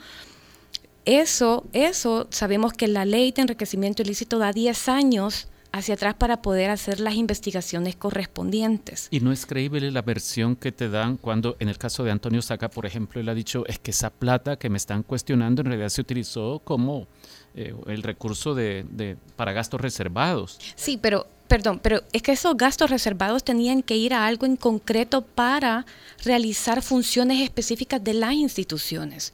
Eso, 1.05 1.65
eso, 1.73 2.27
sabemos 2.31 2.75
que 2.75 2.87
la 2.87 3.07
ley 3.07 3.33
de 3.33 3.43
enriquecimiento 3.43 4.03
ilícito 4.03 4.39
da 4.39 4.53
10 4.53 4.89
años 4.91 5.49
hacia 5.73 5.95
atrás 5.95 6.15
para 6.15 6.43
poder 6.43 6.71
hacer 6.71 7.01
las 7.01 7.15
investigaciones 7.15 7.97
correspondientes. 7.97 9.09
Y 9.11 9.21
no 9.21 9.33
es 9.33 9.47
creíble 9.47 9.91
la 9.91 10.03
versión 10.03 10.57
que 10.57 10.73
te 10.73 10.89
dan 10.89 11.17
cuando, 11.17 11.57
en 11.61 11.69
el 11.69 11.79
caso 11.79 12.05
de 12.05 12.11
Antonio 12.11 12.43
Saca, 12.43 12.71
por 12.71 12.87
ejemplo, 12.87 13.21
él 13.21 13.29
ha 13.29 13.35
dicho, 13.35 13.65
es 13.67 13.79
que 13.79 13.91
esa 13.91 14.11
plata 14.11 14.57
que 14.57 14.69
me 14.69 14.77
están 14.77 15.03
cuestionando 15.03 15.63
en 15.63 15.67
realidad 15.67 15.89
se 15.89 16.01
utilizó 16.01 16.61
como 16.65 17.07
eh, 17.61 17.75
el 17.89 18.05
recurso 18.05 18.55
de, 18.55 19.17
para 19.35 19.53
gastos 19.53 19.81
reservados. 19.81 20.59
Sí, 20.77 20.97
pero 20.97 21.27
Perdón, 21.49 21.81
pero 21.83 22.03
es 22.13 22.21
que 22.21 22.33
esos 22.33 22.59
gastos 22.59 22.91
reservados 22.91 23.43
tenían 23.43 23.83
que 23.83 23.97
ir 23.97 24.13
a 24.13 24.27
algo 24.27 24.45
en 24.45 24.57
concreto 24.57 25.23
para 25.23 25.87
realizar 26.23 26.83
funciones 26.83 27.41
específicas 27.41 28.05
de 28.05 28.13
las 28.13 28.35
instituciones. 28.35 29.33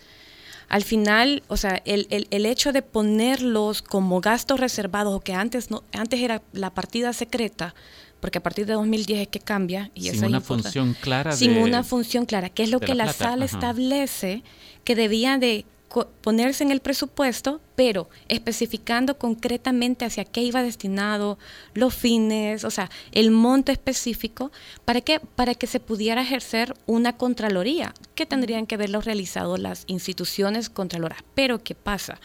Al 0.69 0.85
final, 0.85 1.43
o 1.49 1.57
sea, 1.57 1.83
el, 1.85 2.07
el, 2.09 2.47
hecho 2.47 2.73
de 2.73 2.83
ponerlos 2.83 3.83
como 3.83 4.21
gastos 4.21 4.61
reservados, 4.61 5.13
o 5.13 5.19
que 5.19 5.35
antes, 5.35 5.73
no, 5.73 5.83
antes 5.93 6.21
era 6.21 6.41
la 6.53 6.73
partida 6.73 7.13
secreta, 7.13 7.75
porque 8.21 8.39
a 8.39 8.43
partir 8.45 8.65
de 8.65 8.75
2010 8.75 9.23
es 9.23 9.29
que 9.29 9.41
cambia. 9.41 9.91
Y 9.93 10.09
sin 10.11 10.25
una 10.25 10.41
función 10.41 10.97
clara. 11.01 11.33
Sin 11.33 11.59
una 11.59 11.83
función 11.83 12.27
clara, 12.27 12.49
que 12.49 12.63
es 12.63 12.71
lo 12.71 12.79
que 12.79 12.95
la, 12.95 13.13
sala 13.13 13.45
establece 13.45 14.45
que 14.85 14.95
debía 14.95 15.37
de 15.37 15.67
ponerse 16.03 16.65
en 16.65 16.71
el 16.71 16.81
presupuesto, 16.81 17.61
pero 17.77 18.09
especificando 18.29 19.17
concretamente 19.17 20.05
hacia 20.05 20.25
qué 20.25 20.43
iba 20.43 20.63
destinado, 20.63 21.39
los 21.73 21.95
fines, 21.95 22.65
o 22.65 22.71
sea, 22.71 22.91
el 23.13 23.31
monto 23.31 23.71
específico, 23.71 24.51
para 24.85 25.01
que, 25.01 25.21
para 25.21 25.55
que 25.55 25.67
se 25.67 25.81
pudiera 25.81 26.23
ejercer 26.23 26.75
una 26.87 27.17
contraloría, 27.17 27.95
que 28.15 28.27
tendrían 28.27 28.67
que 28.67 28.77
verlo 28.77 29.01
realizado 29.01 29.57
las 29.57 29.85
instituciones 29.87 30.69
contraloras. 30.69 31.23
Pero, 31.35 31.63
¿qué 31.63 31.75
pasa? 31.75 32.21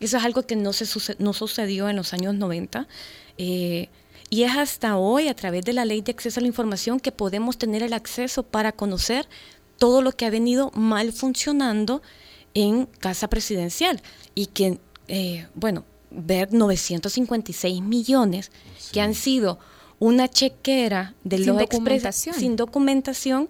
Eso 0.00 0.18
es 0.18 0.24
algo 0.24 0.42
que 0.42 0.56
no, 0.56 0.72
se 0.72 1.16
no 1.18 1.32
sucedió 1.32 1.88
en 1.88 1.96
los 1.96 2.12
años 2.12 2.34
90. 2.34 2.86
Eh, 3.38 3.88
y 4.30 4.42
es 4.42 4.56
hasta 4.56 4.98
hoy, 4.98 5.28
a 5.28 5.34
través 5.34 5.64
de 5.64 5.72
la 5.72 5.84
ley 5.84 6.02
de 6.02 6.12
acceso 6.12 6.38
a 6.38 6.42
la 6.42 6.46
información, 6.46 7.00
que 7.00 7.12
podemos 7.12 7.56
tener 7.56 7.82
el 7.82 7.94
acceso 7.94 8.42
para 8.42 8.72
conocer 8.72 9.26
todo 9.78 10.02
lo 10.02 10.12
que 10.12 10.26
ha 10.26 10.30
venido 10.30 10.70
mal 10.74 11.12
funcionando 11.12 12.02
en 12.54 12.86
Casa 12.86 13.28
Presidencial 13.28 14.00
y 14.34 14.46
que, 14.46 14.78
eh, 15.08 15.46
bueno, 15.54 15.84
ver 16.10 16.52
956 16.52 17.82
millones 17.82 18.50
que 18.92 19.00
han 19.00 19.14
sido 19.14 19.58
una 19.98 20.28
chequera 20.28 21.14
de 21.24 21.38
sin 21.38 21.56
documentación. 21.56 22.34
sin 22.34 22.56
documentación 22.56 23.48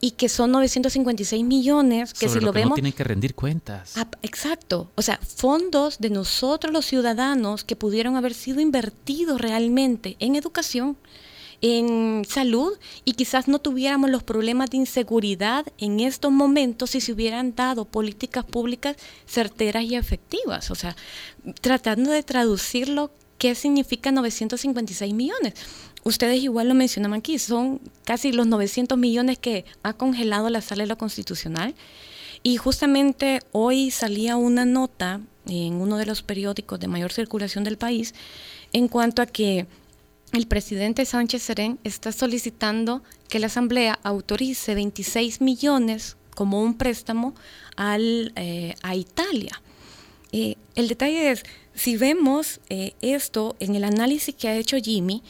y 0.00 0.12
que 0.12 0.30
son 0.30 0.50
956 0.52 1.44
millones 1.44 2.14
que 2.14 2.28
si 2.28 2.40
lo, 2.40 2.52
vemos 2.52 2.70
no 2.70 2.74
tienen 2.74 2.92
que 2.92 3.04
rendir 3.04 3.34
cuentas. 3.34 3.92
Ah, 3.96 4.08
exacto, 4.22 4.90
o 4.94 5.02
sea, 5.02 5.18
fondos 5.18 5.98
de 5.98 6.08
nosotros 6.08 6.72
los 6.72 6.86
ciudadanos 6.86 7.64
que 7.64 7.76
pudieron 7.76 8.16
haber 8.16 8.32
sido 8.32 8.60
invertidos 8.60 9.40
realmente 9.40 10.16
en 10.20 10.36
educación, 10.36 10.96
en 11.62 12.24
salud 12.28 12.72
y 13.04 13.12
quizás 13.12 13.48
no 13.48 13.58
tuviéramos 13.58 14.10
los 14.10 14.22
problemas 14.22 14.70
de 14.70 14.78
inseguridad 14.78 15.66
en 15.78 16.00
estos 16.00 16.32
momentos 16.32 16.90
si 16.90 17.00
se 17.00 17.12
hubieran 17.12 17.54
dado 17.54 17.84
políticas 17.84 18.44
públicas 18.44 18.96
certeras 19.26 19.84
y 19.84 19.94
efectivas. 19.94 20.70
O 20.70 20.74
sea, 20.74 20.96
tratando 21.60 22.10
de 22.10 22.22
traducirlo, 22.22 23.10
¿qué 23.38 23.54
significa 23.54 24.10
956 24.10 25.12
millones? 25.12 25.54
Ustedes 26.02 26.42
igual 26.42 26.68
lo 26.68 26.74
mencionaban 26.74 27.18
aquí, 27.18 27.38
son 27.38 27.80
casi 28.04 28.32
los 28.32 28.46
900 28.46 28.96
millones 28.96 29.38
que 29.38 29.66
ha 29.82 29.92
congelado 29.92 30.48
la 30.48 30.62
sala 30.62 30.84
de 30.84 30.88
lo 30.88 30.96
constitucional. 30.96 31.74
Y 32.42 32.56
justamente 32.56 33.40
hoy 33.52 33.90
salía 33.90 34.36
una 34.36 34.64
nota 34.64 35.20
en 35.46 35.74
uno 35.74 35.98
de 35.98 36.06
los 36.06 36.22
periódicos 36.22 36.80
de 36.80 36.88
mayor 36.88 37.12
circulación 37.12 37.64
del 37.64 37.76
país 37.76 38.14
en 38.72 38.88
cuanto 38.88 39.20
a 39.20 39.26
que 39.26 39.66
el 40.32 40.46
presidente 40.46 41.04
Sánchez 41.04 41.42
Serén 41.42 41.78
está 41.84 42.12
solicitando 42.12 43.02
que 43.28 43.40
la 43.40 43.46
Asamblea 43.46 43.98
autorice 44.02 44.74
26 44.74 45.40
millones 45.40 46.16
como 46.34 46.62
un 46.62 46.76
préstamo 46.76 47.34
al, 47.76 48.32
eh, 48.36 48.74
a 48.82 48.94
Italia. 48.94 49.60
Eh, 50.32 50.54
el 50.76 50.88
detalle 50.88 51.32
es, 51.32 51.42
si 51.74 51.96
vemos 51.96 52.60
eh, 52.68 52.94
esto 53.00 53.56
en 53.58 53.74
el 53.74 53.84
análisis 53.84 54.34
que 54.34 54.48
ha 54.48 54.56
hecho 54.56 54.76
Jimmy, 54.76 55.22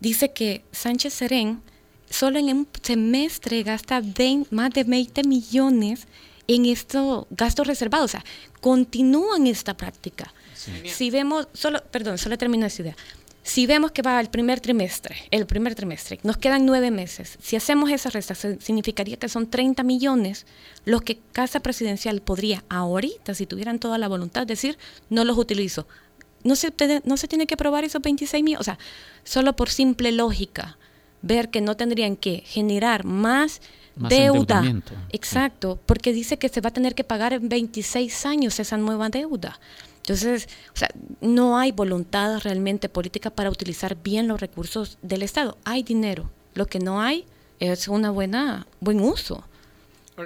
dice 0.00 0.32
que 0.32 0.64
Sánchez 0.72 1.14
Serén 1.14 1.62
solo 2.10 2.38
en 2.38 2.46
un 2.48 2.68
semestre 2.82 3.62
gasta 3.62 4.02
más 4.50 4.70
de 4.70 4.84
20 4.84 5.24
millones 5.24 6.06
en 6.46 6.66
estos 6.66 7.26
gastos 7.30 7.66
reservados. 7.66 8.10
O 8.10 8.12
sea, 8.12 8.24
continúan 8.60 9.46
esta 9.46 9.76
práctica. 9.76 10.32
Si 10.84 11.10
vemos, 11.10 11.48
solo, 11.54 11.82
perdón, 11.90 12.18
solo 12.18 12.38
termino 12.38 12.66
esa 12.66 12.82
idea. 12.82 12.96
Si 13.42 13.66
vemos 13.66 13.90
que 13.90 14.02
va 14.02 14.20
el 14.20 14.30
primer 14.30 14.60
trimestre, 14.60 15.16
el 15.30 15.46
primer 15.46 15.74
trimestre, 15.74 16.20
nos 16.22 16.36
quedan 16.36 16.64
nueve 16.64 16.90
meses. 16.90 17.38
Si 17.42 17.56
hacemos 17.56 17.90
esa 17.90 18.08
resta, 18.08 18.34
significaría 18.34 19.16
que 19.16 19.28
son 19.28 19.50
30 19.50 19.82
millones 19.82 20.46
los 20.84 21.02
que 21.02 21.18
Casa 21.32 21.60
Presidencial 21.60 22.20
podría 22.20 22.64
ahorita, 22.68 23.34
si 23.34 23.46
tuvieran 23.46 23.80
toda 23.80 23.98
la 23.98 24.08
voluntad, 24.08 24.46
decir, 24.46 24.78
no 25.10 25.24
los 25.24 25.36
utilizo. 25.36 25.86
No 26.44 26.54
se, 26.56 26.72
no 27.04 27.16
se 27.16 27.28
tiene 27.28 27.46
que 27.46 27.54
aprobar 27.54 27.84
esos 27.84 28.02
26 28.02 28.44
millones, 28.44 28.60
o 28.60 28.64
sea, 28.64 28.78
solo 29.24 29.54
por 29.54 29.70
simple 29.70 30.12
lógica, 30.12 30.78
ver 31.20 31.50
que 31.50 31.60
no 31.60 31.76
tendrían 31.76 32.16
que 32.16 32.42
generar 32.46 33.04
más, 33.04 33.60
deuda. 33.96 34.62
Exacto, 35.10 35.78
porque 35.86 36.12
dice 36.12 36.38
que 36.38 36.48
se 36.48 36.60
va 36.60 36.68
a 36.68 36.72
tener 36.72 36.94
que 36.94 37.04
pagar 37.04 37.32
en 37.32 37.48
26 37.48 38.26
años 38.26 38.58
esa 38.60 38.76
nueva 38.76 39.08
deuda. 39.08 39.58
Entonces, 40.02 40.48
o 40.74 40.76
sea, 40.76 40.88
no 41.20 41.58
hay 41.58 41.70
voluntad 41.70 42.40
realmente 42.40 42.88
política 42.88 43.30
para 43.30 43.50
utilizar 43.50 43.96
bien 44.02 44.26
los 44.26 44.40
recursos 44.40 44.98
del 45.00 45.22
Estado. 45.22 45.56
Hay 45.64 45.84
dinero, 45.84 46.28
lo 46.54 46.66
que 46.66 46.80
no 46.80 47.00
hay 47.00 47.24
es 47.60 47.86
una 47.86 48.10
buena 48.10 48.66
buen 48.80 49.00
uso. 49.00 49.44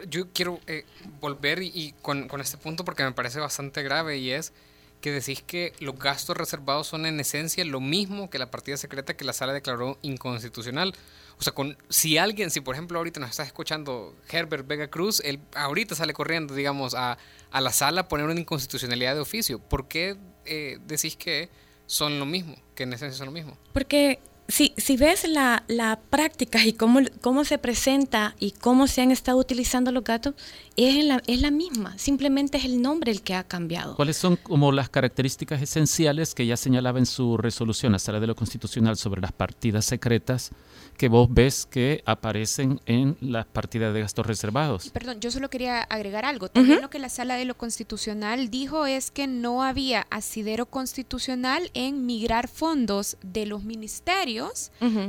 Yo 0.09 0.29
quiero 0.33 0.61
eh, 0.67 0.85
volver 1.21 1.63
y, 1.63 1.95
con, 2.01 2.27
con, 2.27 2.41
este 2.41 2.57
punto 2.57 2.85
porque 2.85 3.05
me 3.05 3.13
parece 3.13 3.39
bastante 3.39 3.83
grave 3.83 4.17
y 4.17 4.31
es 4.31 4.53
que 5.01 5.13
decís 5.13 5.43
que 5.47 5.75
los 5.79 5.99
gastos 5.99 6.37
reservados 6.37 6.87
son 6.87 7.07
en 7.07 7.21
esencia 7.21 7.65
lo 7.65 7.81
mismo 7.81 8.31
que 8.31 8.39
la 8.39 8.51
partida 8.51 8.77
secreta 8.79 9.15
que 9.15 9.25
la 9.25 9.35
sala 9.35 9.53
declaró 9.53 9.99
inconstitucional. 10.03 10.95
O 11.39 11.43
sea, 11.43 11.53
con, 11.53 11.77
si 11.91 12.17
alguien, 12.17 12.51
si 12.51 12.61
por 12.61 12.75
ejemplo 12.75 12.99
ahorita 12.99 13.21
nos 13.21 13.31
está 13.31 13.43
escuchando 13.43 14.17
Herbert 14.31 14.67
Vega 14.67 14.89
Cruz, 14.89 15.21
él 15.21 15.39
ahorita 15.55 15.95
sale 15.95 16.15
corriendo, 16.15 16.55
digamos, 16.55 16.95
a, 16.95 17.19
a 17.51 17.61
la 17.61 17.73
sala 17.73 18.09
poner 18.09 18.27
una 18.27 18.41
inconstitucionalidad 18.41 19.15
de 19.15 19.21
oficio. 19.21 19.59
¿Por 19.59 19.89
qué 19.89 20.17
eh, 20.45 20.79
decís 20.87 21.17
que 21.17 21.49
son 21.87 22.19
lo 22.19 22.27
mismo, 22.27 22.57
que 22.75 22.83
en 22.83 22.93
esencia 22.93 23.17
son 23.17 23.27
lo 23.27 23.33
mismo? 23.33 23.57
Porque 23.73 24.21
si, 24.49 24.75
si 24.77 24.97
ves 24.97 25.27
la, 25.29 25.65
la 25.69 25.99
práctica 26.11 26.65
y 26.65 26.73
cómo, 26.73 27.01
cómo 27.21 27.45
se 27.45 27.59
presenta 27.59 28.35
y 28.39 28.53
cómo 28.53 28.87
se 28.87 29.03
han 29.03 29.11
estado 29.11 29.39
utilizando 29.39 29.93
los 29.93 30.05
gatos, 30.05 30.35
es 30.77 31.05
la, 31.05 31.23
es 31.27 31.41
la 31.41 31.51
misma, 31.51 31.97
simplemente 31.99 32.59
es 32.59 32.65
el 32.65 32.81
nombre 32.83 33.11
el 33.11 33.23
que 33.23 33.35
ha 33.35 33.45
cambiado. 33.45 33.97
¿Cuáles 33.97 34.17
son 34.17 34.37
como 34.37 34.73
las 34.73 34.89
características 34.89 35.63
esenciales 35.63 36.35
que 36.35 36.47
ya 36.47 36.57
señalaba 36.57 36.99
en 36.99 37.07
su 37.07 37.37
resolución 37.37 37.95
a 37.95 37.99
sala 37.99 38.21
de 38.21 38.27
lo 38.27 38.37
constitucional 38.37 38.97
sobre 38.97 39.21
las 39.21 39.33
partidas 39.33 39.85
secretas 39.85 40.51
que 40.97 41.09
vos 41.09 41.29
ves 41.31 41.67
que 41.67 42.03
aparecen 42.07 42.81
en 42.87 43.17
las 43.21 43.47
partidas 43.47 43.93
de 43.93 44.01
gastos 44.01 44.27
reservados. 44.27 44.91
Perdón, 44.91 45.21
yo 45.21 45.31
solo 45.31 45.51
quería 45.51 45.83
agregar 45.83 46.25
algo. 46.25 46.49
También 46.49 46.81
lo 46.81 46.89
que 46.89 46.99
la 46.99 47.11
sala 47.11 47.35
de 47.35 47.45
lo 47.45 47.57
constitucional 47.57 48.51
dijo 48.51 48.87
es 48.87 49.11
que 49.11 49.27
no 49.27 49.63
había 49.63 50.07
asidero 50.11 50.67
constitucional 50.67 51.71
en 51.75 52.07
migrar 52.07 52.49
fondos 52.49 53.19
de 53.23 53.45
los 53.45 53.63
ministerios 53.63 54.36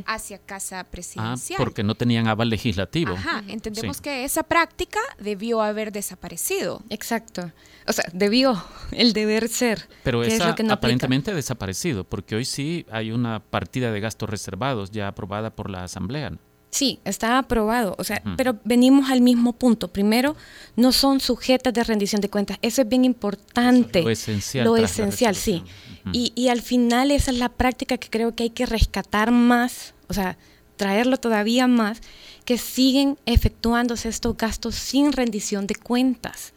hacia 0.05 0.37
casa 0.37 0.81
ah, 0.81 0.83
presidencial. 0.83 1.57
Ah, 1.59 1.63
porque 1.63 1.83
no 1.83 1.95
tenían 1.95 2.27
aval 2.27 2.49
legislativo. 2.49 3.13
Ajá, 3.13 3.43
entendemos 3.47 4.01
que 4.01 4.23
esa 4.23 4.43
práctica 4.43 4.99
debió 5.19 5.61
haber 5.61 5.91
desaparecido. 5.91 6.81
Exacto. 6.89 7.51
O 7.87 7.93
sea, 7.93 8.05
debió 8.13 8.61
el 8.91 9.13
deber 9.13 9.47
ser. 9.47 9.87
Pero 10.03 10.23
esa 10.23 10.55
aparentemente 10.69 11.31
ha 11.31 11.35
desaparecido, 11.35 12.03
porque 12.03 12.35
hoy 12.35 12.45
sí 12.45 12.85
hay 12.91 13.11
una 13.11 13.39
partida 13.39 13.91
de 13.91 13.99
gastos 13.99 14.29
reservados 14.29 14.91
ya 14.91 15.07
aprobada 15.07 15.55
por 15.55 15.69
la 15.69 15.83
Asamblea. 15.83 16.33
Sí, 16.69 16.99
está 17.05 17.37
aprobado, 17.37 17.95
o 17.97 18.03
sea, 18.03 18.21
pero 18.35 18.57
venimos 18.65 19.09
al 19.09 19.21
mismo 19.21 19.53
punto. 19.53 19.87
Primero, 19.87 20.35
no 20.75 20.91
son 20.91 21.19
sujetas 21.21 21.73
de 21.73 21.83
rendición 21.83 22.21
de 22.21 22.29
cuentas. 22.29 22.57
Eso 22.61 22.81
es 22.81 22.89
bien 22.89 23.05
importante. 23.05 24.03
Lo 24.03 24.09
esencial. 24.09 24.65
Lo 24.65 24.75
esencial, 24.75 25.35
sí. 25.35 25.63
y, 26.11 26.33
y 26.35 26.49
al 26.49 26.61
final 26.61 27.11
esa 27.11 27.31
es 27.31 27.37
la 27.37 27.49
práctica 27.49 27.97
que 27.97 28.09
creo 28.09 28.35
que 28.35 28.43
hay 28.43 28.49
que 28.49 28.65
rescatar 28.65 29.31
más, 29.31 29.93
o 30.09 30.13
sea, 30.13 30.37
traerlo 30.75 31.17
todavía 31.17 31.67
más, 31.67 32.01
que 32.45 32.57
siguen 32.57 33.17
efectuándose 33.25 34.09
estos 34.09 34.37
gastos 34.37 34.75
sin 34.75 35.13
rendición 35.13 35.67
de 35.67 35.75
cuentas. 35.75 36.53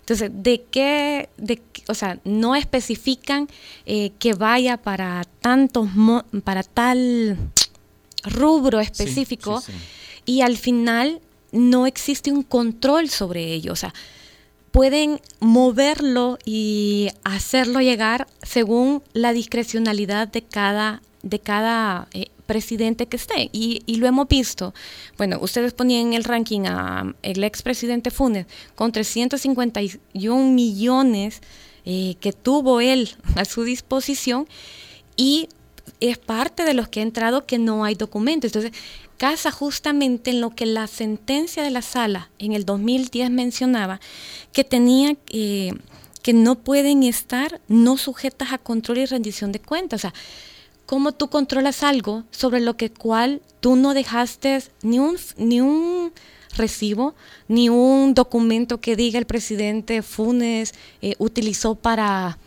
Entonces, 0.00 0.30
¿de 0.34 0.64
qué, 0.70 1.30
de, 1.38 1.62
o 1.88 1.94
sea, 1.94 2.18
no 2.24 2.54
especifican 2.54 3.48
eh, 3.86 4.12
que 4.18 4.34
vaya 4.34 4.76
para 4.76 5.24
tantos, 5.40 5.88
para 6.44 6.62
tal 6.62 7.38
rubro 8.24 8.80
específico 8.80 9.62
y 10.24 10.40
al 10.40 10.56
final 10.56 11.20
no 11.52 11.86
existe 11.86 12.32
un 12.32 12.42
control 12.42 13.08
sobre 13.08 13.52
ello. 13.52 13.72
O 13.72 13.76
sea, 13.76 13.94
pueden 14.74 15.20
moverlo 15.38 16.38
y 16.44 17.08
hacerlo 17.22 17.80
llegar 17.80 18.26
según 18.42 19.02
la 19.12 19.32
discrecionalidad 19.32 20.26
de 20.26 20.42
cada, 20.42 21.00
de 21.22 21.38
cada 21.38 22.08
eh, 22.12 22.26
presidente 22.46 23.06
que 23.06 23.16
esté. 23.16 23.50
Y, 23.52 23.82
lo 23.96 24.08
hemos 24.08 24.26
visto. 24.28 24.74
Bueno, 25.16 25.38
ustedes 25.40 25.72
ponían 25.72 26.08
en 26.08 26.14
el 26.14 26.24
ranking 26.24 26.62
a 26.66 27.14
el 27.22 27.44
expresidente 27.44 28.10
Funes 28.10 28.46
con 28.74 28.90
351 28.90 30.50
millones 30.50 31.40
eh, 31.84 32.16
que 32.18 32.32
tuvo 32.32 32.80
él 32.80 33.10
a 33.36 33.44
su 33.44 33.62
disposición 33.62 34.48
y 35.16 35.48
es 36.00 36.18
parte 36.18 36.64
de 36.64 36.74
los 36.74 36.88
que 36.88 37.00
ha 37.00 37.02
entrado 37.02 37.46
que 37.46 37.58
no 37.58 37.84
hay 37.84 37.94
documentos. 37.94 38.48
Entonces, 38.48 38.72
casa 39.16 39.50
justamente 39.50 40.30
en 40.30 40.40
lo 40.40 40.50
que 40.50 40.66
la 40.66 40.86
sentencia 40.86 41.62
de 41.62 41.70
la 41.70 41.82
sala 41.82 42.30
en 42.38 42.52
el 42.52 42.64
2010 42.64 43.30
mencionaba, 43.30 44.00
que 44.52 44.64
tenía 44.64 45.16
eh, 45.30 45.72
que 46.22 46.32
no 46.32 46.56
pueden 46.56 47.02
estar 47.02 47.60
no 47.68 47.96
sujetas 47.96 48.52
a 48.52 48.58
control 48.58 48.98
y 48.98 49.06
rendición 49.06 49.52
de 49.52 49.60
cuentas. 49.60 50.00
O 50.00 50.02
sea, 50.02 50.14
¿cómo 50.86 51.12
tú 51.12 51.28
controlas 51.28 51.82
algo 51.82 52.24
sobre 52.30 52.60
lo 52.60 52.76
que 52.76 52.90
cual 52.90 53.42
tú 53.60 53.76
no 53.76 53.94
dejaste 53.94 54.62
ni 54.82 54.98
un, 54.98 55.16
ni 55.36 55.60
un 55.60 56.12
recibo, 56.56 57.14
ni 57.48 57.68
un 57.68 58.14
documento 58.14 58.80
que 58.80 58.96
diga 58.96 59.18
el 59.18 59.26
presidente 59.26 60.02
Funes 60.02 60.74
eh, 61.02 61.14
utilizó 61.18 61.74
para 61.74 62.38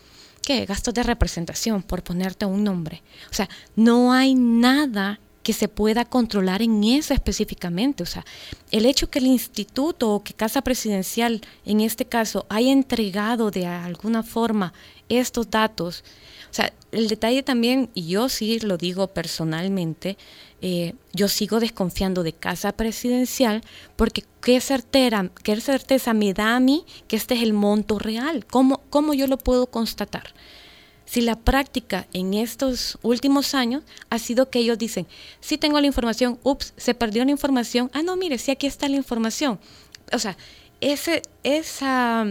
¿qué? 0.48 0.64
gastos 0.64 0.94
de 0.94 1.02
representación, 1.02 1.82
por 1.82 2.02
ponerte 2.02 2.46
un 2.46 2.64
nombre. 2.64 3.02
O 3.30 3.34
sea, 3.34 3.50
no 3.76 4.14
hay 4.14 4.34
nada 4.34 5.20
que 5.42 5.52
se 5.52 5.68
pueda 5.68 6.06
controlar 6.06 6.62
en 6.62 6.82
eso 6.84 7.12
específicamente. 7.12 8.02
O 8.02 8.06
sea, 8.06 8.24
el 8.70 8.86
hecho 8.86 9.10
que 9.10 9.18
el 9.18 9.26
instituto 9.26 10.10
o 10.10 10.24
que 10.24 10.32
Casa 10.32 10.62
Presidencial, 10.62 11.42
en 11.66 11.82
este 11.82 12.06
caso, 12.06 12.46
haya 12.48 12.72
entregado 12.72 13.50
de 13.50 13.66
alguna 13.66 14.22
forma 14.22 14.72
estos 15.10 15.50
datos, 15.50 16.02
o 16.50 16.54
sea, 16.54 16.72
el 16.92 17.08
detalle 17.08 17.42
también, 17.42 17.90
y 17.92 18.08
yo 18.08 18.30
sí 18.30 18.58
lo 18.60 18.78
digo 18.78 19.08
personalmente, 19.08 20.16
eh, 20.60 20.94
yo 21.12 21.28
sigo 21.28 21.60
desconfiando 21.60 22.22
de 22.22 22.32
Casa 22.32 22.72
Presidencial 22.72 23.62
porque 23.96 24.24
qué, 24.40 24.60
certera, 24.60 25.30
qué 25.42 25.60
certeza 25.60 26.14
me 26.14 26.34
da 26.34 26.56
a 26.56 26.60
mí 26.60 26.84
que 27.06 27.16
este 27.16 27.34
es 27.34 27.42
el 27.42 27.52
monto 27.52 27.98
real. 27.98 28.44
¿Cómo, 28.46 28.82
cómo 28.90 29.14
yo 29.14 29.26
lo 29.26 29.38
puedo 29.38 29.66
constatar? 29.68 30.34
si 31.08 31.22
la 31.22 31.36
práctica 31.36 32.06
en 32.12 32.34
estos 32.34 32.98
últimos 33.00 33.54
años 33.54 33.82
ha 34.10 34.18
sido 34.18 34.50
que 34.50 34.58
ellos 34.58 34.76
dicen, 34.76 35.06
sí 35.40 35.56
tengo 35.56 35.80
la 35.80 35.86
información, 35.86 36.38
ups, 36.42 36.74
se 36.76 36.92
perdió 36.92 37.24
la 37.24 37.30
información, 37.30 37.90
ah, 37.94 38.02
no, 38.02 38.14
mire, 38.14 38.36
sí 38.36 38.50
aquí 38.50 38.66
está 38.66 38.90
la 38.90 38.96
información. 38.96 39.58
O 40.12 40.18
sea, 40.18 40.36
ese, 40.82 41.22
esa 41.44 42.26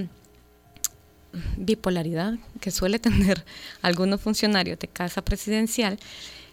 bipolaridad 1.57 2.35
que 2.61 2.69
suele 2.69 2.99
tener 3.07 3.43
algunos 3.81 4.21
funcionarios 4.21 4.77
de 4.77 4.87
casa 4.87 5.23
presidencial 5.23 5.97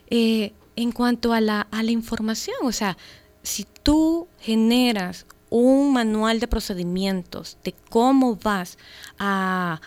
eh, 0.08 0.52
en 0.76 0.92
cuanto 0.92 1.32
a 1.32 1.40
la, 1.40 1.62
a 1.70 1.82
la 1.82 1.90
información. 1.90 2.56
O 2.62 2.72
sea, 2.72 2.96
si 3.42 3.66
tú 3.82 4.28
generas 4.40 5.26
un 5.50 5.92
manual 5.92 6.40
de 6.40 6.48
procedimientos 6.48 7.58
de 7.62 7.74
cómo 7.90 8.36
vas 8.36 8.76
a 9.18 9.80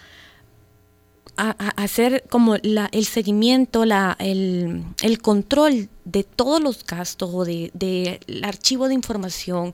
hacer 1.38 2.24
como 2.30 2.56
la, 2.64 2.90
el 2.92 3.06
seguimiento, 3.06 3.86
la, 3.86 4.16
el, 4.20 5.20
control 5.22 5.90
de 6.06 6.24
todos 6.24 6.62
los 6.62 6.86
gastos 6.86 7.30
o 7.34 7.46
del 7.46 7.72
de, 7.74 8.20
archivo 8.44 8.88
de 8.88 8.96
información. 8.96 9.74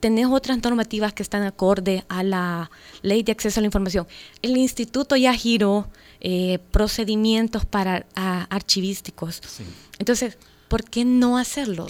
Tenés 0.00 0.26
otras 0.26 0.62
normativas 0.62 1.12
que 1.12 1.22
están 1.22 1.42
acorde 1.42 2.04
a 2.08 2.22
la 2.22 2.70
ley 3.02 3.22
de 3.22 3.32
acceso 3.32 3.60
a 3.60 3.62
la 3.62 3.66
información. 3.66 4.06
El 4.42 4.56
instituto 4.56 5.14
ya 5.16 5.34
giró 5.34 5.88
eh, 6.20 6.58
procedimientos 6.70 7.64
para 7.66 8.06
archivísticos. 8.14 9.40
Entonces, 9.98 10.38
¿por 10.68 10.84
qué 10.84 11.04
no 11.04 11.38
hacerlo? 11.38 11.86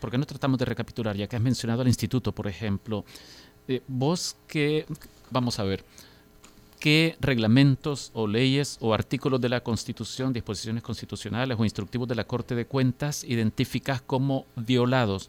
¿Por 0.00 0.10
qué 0.10 0.18
no 0.18 0.26
tratamos 0.26 0.58
de 0.58 0.64
recapitular? 0.64 1.16
Ya 1.16 1.26
que 1.26 1.36
has 1.36 1.42
mencionado 1.42 1.82
al 1.82 1.88
instituto, 1.88 2.32
por 2.32 2.46
ejemplo, 2.46 3.04
eh, 3.68 3.82
vos 3.86 4.36
que, 4.48 4.86
vamos 5.30 5.58
a 5.58 5.64
ver, 5.64 5.84
qué 6.80 7.16
reglamentos 7.20 8.10
o 8.14 8.26
leyes 8.26 8.78
o 8.80 8.94
artículos 8.94 9.40
de 9.40 9.50
la 9.50 9.62
Constitución, 9.62 10.32
disposiciones 10.32 10.82
constitucionales 10.82 11.58
o 11.60 11.64
instructivos 11.64 12.08
de 12.08 12.14
la 12.14 12.24
Corte 12.24 12.54
de 12.54 12.66
Cuentas 12.66 13.22
identificas 13.22 14.00
como 14.00 14.46
violados 14.56 15.28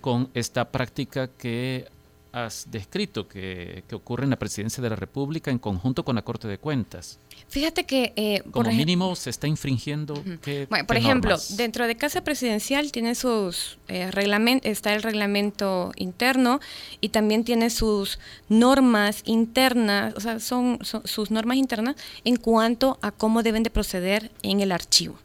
con 0.00 0.28
esta 0.34 0.70
práctica 0.70 1.28
que 1.28 1.86
has 2.32 2.70
descrito 2.70 3.26
que, 3.26 3.82
ocurre 3.92 4.24
en 4.24 4.30
la 4.30 4.38
presidencia 4.38 4.82
de 4.82 4.90
la 4.90 4.96
República 4.96 5.50
en 5.50 5.58
conjunto 5.58 6.04
con 6.04 6.16
la 6.16 6.22
Corte 6.22 6.46
de 6.48 6.58
Cuentas? 6.58 7.18
Fíjate 7.48 7.84
que... 7.84 8.12
Eh, 8.16 8.42
Como 8.50 8.70
mínimo 8.70 9.14
se 9.16 9.30
está 9.30 9.46
infringiendo... 9.46 10.22
bueno, 10.68 10.86
por 10.86 10.96
ejemplo, 10.96 11.36
dentro 11.56 11.86
de 11.86 11.96
Casa 11.96 12.22
Presidencial 12.22 12.92
tiene 12.92 13.14
sus 13.14 13.78
eh, 13.88 14.10
reglamentos, 14.10 14.70
está 14.70 14.94
el 14.94 15.02
reglamento 15.02 15.92
interno 15.96 16.60
y 17.00 17.08
también 17.08 17.44
tiene 17.44 17.70
sus 17.70 18.18
normas 18.48 19.22
internas, 19.24 20.14
o 20.16 20.20
sea, 20.20 20.40
son 20.40 20.78
sus 20.82 21.30
normas 21.30 21.56
internas 21.56 21.96
en 22.24 22.36
cuanto 22.36 22.98
a 23.00 23.10
cómo 23.10 23.42
deben 23.42 23.62
de 23.62 23.70
proceder 23.70 24.30
en 24.42 24.60
el 24.60 24.72
archivo. 24.72 25.16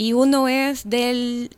Y 0.00 0.12
uno 0.12 0.46
es 0.46 0.88
del 0.88 1.50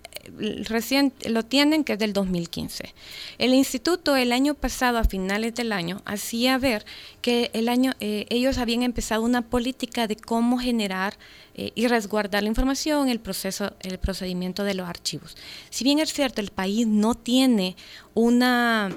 recién 0.64 1.12
lo 1.28 1.44
tienen, 1.44 1.84
que 1.84 1.94
es 1.94 1.98
del 1.98 2.12
2015. 2.12 2.94
El 3.38 3.54
instituto 3.54 4.16
el 4.16 4.32
año 4.32 4.54
pasado, 4.54 4.98
a 4.98 5.04
finales 5.04 5.54
del 5.54 5.72
año, 5.72 6.02
hacía 6.04 6.58
ver 6.58 6.84
que 7.22 7.50
el 7.52 7.68
año 7.68 7.92
eh, 8.00 8.26
ellos 8.30 8.58
habían 8.58 8.82
empezado 8.82 9.22
una 9.22 9.42
política 9.42 10.06
de 10.06 10.16
cómo 10.16 10.58
generar 10.58 11.18
eh, 11.54 11.72
y 11.74 11.86
resguardar 11.86 12.42
la 12.42 12.48
información, 12.48 13.08
el 13.08 13.20
proceso, 13.20 13.74
el 13.80 13.98
procedimiento 13.98 14.64
de 14.64 14.74
los 14.74 14.88
archivos. 14.88 15.36
Si 15.70 15.84
bien 15.84 15.98
es 15.98 16.12
cierto, 16.12 16.40
el 16.40 16.50
país 16.50 16.86
no 16.86 17.14
tiene 17.14 17.76
una 18.14 18.90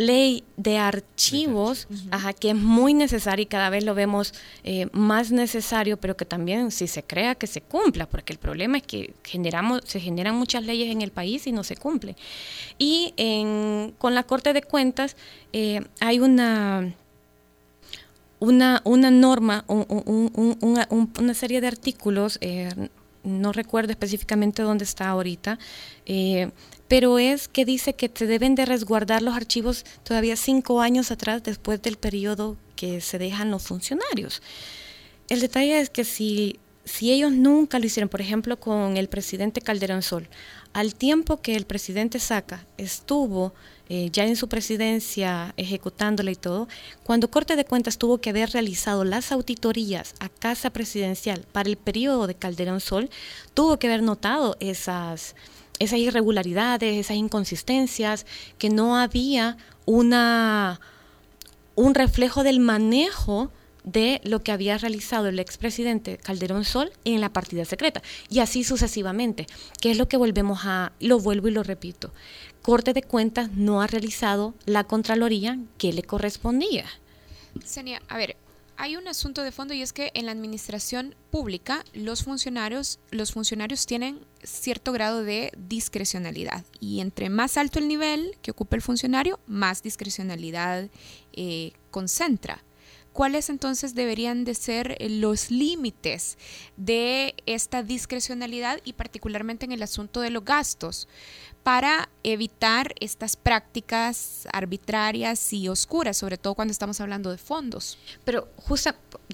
ley 0.00 0.44
de 0.56 0.78
archivos, 0.78 1.86
que 2.38 2.50
es 2.50 2.56
muy 2.56 2.94
necesaria 2.94 3.42
y 3.42 3.46
cada 3.46 3.70
vez 3.70 3.84
lo 3.84 3.94
vemos 3.94 4.34
eh, 4.64 4.88
más 4.92 5.30
necesario, 5.30 5.98
pero 5.98 6.16
que 6.16 6.24
también 6.24 6.70
si 6.70 6.86
se 6.86 7.02
crea 7.02 7.34
que 7.34 7.46
se 7.46 7.60
cumpla, 7.60 8.06
porque 8.06 8.32
el 8.32 8.38
problema 8.38 8.78
es 8.78 8.82
que 8.82 9.14
generamos, 9.24 9.82
se 9.84 10.00
generan 10.00 10.34
muchas 10.34 10.64
leyes 10.64 10.90
en 10.90 11.02
el 11.02 11.10
país 11.10 11.46
y 11.46 11.52
no 11.52 11.64
se 11.64 11.76
cumple. 11.76 12.16
Y 12.78 13.14
con 13.98 14.14
la 14.14 14.22
Corte 14.24 14.52
de 14.52 14.62
Cuentas 14.62 15.16
eh, 15.52 15.82
hay 16.00 16.20
una 16.20 16.94
una, 18.40 18.80
una 18.84 19.10
norma, 19.10 19.64
una 19.68 21.34
serie 21.34 21.60
de 21.60 21.66
artículos, 21.66 22.38
eh, 22.40 22.70
no 23.22 23.52
recuerdo 23.52 23.90
específicamente 23.92 24.62
dónde 24.62 24.84
está 24.84 25.08
ahorita, 25.08 25.58
pero 26.88 27.18
es 27.18 27.48
que 27.48 27.64
dice 27.64 27.94
que 27.94 28.10
se 28.12 28.26
deben 28.26 28.54
de 28.54 28.66
resguardar 28.66 29.22
los 29.22 29.34
archivos 29.34 29.84
todavía 30.02 30.36
cinco 30.36 30.80
años 30.80 31.10
atrás 31.10 31.42
después 31.42 31.80
del 31.82 31.96
periodo 31.96 32.56
que 32.76 33.00
se 33.00 33.18
dejan 33.18 33.50
los 33.50 33.62
funcionarios. 33.62 34.42
El 35.28 35.40
detalle 35.40 35.80
es 35.80 35.90
que 35.90 36.04
si, 36.04 36.58
si 36.84 37.12
ellos 37.12 37.30
nunca 37.30 37.78
lo 37.78 37.86
hicieron, 37.86 38.08
por 38.08 38.20
ejemplo, 38.20 38.58
con 38.58 38.96
el 38.96 39.08
presidente 39.08 39.60
Calderón 39.60 40.02
Sol, 40.02 40.28
al 40.72 40.94
tiempo 40.94 41.40
que 41.40 41.56
el 41.56 41.66
presidente 41.66 42.20
Saca 42.20 42.64
estuvo 42.78 43.52
eh, 43.88 44.08
ya 44.12 44.24
en 44.24 44.36
su 44.36 44.48
presidencia 44.48 45.52
ejecutándola 45.56 46.30
y 46.30 46.36
todo, 46.36 46.68
cuando 47.02 47.30
Corte 47.30 47.56
de 47.56 47.64
Cuentas 47.64 47.98
tuvo 47.98 48.18
que 48.18 48.30
haber 48.30 48.50
realizado 48.50 49.04
las 49.04 49.32
auditorías 49.32 50.14
a 50.20 50.28
Casa 50.28 50.70
Presidencial 50.70 51.44
para 51.50 51.68
el 51.68 51.76
periodo 51.76 52.28
de 52.28 52.36
Calderón 52.36 52.80
Sol, 52.80 53.10
tuvo 53.52 53.78
que 53.78 53.88
haber 53.88 54.02
notado 54.02 54.56
esas 54.60 55.34
esas 55.80 55.98
irregularidades, 55.98 56.98
esas 56.98 57.16
inconsistencias, 57.16 58.26
que 58.58 58.68
no 58.68 58.96
había 58.96 59.56
una, 59.86 60.78
un 61.74 61.94
reflejo 61.94 62.44
del 62.44 62.60
manejo 62.60 63.50
de 63.84 64.20
lo 64.24 64.42
que 64.42 64.52
había 64.52 64.78
realizado 64.78 65.28
el 65.28 65.38
expresidente 65.38 66.18
Calderón 66.18 66.64
Sol 66.64 66.92
en 67.04 67.20
la 67.20 67.32
partida 67.32 67.64
secreta. 67.64 68.02
Y 68.28 68.40
así 68.40 68.64
sucesivamente, 68.64 69.46
que 69.80 69.90
es 69.90 69.96
lo 69.96 70.08
que 70.08 70.16
volvemos 70.16 70.60
a, 70.64 70.92
lo 71.00 71.18
vuelvo 71.18 71.48
y 71.48 71.52
lo 71.52 71.62
repito, 71.62 72.12
Corte 72.62 72.92
de 72.92 73.02
Cuentas 73.02 73.50
no 73.52 73.80
ha 73.80 73.86
realizado 73.86 74.54
la 74.66 74.84
Contraloría 74.84 75.58
que 75.78 75.92
le 75.92 76.02
correspondía. 76.02 76.86
Senia, 77.64 78.02
a 78.08 78.16
ver, 78.16 78.36
hay 78.76 78.96
un 78.96 79.08
asunto 79.08 79.42
de 79.42 79.52
fondo 79.52 79.74
y 79.74 79.82
es 79.82 79.92
que 79.92 80.10
en 80.14 80.24
la 80.24 80.32
administración 80.32 81.14
pública 81.30 81.84
los 81.92 82.24
funcionarios, 82.24 82.98
los 83.10 83.32
funcionarios 83.32 83.84
tienen 83.84 84.20
cierto 84.42 84.92
grado 84.92 85.22
de 85.22 85.52
discrecionalidad 85.68 86.64
y 86.80 87.00
entre 87.00 87.28
más 87.28 87.58
alto 87.58 87.78
el 87.78 87.88
nivel 87.88 88.38
que 88.40 88.52
ocupa 88.52 88.76
el 88.76 88.82
funcionario, 88.82 89.38
más 89.46 89.82
discrecionalidad 89.82 90.88
eh, 91.34 91.72
concentra. 91.90 92.62
¿Cuáles 93.12 93.50
entonces 93.50 93.94
deberían 93.94 94.44
de 94.44 94.54
ser 94.54 94.96
los 95.00 95.50
límites 95.50 96.38
de 96.76 97.34
esta 97.46 97.82
discrecionalidad 97.82 98.80
y 98.84 98.92
particularmente 98.92 99.64
en 99.64 99.72
el 99.72 99.82
asunto 99.82 100.20
de 100.20 100.30
los 100.30 100.44
gastos? 100.44 101.08
para 101.62 102.08
evitar 102.22 102.94
estas 103.00 103.36
prácticas 103.36 104.48
arbitrarias 104.52 105.52
y 105.52 105.68
oscuras, 105.68 106.16
sobre 106.16 106.38
todo 106.38 106.54
cuando 106.54 106.72
estamos 106.72 107.00
hablando 107.00 107.30
de 107.30 107.38
fondos. 107.38 107.98
Pero 108.24 108.48
justo 108.56 108.92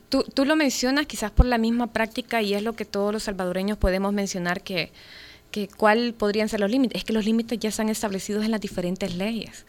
tú, 0.08 0.24
tú 0.24 0.44
lo 0.44 0.56
mencionas 0.56 1.06
quizás 1.06 1.30
por 1.30 1.46
la 1.46 1.58
misma 1.58 1.92
práctica 1.92 2.42
y 2.42 2.54
es 2.54 2.62
lo 2.62 2.74
que 2.74 2.84
todos 2.84 3.12
los 3.12 3.24
salvadoreños 3.24 3.78
podemos 3.78 4.12
mencionar 4.12 4.62
que, 4.62 4.92
que 5.50 5.68
cuál 5.68 6.14
podrían 6.14 6.48
ser 6.48 6.60
los 6.60 6.70
límites. 6.70 6.98
Es 6.98 7.04
que 7.04 7.12
los 7.12 7.24
límites 7.24 7.58
ya 7.60 7.68
están 7.68 7.88
establecidos 7.88 8.44
en 8.44 8.50
las 8.50 8.60
diferentes 8.60 9.14
leyes. 9.14 9.64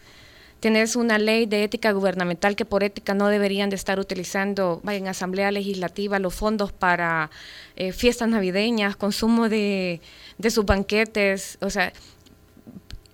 Tienes 0.59 0.95
una 0.95 1.19
ley 1.19 1.45
de 1.45 1.63
ética 1.63 1.91
gubernamental 1.91 2.55
que 2.55 2.65
por 2.65 2.83
ética 2.83 3.13
no 3.13 3.27
deberían 3.27 3.69
de 3.69 3.75
estar 3.75 3.99
utilizando 3.99 4.81
en 4.87 5.07
asamblea 5.07 5.51
legislativa 5.51 6.17
los 6.17 6.33
fondos 6.33 6.71
para 6.71 7.29
eh, 7.75 7.91
fiestas 7.91 8.29
navideñas, 8.29 8.95
consumo 8.95 9.49
de, 9.49 10.01
de 10.37 10.51
sus 10.51 10.65
banquetes, 10.65 11.57
o 11.61 11.69
sea, 11.69 11.93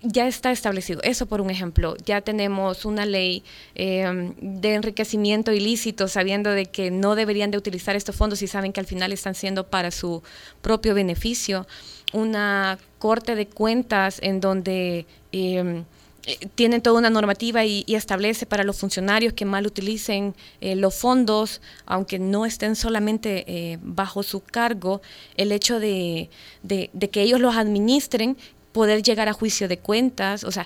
ya 0.03 0.27
está 0.27 0.51
establecido. 0.51 1.01
Eso 1.03 1.25
por 1.25 1.41
un 1.41 1.49
ejemplo. 1.49 1.95
Ya 2.05 2.21
tenemos 2.21 2.85
una 2.85 3.05
ley 3.05 3.43
em, 3.73 4.33
de 4.39 4.75
enriquecimiento 4.75 5.53
ilícito, 5.53 6.07
sabiendo 6.07 6.51
de 6.51 6.65
que 6.65 6.91
no 6.91 7.15
deberían 7.15 7.51
de 7.51 7.57
utilizar 7.57 7.95
estos 7.95 8.15
fondos 8.15 8.41
y 8.41 8.47
saben 8.47 8.73
que 8.73 8.81
al 8.81 8.85
final 8.85 9.13
están 9.13 9.33
siendo 9.33 9.67
para 9.67 9.91
su 9.91 10.21
propio 10.61 10.93
beneficio. 10.93 11.65
Una 12.11 12.77
corte 12.99 13.35
de 13.35 13.47
cuentas 13.47 14.19
en 14.21 14.41
donde 14.41 15.05
em, 15.31 15.85
eh, 16.25 16.47
tienen 16.55 16.81
toda 16.81 16.99
una 16.99 17.09
normativa 17.09 17.65
y, 17.65 17.83
establece 17.87 18.45
para 18.45 18.63
los 18.63 18.77
funcionarios 18.77 19.33
que 19.33 19.45
mal 19.45 19.67
utilicen 19.67 20.35
eh, 20.61 20.75
los 20.75 20.95
fondos, 20.95 21.61
aunque 21.85 22.19
no 22.19 22.45
estén 22.45 22.75
solamente 22.75 23.43
eh, 23.47 23.77
bajo 23.81 24.23
su 24.23 24.41
cargo, 24.41 25.01
el 25.35 25.51
hecho 25.51 25.79
de, 25.79 26.29
de, 26.61 26.89
que 27.11 27.21
ellos 27.21 27.39
los 27.39 27.55
administren, 27.55 28.37
poder 28.71 29.03
llegar 29.03 29.27
a 29.27 29.33
juicio 29.33 29.67
de 29.67 29.77
cuentas, 29.77 30.43
o 30.43 30.51
sea, 30.51 30.65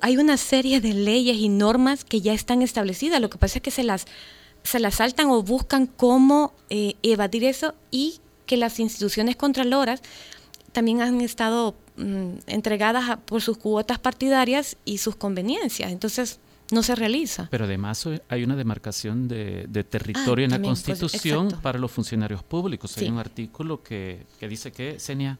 hay 0.00 0.16
una 0.16 0.36
serie 0.36 0.80
de 0.80 0.92
leyes 0.92 1.36
y 1.36 1.48
normas 1.48 2.04
que 2.04 2.20
ya 2.20 2.32
están 2.32 2.62
establecidas, 2.62 3.20
lo 3.20 3.30
que 3.30 3.38
pasa 3.38 3.58
es 3.58 3.62
que 3.62 3.70
se 3.70 3.82
las, 3.82 4.06
se 4.62 4.78
las 4.78 4.96
saltan 4.96 5.28
o 5.28 5.42
buscan 5.42 5.86
cómo 5.86 6.52
eh, 6.70 6.94
evadir 7.02 7.44
eso 7.44 7.74
y 7.90 8.20
que 8.46 8.56
las 8.56 8.78
instituciones 8.78 9.36
contraloras 9.36 10.02
también 10.72 11.02
han 11.02 11.20
estado 11.20 11.74
mm, 11.96 12.38
entregadas 12.46 13.18
por 13.24 13.42
sus 13.42 13.58
cuotas 13.58 13.98
partidarias 13.98 14.76
y 14.84 14.98
sus 14.98 15.16
conveniencias. 15.16 15.92
Entonces, 15.92 16.40
no 16.70 16.82
se 16.82 16.94
realiza. 16.94 17.48
Pero 17.50 17.64
además 17.64 18.08
hay 18.28 18.44
una 18.44 18.56
demarcación 18.56 19.28
de, 19.28 19.86
territorio 19.88 20.44
en 20.44 20.52
la 20.52 20.58
pues, 20.58 20.68
Constitución 20.68 21.58
para 21.62 21.78
los 21.78 21.90
funcionarios 21.90 22.42
públicos. 22.42 22.96
Hay 22.98 23.08
un 23.08 23.18
artículo 23.18 23.82
que, 23.82 24.26
que 24.40 24.48
dice 24.48 24.72
que, 24.72 24.98
Senia, 24.98 25.38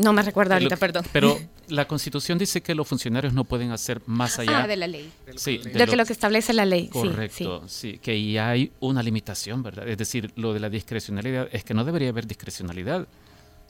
no 0.00 0.12
me 0.12 0.22
recuerdo 0.22 0.54
ahorita, 0.54 0.76
perdón. 0.76 1.04
Pero 1.12 1.38
la 1.68 1.86
Constitución 1.86 2.38
dice 2.38 2.62
que 2.62 2.74
los 2.74 2.88
funcionarios 2.88 3.32
no 3.32 3.44
pueden 3.44 3.70
hacer 3.70 4.00
más 4.06 4.38
allá 4.38 4.64
ah, 4.64 4.66
de 4.66 4.76
la 4.76 4.86
ley. 4.86 5.10
Sí, 5.36 5.58
de, 5.58 5.78
lo, 5.78 5.86
que 5.86 5.96
lo 5.96 6.06
que 6.06 6.12
establece 6.12 6.52
la 6.52 6.64
ley. 6.64 6.88
Correcto, 6.88 7.64
sí, 7.66 7.92
sí, 7.92 7.98
que 7.98 8.32
ya 8.32 8.50
hay 8.50 8.72
una 8.80 9.02
limitación, 9.02 9.62
¿verdad? 9.62 9.88
Es 9.88 9.98
decir, 9.98 10.32
lo 10.36 10.54
de 10.54 10.60
la 10.60 10.70
discrecionalidad 10.70 11.48
es 11.52 11.64
que 11.64 11.74
no 11.74 11.84
debería 11.84 12.08
haber 12.08 12.26
discrecionalidad 12.26 13.06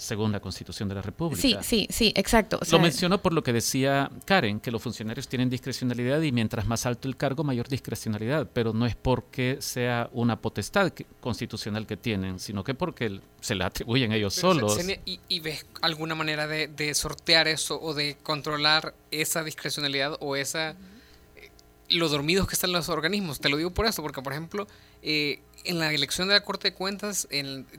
según 0.01 0.33
la 0.33 0.41
Constitución 0.41 0.89
de 0.89 0.95
la 0.95 1.03
República. 1.03 1.41
Sí, 1.41 1.57
sí, 1.61 1.87
sí, 1.91 2.13
exacto. 2.17 2.59
lo 2.71 2.79
menciono 2.79 3.21
por 3.21 3.35
lo 3.35 3.43
que 3.43 3.53
decía 3.53 4.11
Karen, 4.25 4.59
que 4.59 4.71
los 4.71 4.83
funcionarios 4.83 5.29
tienen 5.29 5.51
discrecionalidad 5.51 6.23
y 6.23 6.33
mientras 6.33 6.67
más 6.67 6.87
alto 6.87 7.07
el 7.07 7.17
cargo, 7.17 7.45
mayor 7.45 7.69
discrecionalidad, 7.69 8.49
pero 8.53 8.73
no 8.73 8.87
es 8.87 8.97
porque 8.97 9.59
sea 9.61 10.09
una 10.13 10.41
potestad 10.41 10.93
constitucional 11.21 11.87
que 11.87 11.99
tienen, 11.99 12.39
sino 12.39 12.65
que 12.65 12.73
porque 12.73 13.21
se 13.41 13.55
la 13.55 13.67
atribuyen 13.67 14.13
ellos 14.13 14.35
solos. 14.35 14.79
y, 15.05 15.41
ves 15.41 15.67
alguna 15.83 16.15
manera 16.15 16.47
de, 16.47 16.95
sortear 16.95 17.47
eso 17.47 17.81
o 17.81 17.93
de 17.93 18.17
controlar 18.23 18.95
esa 19.11 19.45
discrecionalidad 19.45 20.17
o 20.21 20.35
esa... 20.35 20.71
Eh, 20.71 21.51
lo 21.91 22.09
dormidos 22.09 22.49
que 22.49 22.55
están 22.55 22.73
los 22.73 22.89
organismos. 22.89 23.39
Te 23.39 23.51
lo 23.51 23.59
digo 23.59 23.71
por 23.71 23.85
eso, 23.85 24.03
porque 24.03 24.23
por 24.23 24.33
ejemplo, 24.33 24.67
eh, 25.03 25.41
en 25.65 25.79
la 25.79 25.93
elección 25.93 26.29
de 26.29 26.35
la 26.35 26.43
Corte 26.43 26.71
de 26.71 26.75
Cuentas 26.75 27.29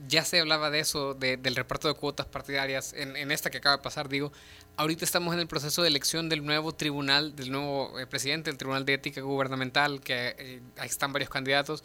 ya 0.08 0.24
se 0.24 0.40
hablaba 0.40 0.70
de 0.70 0.80
eso, 0.80 1.14
del 1.14 1.56
reparto 1.56 1.88
de 1.88 1.94
cuotas 1.94 2.26
partidarias, 2.26 2.92
en, 2.92 3.30
esta 3.30 3.50
que 3.50 3.58
acaba 3.58 3.76
de 3.76 3.82
pasar, 3.82 4.08
digo, 4.08 4.32
ahorita 4.76 5.04
estamos 5.04 5.34
en 5.34 5.40
el 5.40 5.46
proceso 5.46 5.82
de 5.82 5.88
elección 5.88 6.28
del 6.28 6.44
nuevo 6.44 6.72
tribunal, 6.72 7.34
del 7.34 7.50
nuevo 7.50 7.98
eh, 7.98 8.06
presidente 8.06 8.50
del 8.50 8.58
Tribunal 8.58 8.84
de 8.84 8.94
Ética 8.94 9.20
Gubernamental, 9.20 10.00
que 10.00 10.34
eh, 10.38 10.60
ahí 10.78 10.88
están 10.88 11.12
varios 11.12 11.30
candidatos, 11.30 11.84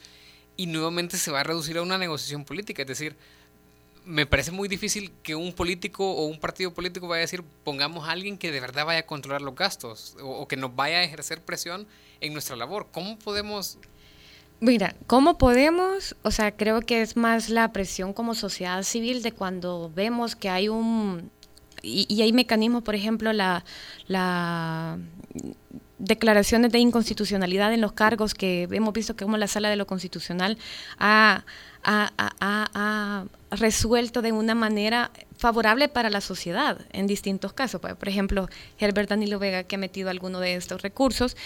y 0.55 0.67
nuevamente 0.67 1.17
se 1.17 1.31
va 1.31 1.41
a 1.41 1.43
reducir 1.43 1.77
a 1.77 1.81
una 1.81 1.97
negociación 1.97 2.45
política, 2.45 2.83
es 2.83 2.87
decir, 2.87 3.15
me 4.05 4.25
parece 4.25 4.51
muy 4.51 4.69
difícil 4.69 5.11
que 5.21 5.35
un 5.35 5.51
político 5.51 6.09
o 6.09 6.27
un 6.27 6.39
partido 6.39 6.73
político 6.73 7.07
vaya 7.07 7.19
a 7.19 7.21
decir, 7.21 7.43
pongamos 7.65 8.07
a 8.07 8.11
alguien 8.11 8.37
que 8.37 8.53
de 8.53 8.61
verdad 8.61 8.85
vaya 8.85 9.01
a 9.01 9.05
controlar 9.05 9.41
los 9.41 9.53
gastos 9.53 10.15
o 10.21 10.47
que 10.47 10.55
nos 10.55 10.73
vaya 10.73 10.99
a 10.99 11.03
ejercer 11.03 11.43
presión 11.43 11.87
en 12.21 12.31
nuestra 12.31 12.55
labor. 12.55 12.87
¿Cómo 12.93 13.19
podemos 13.19 13.77
Mira, 14.59 14.95
¿cómo 15.05 15.37
podemos? 15.37 16.15
O 16.23 16.31
sea, 16.31 16.51
creo 16.55 16.81
que 16.81 17.01
es 17.01 17.15
más 17.15 17.49
la 17.49 17.71
presión 17.71 18.13
como 18.13 18.33
sociedad 18.33 18.81
civil 18.83 19.21
de 19.21 19.31
cuando 19.31 19.91
vemos 19.95 20.35
que 20.35 20.49
hay 20.49 20.67
un... 20.67 21.29
Y, 21.83 22.21
hay 22.21 22.33
mecanismos, 22.33 22.81
por 22.81 22.95
ejemplo, 22.95 23.31
la, 23.33 23.63
la 24.07 24.97
declaraciones 25.99 26.71
de 26.71 26.79
inconstitucionalidad 26.79 27.73
en 27.73 27.81
los 27.81 27.91
cargos 27.91 28.33
que 28.33 28.67
hemos 28.71 28.93
visto 28.93 29.15
que 29.15 29.25
como 29.25 29.37
la 29.37 29.47
sala 29.47 29.69
de 29.69 29.75
lo 29.75 29.87
constitucional 29.87 30.57
ha, 30.97 31.43
ha, 31.83 33.25
resuelto 33.49 34.21
de 34.21 34.33
una 34.33 34.55
manera 34.55 35.11
favorable 35.37 35.87
para 35.87 36.09
la 36.09 36.19
sociedad 36.19 36.79
en 36.91 37.07
distintos 37.07 37.53
casos. 37.53 37.79
Por 37.79 38.09
ejemplo, 38.09 38.49
Herbert 38.77 39.09
Danilo 39.09 39.39
Vega 39.39 39.63
que 39.63 39.75
ha 39.75 39.79
metido 39.79 40.09
alguno 40.09 40.39
de 40.39 40.55
estos 40.55 40.81
recursos 40.81 41.37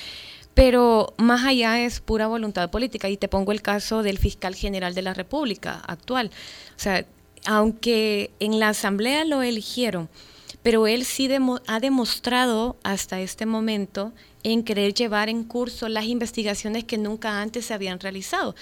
pero 0.53 1.13
más 1.17 1.45
allá 1.45 1.83
es 1.83 1.99
pura 1.99 2.27
voluntad 2.27 2.69
política. 2.69 3.09
Y 3.09 3.17
te 3.17 3.27
pongo 3.27 3.51
el 3.51 3.61
caso 3.61 4.03
del 4.03 4.17
fiscal 4.17 4.55
general 4.55 4.93
de 4.93 5.01
la 5.01 5.13
República 5.13 5.81
actual. 5.87 6.31
O 6.75 6.79
sea, 6.79 7.05
aunque 7.45 8.31
en 8.39 8.59
la 8.59 8.69
Asamblea 8.69 9.25
lo 9.25 9.41
eligieron, 9.41 10.09
pero 10.63 10.87
él 10.87 11.05
sí 11.05 11.29
ha 11.67 11.79
demostrado 11.79 12.77
hasta 12.83 13.19
este 13.19 13.45
momento 13.45 14.11
en 14.43 14.63
querer 14.63 14.93
llevar 14.93 15.29
en 15.29 15.43
curso 15.43 15.89
las 15.89 16.05
investigaciones 16.05 16.83
que 16.83 16.97
nunca 16.97 17.41
antes 17.41 17.65
se 17.65 17.73
habían 17.73 17.99
realizado. 17.99 18.55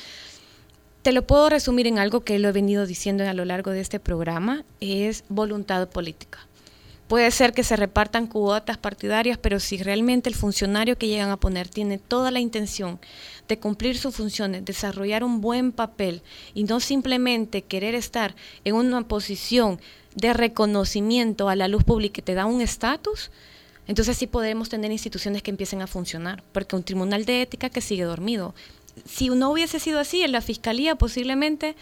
Te 1.02 1.12
lo 1.14 1.26
puedo 1.26 1.50
resumir 1.50 1.88
en 1.88 1.98
algo 1.98 2.22
que 2.22 2.40
lo 2.40 2.50
he 2.50 2.52
venido 2.52 2.86
diciendo 2.86 3.28
a 3.28 3.34
lo 3.34 3.46
largo 3.46 3.72
de 3.72 3.80
este 3.82 4.00
programa, 4.00 4.66
es 4.82 5.24
voluntad 5.30 5.90
política. 5.90 6.49
Puede 7.10 7.32
ser 7.32 7.54
que 7.54 7.64
se 7.64 7.76
repartan 7.76 8.28
cuotas 8.28 8.78
partidarias, 8.78 9.40
pero 9.40 9.60
si 9.60 9.82
realmente 9.82 10.30
el 10.30 10.36
funcionario 10.36 10.96
que 10.96 11.08
llegan 11.08 11.32
a 11.32 11.40
poner 11.40 11.68
tiene 11.68 11.98
toda 11.98 12.30
la 12.30 12.40
intención 12.40 13.00
de 13.48 13.58
cumplir 13.58 13.98
sus 13.98 14.16
funciones, 14.16 14.64
desarrollar 14.64 15.24
un 15.24 15.42
buen 15.42 15.72
papel 15.72 16.22
y 16.54 16.66
no 16.66 16.80
simplemente 16.80 17.64
querer 17.64 17.96
estar 17.96 18.36
en 18.64 18.76
una 18.76 19.02
posición 19.08 19.82
de 20.14 20.34
reconocimiento 20.34 21.50
a 21.50 21.56
la 21.56 21.68
luz 21.68 21.84
pública 21.84 22.14
que 22.14 22.22
te 22.22 22.36
da 22.36 22.46
un 22.46 22.62
estatus, 22.62 23.32
entonces 23.88 24.16
sí 24.16 24.28
podemos 24.28 24.70
tener 24.70 24.92
instituciones 24.92 25.42
que 25.42 25.50
empiecen 25.50 25.82
a 25.82 25.88
funcionar, 25.88 26.44
porque 26.52 26.76
un 26.76 26.84
tribunal 26.84 27.26
de 27.26 27.42
ética 27.42 27.72
que 27.72 27.82
sigue 27.82 28.04
dormido. 28.04 28.54
Si 29.06 29.30
no 29.30 29.50
hubiese 29.50 29.80
sido 29.80 29.98
así, 29.98 30.22
en 30.22 30.32
la 30.32 30.42
fiscalía 30.42 30.94
posiblemente 30.94 31.76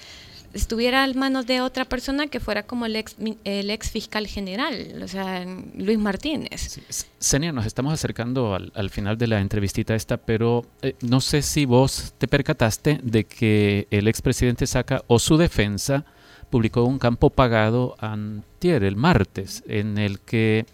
estuviera 0.54 1.06
en 1.06 1.18
manos 1.18 1.46
de 1.46 1.62
otra 1.62 1.86
persona 1.86 2.28
que 2.28 2.40
fuera 2.40 2.64
como 2.64 2.86
el 2.86 2.96
ex, 2.96 3.16
el 3.44 3.70
ex 3.70 3.92
fiscal 3.92 4.28
general, 4.28 5.02
o 5.04 5.08
sea, 5.08 5.46
Luis 5.76 5.98
Martínez. 5.98 6.80
Senia, 7.20 7.52
nos 7.52 7.66
estamos 7.66 7.94
acercando 7.94 8.56
al, 8.56 8.90
final 8.90 9.18
de 9.18 9.28
la 9.28 9.40
entrevistita 9.40 9.96
esta, 9.96 10.18
pero 10.18 10.66
eh, 10.82 10.96
no 11.02 11.22
sé 11.22 11.42
si 11.42 11.66
vos 11.66 12.14
te 12.18 12.28
percataste 12.28 13.00
de 13.04 13.26
que 13.26 13.88
el 13.92 14.08
expresidente 14.08 14.68
Saca 14.68 15.04
o 15.08 15.20
su 15.20 15.38
defensa 15.38 16.06
publicó 16.50 16.84
un 16.84 17.00
campo 17.00 17.30
pagado 17.30 17.96
antier, 18.00 18.84
el 18.84 18.96
martes, 18.96 19.64
en 19.68 19.98
el 19.98 20.20
que 20.20 20.66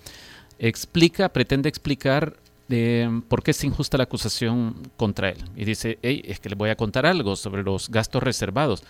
explica, 0.60 1.30
pretende 1.30 1.70
explicar 1.70 2.38
eh, 2.70 3.22
por 3.28 3.44
qué 3.44 3.52
es 3.52 3.64
injusta 3.64 3.98
la 3.98 4.06
acusación 4.06 4.76
contra 4.98 5.30
él. 5.30 5.38
Y 5.56 5.66
dice, 5.66 6.00
hey, 6.02 6.22
es 6.26 6.40
que 6.40 6.50
le 6.50 6.56
voy 6.56 6.70
a 6.70 6.76
contar 6.76 7.06
algo 7.06 7.36
sobre 7.36 7.64
los 7.64 7.90
gastos 7.90 8.24
reservados. 8.24 8.84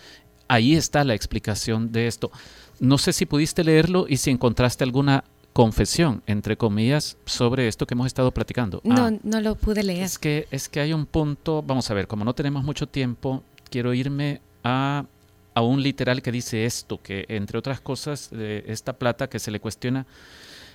Ahí 0.48 0.76
está 0.76 1.04
la 1.04 1.14
explicación 1.14 1.92
de 1.92 2.08
esto. 2.08 2.32
No 2.80 2.98
sé 2.98 3.14
si 3.14 3.26
pudiste 3.26 3.64
leerlo 3.64 4.06
y 4.08 4.18
si 4.18 4.30
encontraste 4.30 4.84
alguna 4.84 5.24
confesión, 5.54 6.24
entre 6.26 6.58
comillas, 6.58 7.18
sobre 7.26 7.68
esto 7.68 7.86
que 7.86 7.94
hemos 7.94 8.08
estado 8.08 8.32
platicando. 8.32 8.82
No, 8.84 9.06
ah, 9.06 9.12
no 9.24 9.40
lo 9.40 9.56
pude 9.56 9.84
leer. 9.84 10.04
Es 10.04 10.18
que, 10.18 10.48
es 10.52 10.68
que 10.68 10.80
hay 10.80 10.94
un 10.94 11.06
punto, 11.06 11.62
vamos 11.62 11.90
a 11.92 11.94
ver, 11.94 12.08
como 12.08 12.26
no 12.26 12.34
tenemos 12.34 12.64
mucho 12.64 12.88
tiempo, 12.88 13.44
quiero 13.70 13.94
irme 13.94 14.42
a, 14.64 15.06
a 15.54 15.62
un 15.62 15.82
literal 15.82 16.22
que 16.22 16.32
dice 16.32 16.66
esto, 16.66 17.02
que 17.02 17.26
entre 17.30 17.60
otras 17.60 17.80
cosas, 17.82 18.32
esta 18.34 18.94
plata 18.94 19.30
que 19.30 19.40
se 19.40 19.52
le 19.52 19.60
cuestiona 19.60 20.08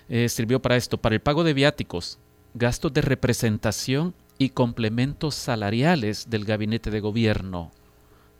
eh, 0.09 0.29
sirvió 0.29 0.61
para 0.61 0.77
esto, 0.77 0.97
para 0.97 1.14
el 1.14 1.21
pago 1.21 1.45
de 1.45 1.53
viáticos, 1.53 2.19
gastos 2.55 2.93
de 2.95 3.03
representación 3.03 4.14
y 4.39 4.51
complementos 4.51 5.35
salariales 5.35 6.31
del 6.31 6.45
gabinete 6.45 6.91
de 6.91 7.01
gobierno. 7.01 7.71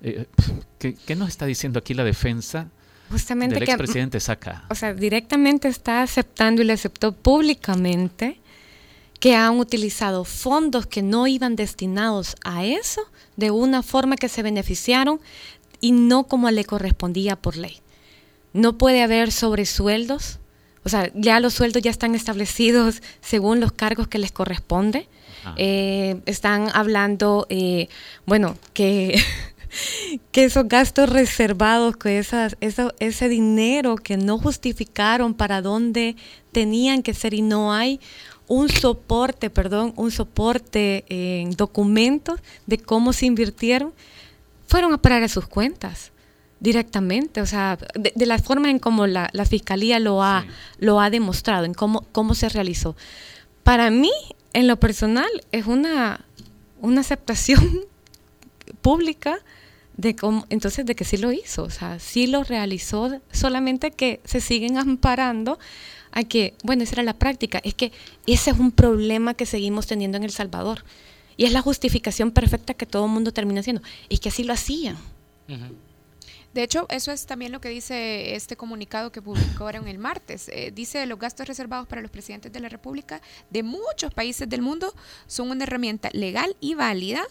Eh, 0.03 0.26
¿qué, 0.78 1.16
nos 1.16 1.28
está 1.28 1.46
diciendo 1.46 1.78
aquí 1.78 1.92
la 1.94 2.05
defensa 2.05 2.68
Justamente 3.11 3.55
del 3.55 3.64
expresidente 3.64 4.20
Saca? 4.20 4.64
O 4.70 4.74
sea, 4.74 4.94
directamente 4.94 5.68
está 5.68 6.03
aceptando 6.03 6.62
y 6.62 6.64
le 6.64 6.74
aceptó 6.74 7.12
públicamente 7.12 8.40
que 9.18 9.34
han 9.34 9.59
utilizado 9.59 10.24
fondos 10.24 10.86
que 10.86 11.03
no 11.03 11.26
iban 11.26 11.57
destinados 11.57 12.36
a 12.44 12.64
eso 12.64 13.03
de 13.36 13.51
una 13.51 13.82
forma 13.82 14.16
que 14.16 14.28
se 14.28 14.42
beneficiaron 14.42 15.20
y 15.80 15.92
no 15.92 16.24
como 16.24 16.51
le 16.51 16.64
correspondía 16.64 17.36
por 17.36 17.57
ley. 17.57 17.80
No 18.53 18.78
puede 18.78 19.03
haber 19.03 19.30
sobresueldos 19.30 20.38
O 20.84 20.88
sea, 20.88 21.11
ya 21.14 21.38
los 21.40 21.55
sueldos 21.55 21.82
ya 21.82 21.90
están 21.90 22.14
establecidos 22.14 23.03
según 23.20 23.61
los 23.61 23.72
cargos 23.72 24.09
que 24.09 24.18
les 24.18 24.32
corresponde. 24.32 25.09
Eh, 25.57 26.20
están 26.26 26.68
hablando, 26.74 27.46
eh, 27.49 27.88
bueno, 28.26 28.59
que, 28.74 29.20
que 30.33 30.45
esos 30.45 30.69
gastos 30.69 31.09
reservados, 31.09 31.97
que 31.97 32.19
esas, 32.19 32.57
eso, 32.61 32.93
ese 32.99 33.29
dinero 33.29 33.97
que 33.97 34.16
no 34.16 34.39
justificaron 34.39 35.35
para 35.35 35.62
dónde 35.62 36.16
tenían 36.53 37.03
que 37.03 37.14
ser 37.14 37.35
y 37.35 37.43
no 37.43 37.73
hay 37.73 38.01
un 38.47 38.71
soporte, 38.71 39.51
perdón, 39.51 39.93
un 39.97 40.11
soporte 40.11 41.05
en 41.09 41.51
documentos 41.51 42.41
de 42.66 42.79
cómo 42.79 43.12
se 43.12 43.27
invirtieron, 43.27 43.93
fueron 44.66 44.93
a 44.93 44.99
parar 44.99 45.23
a 45.23 45.29
sus 45.29 45.47
cuentas 45.47 46.12
directamente, 46.61 47.41
o 47.41 47.47
sea, 47.47 47.79
de, 47.95 48.27
la 48.27 48.39
forma 48.39 48.71
en 48.71 48.79
cómo 48.79 49.07
la, 49.07 49.31
fiscalía 49.49 50.01
lo 50.01 50.23
ha, 50.23 50.45
lo 50.79 51.01
ha 51.01 51.11
demostrado, 51.11 51.64
en 51.64 51.75
cómo, 51.75 52.07
cómo 52.11 52.35
se 52.35 52.49
realizó. 52.49 52.97
Para 53.62 53.91
mí, 53.91 54.11
en 54.55 54.66
lo 54.66 54.81
personal, 54.81 55.29
es 55.53 55.66
una, 55.66 56.25
una 56.81 57.03
aceptación 57.03 57.81
pública 58.83 59.39
de 59.99 60.14
cómo, 60.14 60.46
entonces 60.49 60.86
de 60.86 60.94
que 60.94 61.05
sí 61.05 61.16
lo 61.18 61.32
hizo, 61.32 61.64
o 61.64 61.70
sea, 61.70 61.99
sí 61.99 62.28
lo 62.28 62.44
realizó, 62.44 63.20
solamente 63.32 63.90
que 63.90 64.20
se 64.24 64.40
siguen 64.40 64.78
amparando 64.78 65.59
a 66.12 66.22
que, 66.24 66.55
bueno, 66.64 66.84
esa 66.84 66.94
era 66.94 67.03
la 67.03 67.18
práctica, 67.18 67.61
es 67.64 67.74
que 67.74 67.92
ese 68.26 68.53
es 68.53 68.59
un 68.59 68.70
problema 68.70 69.34
que 69.34 69.44
seguimos 69.44 69.86
teniendo 69.86 70.16
en 70.16 70.24
El 70.24 70.30
Salvador. 70.30 70.84
Y 71.36 71.44
es 71.44 71.53
la 71.53 71.61
justificación 71.61 72.32
perfecta 72.32 72.74
que 72.74 72.86
todo 72.86 73.05
el 73.05 73.12
mundo 73.12 73.32
termina 73.32 73.61
haciendo. 73.61 73.82
Y 74.09 74.18
que 74.18 74.30
así 74.30 74.42
lo 74.42 74.53
hacían. 74.53 74.96
De 76.53 76.62
hecho, 76.64 76.86
eso 76.90 77.12
es 77.12 77.26
también 77.26 77.53
lo 77.53 77.61
que 77.61 77.68
dice 77.68 78.34
este 78.34 78.57
comunicado 78.57 79.12
que 79.12 79.22
publicaron 79.22 79.86
el 79.86 79.99
martes. 79.99 80.49
Eh, 80.49 80.72
dice 80.74 81.07
los 81.07 81.18
gastos 81.18 81.46
reservados 81.46 81.86
para 81.86 82.03
los 82.03 82.11
presidentes 82.11 82.53
de 82.53 82.59
la 82.59 82.68
República 82.68 83.20
de 83.51 83.62
muchos 83.62 84.12
países 84.12 84.49
del 84.49 84.62
mundo 84.62 84.92
son 85.28 85.51
una 85.51 85.64
herramienta 85.64 86.11
legal 86.12 86.57
y 86.59 86.74
válida 86.74 87.22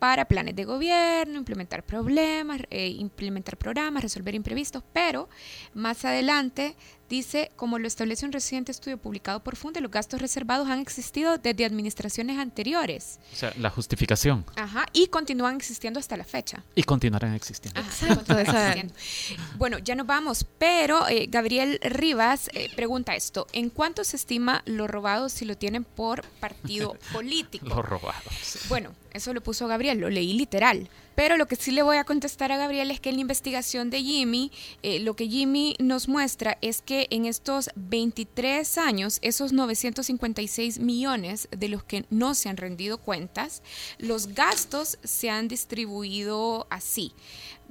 para 0.00 0.24
planes 0.24 0.56
de 0.56 0.64
gobierno, 0.64 1.38
implementar 1.38 1.84
problemas, 1.84 2.62
eh, 2.70 2.88
implementar 2.88 3.56
programas, 3.58 4.02
resolver 4.02 4.34
imprevistos, 4.34 4.82
pero 4.94 5.28
más 5.74 6.06
adelante 6.06 6.74
dice, 7.10 7.50
como 7.56 7.78
lo 7.78 7.86
establece 7.86 8.24
un 8.24 8.32
reciente 8.32 8.72
estudio 8.72 8.96
publicado 8.96 9.42
por 9.42 9.56
Funde, 9.56 9.82
los 9.82 9.90
gastos 9.90 10.22
reservados 10.22 10.70
han 10.70 10.78
existido 10.78 11.36
desde 11.36 11.66
administraciones 11.66 12.38
anteriores. 12.38 13.18
O 13.34 13.36
sea, 13.36 13.52
la 13.58 13.68
justificación. 13.68 14.46
Ajá, 14.56 14.86
y 14.94 15.08
continúan 15.08 15.56
existiendo 15.56 16.00
hasta 16.00 16.16
la 16.16 16.24
fecha. 16.24 16.64
Y 16.74 16.84
continuarán 16.84 17.34
existiendo. 17.34 17.82
bueno, 19.58 19.78
ya 19.80 19.96
nos 19.96 20.06
vamos, 20.06 20.46
pero 20.58 21.06
eh, 21.08 21.26
Gabriel 21.28 21.78
Rivas 21.82 22.48
eh, 22.54 22.70
pregunta 22.74 23.14
esto, 23.16 23.46
¿en 23.52 23.68
cuánto 23.68 24.02
se 24.04 24.16
estima 24.16 24.62
lo 24.64 24.86
robado 24.86 25.28
si 25.28 25.44
lo 25.44 25.58
tienen 25.58 25.84
por 25.84 26.22
partido 26.40 26.96
político? 27.12 27.66
lo 27.66 27.82
robado. 27.82 28.30
Bueno, 28.68 28.94
eso 29.12 29.34
lo 29.34 29.42
puso 29.42 29.68
Gabriel, 29.68 29.98
lo 29.98 30.10
leí 30.10 30.32
literal. 30.32 30.88
Pero 31.14 31.36
lo 31.36 31.46
que 31.46 31.56
sí 31.56 31.70
le 31.70 31.82
voy 31.82 31.98
a 31.98 32.04
contestar 32.04 32.50
a 32.50 32.56
Gabriel 32.56 32.90
es 32.90 33.00
que 33.00 33.10
en 33.10 33.16
la 33.16 33.20
investigación 33.20 33.90
de 33.90 34.02
Jimmy, 34.02 34.50
eh, 34.82 35.00
lo 35.00 35.14
que 35.14 35.28
Jimmy 35.28 35.76
nos 35.78 36.08
muestra 36.08 36.56
es 36.62 36.80
que 36.80 37.08
en 37.10 37.26
estos 37.26 37.68
23 37.74 38.78
años, 38.78 39.18
esos 39.20 39.52
956 39.52 40.78
millones 40.78 41.48
de 41.50 41.68
los 41.68 41.84
que 41.84 42.06
no 42.10 42.34
se 42.34 42.48
han 42.48 42.56
rendido 42.56 42.98
cuentas, 42.98 43.62
los 43.98 44.28
gastos 44.28 44.98
se 45.04 45.28
han 45.28 45.48
distribuido 45.48 46.66
así. 46.70 47.12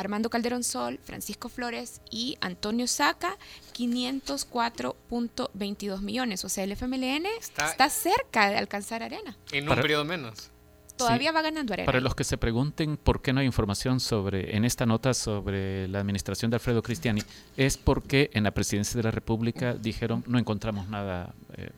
Armando 0.00 0.30
Calderón 0.30 0.64
Sol, 0.64 0.98
Francisco 1.02 1.48
Flores 1.48 2.02
y 2.10 2.36
Antonio 2.40 2.86
Saca, 2.86 3.36
504.22 3.76 6.00
millones. 6.00 6.44
O 6.44 6.48
sea, 6.48 6.62
el 6.64 6.72
FMLN 6.72 7.26
está, 7.38 7.90
cerca 7.90 8.50
de 8.50 8.56
alcanzar 8.56 9.02
Arena. 9.02 9.36
En 9.52 9.68
un 9.68 9.74
periodo 9.76 10.04
menos. 10.04 10.50
Todavía 10.96 11.32
va 11.32 11.42
ganando 11.42 11.72
Arena. 11.72 11.86
Para 11.86 12.00
los 12.00 12.14
que 12.14 12.24
se 12.24 12.36
pregunten 12.36 12.98
por 12.98 13.22
qué 13.22 13.32
no 13.32 13.40
hay 13.40 13.46
información 13.46 14.00
sobre 14.00 14.54
en 14.56 14.66
esta 14.66 14.84
nota 14.84 15.14
sobre 15.14 15.88
la 15.88 16.00
administración 16.00 16.50
de 16.50 16.56
Alfredo 16.56 16.82
Cristiani, 16.82 17.22
es 17.56 17.78
porque 17.78 18.28
en 18.34 18.44
la 18.44 18.50
presidencia 18.50 18.98
de 18.98 19.04
la 19.04 19.10
República 19.10 19.72
dijeron 19.72 20.22
no 20.26 20.38
encontramos 20.38 20.88
nada 20.88 21.34
eh, 21.56 21.70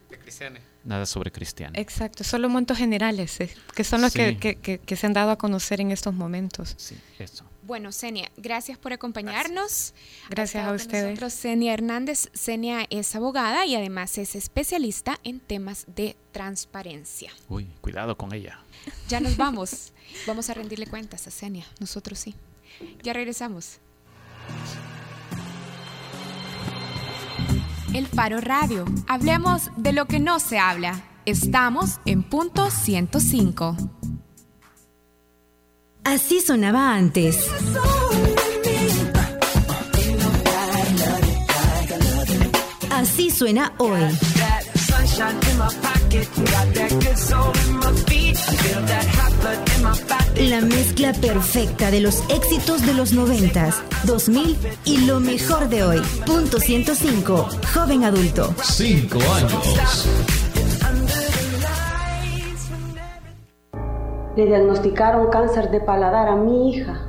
nada 0.85 1.07
sobre 1.07 1.31
Cristiani. 1.31 1.79
Exacto, 1.79 2.25
solo 2.25 2.49
montos 2.49 2.79
generales, 2.79 3.41
eh, 3.41 3.51
que 3.75 3.85
son 3.85 4.03
los 4.03 4.13
que, 4.13 4.37
que, 4.37 4.97
se 4.97 5.07
han 5.07 5.13
dado 5.13 5.31
a 5.31 5.39
conocer 5.39 5.81
en 5.81 5.91
estos 5.91 6.15
momentos. 6.15 6.75
Sí, 6.77 6.97
eso. 7.19 7.45
Bueno, 7.63 7.93
Senia, 7.93 8.31
gracias 8.37 8.77
por 8.77 8.93
acompañarnos. 8.93 9.95
Gracias, 10.29 10.67
a 10.67 10.73
ustedes. 10.73 11.11
Nosotros, 11.11 11.33
Senia 11.33 11.73
Hernández. 11.75 12.29
Senia 12.33 12.87
es 12.91 13.15
abogada 13.15 13.67
y 13.67 13.77
además 13.77 14.19
es 14.19 14.35
especialista 14.35 15.21
en 15.23 15.39
temas 15.39 15.87
de 15.87 16.17
transparencia. 16.33 17.31
Uy, 17.49 17.69
cuidado 17.81 18.17
con 18.17 18.35
ella. 18.35 18.59
Ya 19.09 19.21
nos 19.21 19.37
vamos. 19.39 19.93
vamos 20.27 20.51
a 20.51 20.55
rendirle 20.55 20.87
cuentas 20.89 21.27
a 21.29 21.31
Senia. 21.31 21.65
Nosotros 21.79 22.19
sí. 22.19 22.35
Ya 23.03 23.13
regresamos. 23.13 23.79
El 27.95 28.07
Faro 28.09 28.41
Radio. 28.41 28.85
Hablemos 29.07 29.71
de 29.77 29.93
lo 29.93 30.07
que 30.07 30.19
no 30.19 30.41
se 30.41 30.59
habla. 30.59 31.05
Estamos 31.27 32.01
en 32.07 32.25
punto 32.25 32.71
105. 32.71 33.77
Así 36.05 36.41
sonaba 36.41 36.95
antes. 36.95 37.49
Así 42.91 43.31
suena 43.31 43.73
hoy. 43.79 44.01
La 50.37 50.61
mezcla 50.61 51.13
perfecta 51.13 51.91
de 51.91 52.01
los 52.01 52.23
éxitos 52.29 52.85
de 52.85 52.95
los 52.95 53.13
noventas, 53.13 53.77
2000 54.05 54.57
y 54.85 54.99
lo 54.99 55.21
mejor 55.21 55.69
de 55.69 55.85
hoy. 55.85 56.03
Punto 56.27 56.59
105. 56.59 57.49
Joven 57.73 58.05
adulto. 58.05 58.55
Cinco 58.63 59.19
años. 59.35 60.52
Le 64.37 64.47
diagnosticaron 64.47 65.29
cáncer 65.29 65.71
de 65.71 65.81
paladar 65.81 66.29
a 66.29 66.37
mi 66.37 66.71
hija. 66.71 67.09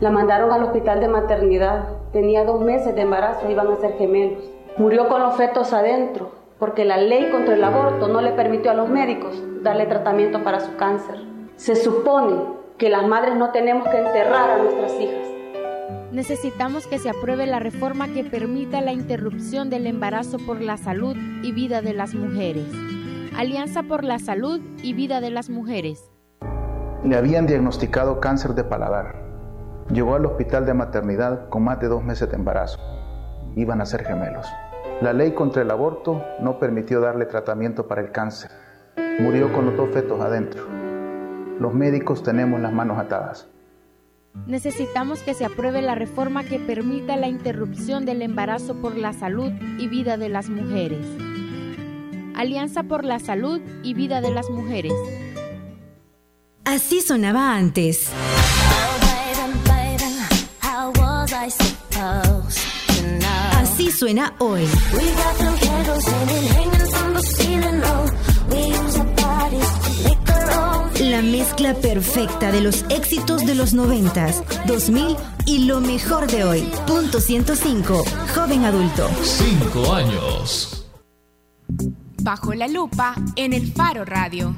La 0.00 0.10
mandaron 0.10 0.52
al 0.52 0.64
hospital 0.64 1.00
de 1.00 1.08
maternidad. 1.08 1.88
Tenía 2.12 2.44
dos 2.44 2.60
meses 2.60 2.94
de 2.94 3.02
embarazo, 3.02 3.50
iban 3.50 3.68
a 3.68 3.76
ser 3.76 3.94
gemelos. 3.96 4.44
Murió 4.76 5.08
con 5.08 5.22
los 5.22 5.36
fetos 5.36 5.72
adentro 5.72 6.42
porque 6.62 6.84
la 6.84 6.96
ley 6.96 7.28
contra 7.30 7.54
el 7.54 7.64
aborto 7.64 8.06
no 8.06 8.20
le 8.20 8.30
permitió 8.30 8.70
a 8.70 8.74
los 8.74 8.88
médicos 8.88 9.34
darle 9.62 9.86
tratamiento 9.86 10.44
para 10.44 10.60
su 10.60 10.76
cáncer. 10.76 11.16
Se 11.56 11.74
supone 11.74 12.36
que 12.78 12.88
las 12.88 13.04
madres 13.04 13.34
no 13.34 13.50
tenemos 13.50 13.88
que 13.88 13.96
enterrar 13.96 14.50
a 14.50 14.58
nuestras 14.58 14.92
hijas. 15.00 15.26
Necesitamos 16.12 16.86
que 16.86 17.00
se 17.00 17.10
apruebe 17.10 17.46
la 17.46 17.58
reforma 17.58 18.06
que 18.12 18.22
permita 18.22 18.80
la 18.80 18.92
interrupción 18.92 19.70
del 19.70 19.88
embarazo 19.88 20.38
por 20.38 20.60
la 20.60 20.76
salud 20.76 21.16
y 21.42 21.50
vida 21.50 21.82
de 21.82 21.94
las 21.94 22.14
mujeres. 22.14 22.66
Alianza 23.36 23.82
por 23.82 24.04
la 24.04 24.18
Salud 24.18 24.60
y 24.82 24.92
Vida 24.92 25.20
de 25.20 25.30
las 25.30 25.48
Mujeres. 25.48 26.11
Le 27.04 27.16
habían 27.16 27.46
diagnosticado 27.46 28.20
cáncer 28.20 28.54
de 28.54 28.62
paladar. 28.62 29.16
Llegó 29.90 30.14
al 30.14 30.24
hospital 30.24 30.66
de 30.66 30.74
maternidad 30.74 31.48
con 31.48 31.64
más 31.64 31.80
de 31.80 31.88
dos 31.88 32.04
meses 32.04 32.30
de 32.30 32.36
embarazo. 32.36 32.78
Iban 33.56 33.80
a 33.80 33.86
ser 33.86 34.04
gemelos. 34.04 34.46
La 35.00 35.12
ley 35.12 35.32
contra 35.32 35.62
el 35.62 35.70
aborto 35.70 36.24
no 36.40 36.60
permitió 36.60 37.00
darle 37.00 37.26
tratamiento 37.26 37.88
para 37.88 38.02
el 38.02 38.12
cáncer. 38.12 38.50
Murió 39.18 39.52
con 39.52 39.66
los 39.66 39.76
dos 39.76 39.90
fetos 39.90 40.20
adentro. 40.20 40.62
Los 41.58 41.74
médicos 41.74 42.22
tenemos 42.22 42.60
las 42.60 42.72
manos 42.72 42.98
atadas. 42.98 43.48
Necesitamos 44.46 45.22
que 45.22 45.34
se 45.34 45.44
apruebe 45.44 45.82
la 45.82 45.94
reforma 45.94 46.44
que 46.44 46.58
permita 46.58 47.16
la 47.16 47.26
interrupción 47.26 48.06
del 48.06 48.22
embarazo 48.22 48.76
por 48.76 48.96
la 48.96 49.12
salud 49.12 49.50
y 49.78 49.88
vida 49.88 50.16
de 50.16 50.28
las 50.28 50.48
mujeres. 50.48 51.06
Alianza 52.34 52.84
por 52.84 53.04
la 53.04 53.18
Salud 53.18 53.60
y 53.82 53.94
Vida 53.94 54.20
de 54.20 54.30
las 54.30 54.48
Mujeres. 54.48 54.94
Así 56.64 57.00
sonaba 57.00 57.54
antes. 57.56 58.08
Así 63.56 63.90
suena 63.90 64.34
hoy. 64.38 64.66
La 71.00 71.10
La 71.10 71.22
mezcla 71.22 71.74
perfecta 71.74 72.52
de 72.52 72.60
los 72.60 72.84
éxitos 72.90 73.44
de 73.44 73.54
los 73.54 73.74
90, 73.74 74.28
2000 74.66 75.16
y 75.46 75.64
lo 75.64 75.80
mejor 75.80 76.30
de 76.30 76.44
hoy. 76.44 76.68
Punto 76.86 77.20
105. 77.20 78.04
Joven 78.34 78.64
adulto. 78.64 79.10
Cinco 79.22 79.92
años. 79.92 80.86
Bajo 82.22 82.54
la 82.54 82.68
lupa 82.68 83.14
en 83.36 83.52
el 83.52 83.72
Faro 83.72 84.04
Radio. 84.04 84.56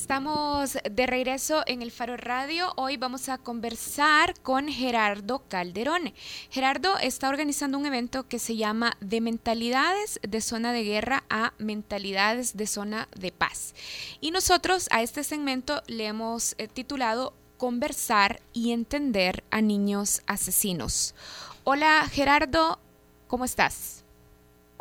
Estamos 0.00 0.78
de 0.90 1.06
regreso 1.06 1.62
en 1.66 1.82
el 1.82 1.90
Faro 1.90 2.16
Radio. 2.16 2.72
Hoy 2.76 2.96
vamos 2.96 3.28
a 3.28 3.36
conversar 3.36 4.32
con 4.40 4.66
Gerardo 4.66 5.42
Calderón. 5.46 6.14
Gerardo 6.48 6.96
está 6.96 7.28
organizando 7.28 7.76
un 7.76 7.84
evento 7.84 8.26
que 8.26 8.38
se 8.38 8.56
llama 8.56 8.96
De 9.02 9.20
mentalidades 9.20 10.18
de 10.26 10.40
zona 10.40 10.72
de 10.72 10.84
guerra 10.84 11.24
a 11.28 11.52
mentalidades 11.58 12.56
de 12.56 12.66
zona 12.66 13.08
de 13.14 13.30
paz. 13.30 13.74
Y 14.22 14.30
nosotros 14.30 14.88
a 14.90 15.02
este 15.02 15.22
segmento 15.22 15.82
le 15.86 16.06
hemos 16.06 16.54
eh, 16.56 16.66
titulado 16.66 17.34
Conversar 17.58 18.40
y 18.54 18.72
entender 18.72 19.44
a 19.50 19.60
niños 19.60 20.22
asesinos. 20.26 21.14
Hola 21.62 22.08
Gerardo, 22.10 22.80
¿cómo 23.28 23.44
estás? 23.44 23.99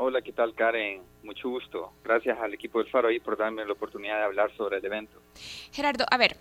Hola, 0.01 0.21
¿qué 0.21 0.31
tal 0.31 0.55
Karen? 0.55 1.01
Mucho 1.23 1.49
gusto. 1.49 1.91
Gracias 2.05 2.39
al 2.39 2.53
equipo 2.53 2.79
del 2.79 2.89
Faro 2.89 3.09
ahí 3.09 3.19
por 3.19 3.37
darme 3.37 3.65
la 3.65 3.73
oportunidad 3.73 4.19
de 4.19 4.23
hablar 4.23 4.49
sobre 4.55 4.77
el 4.77 4.85
evento. 4.85 5.21
Gerardo, 5.73 6.05
a 6.09 6.15
ver, 6.15 6.37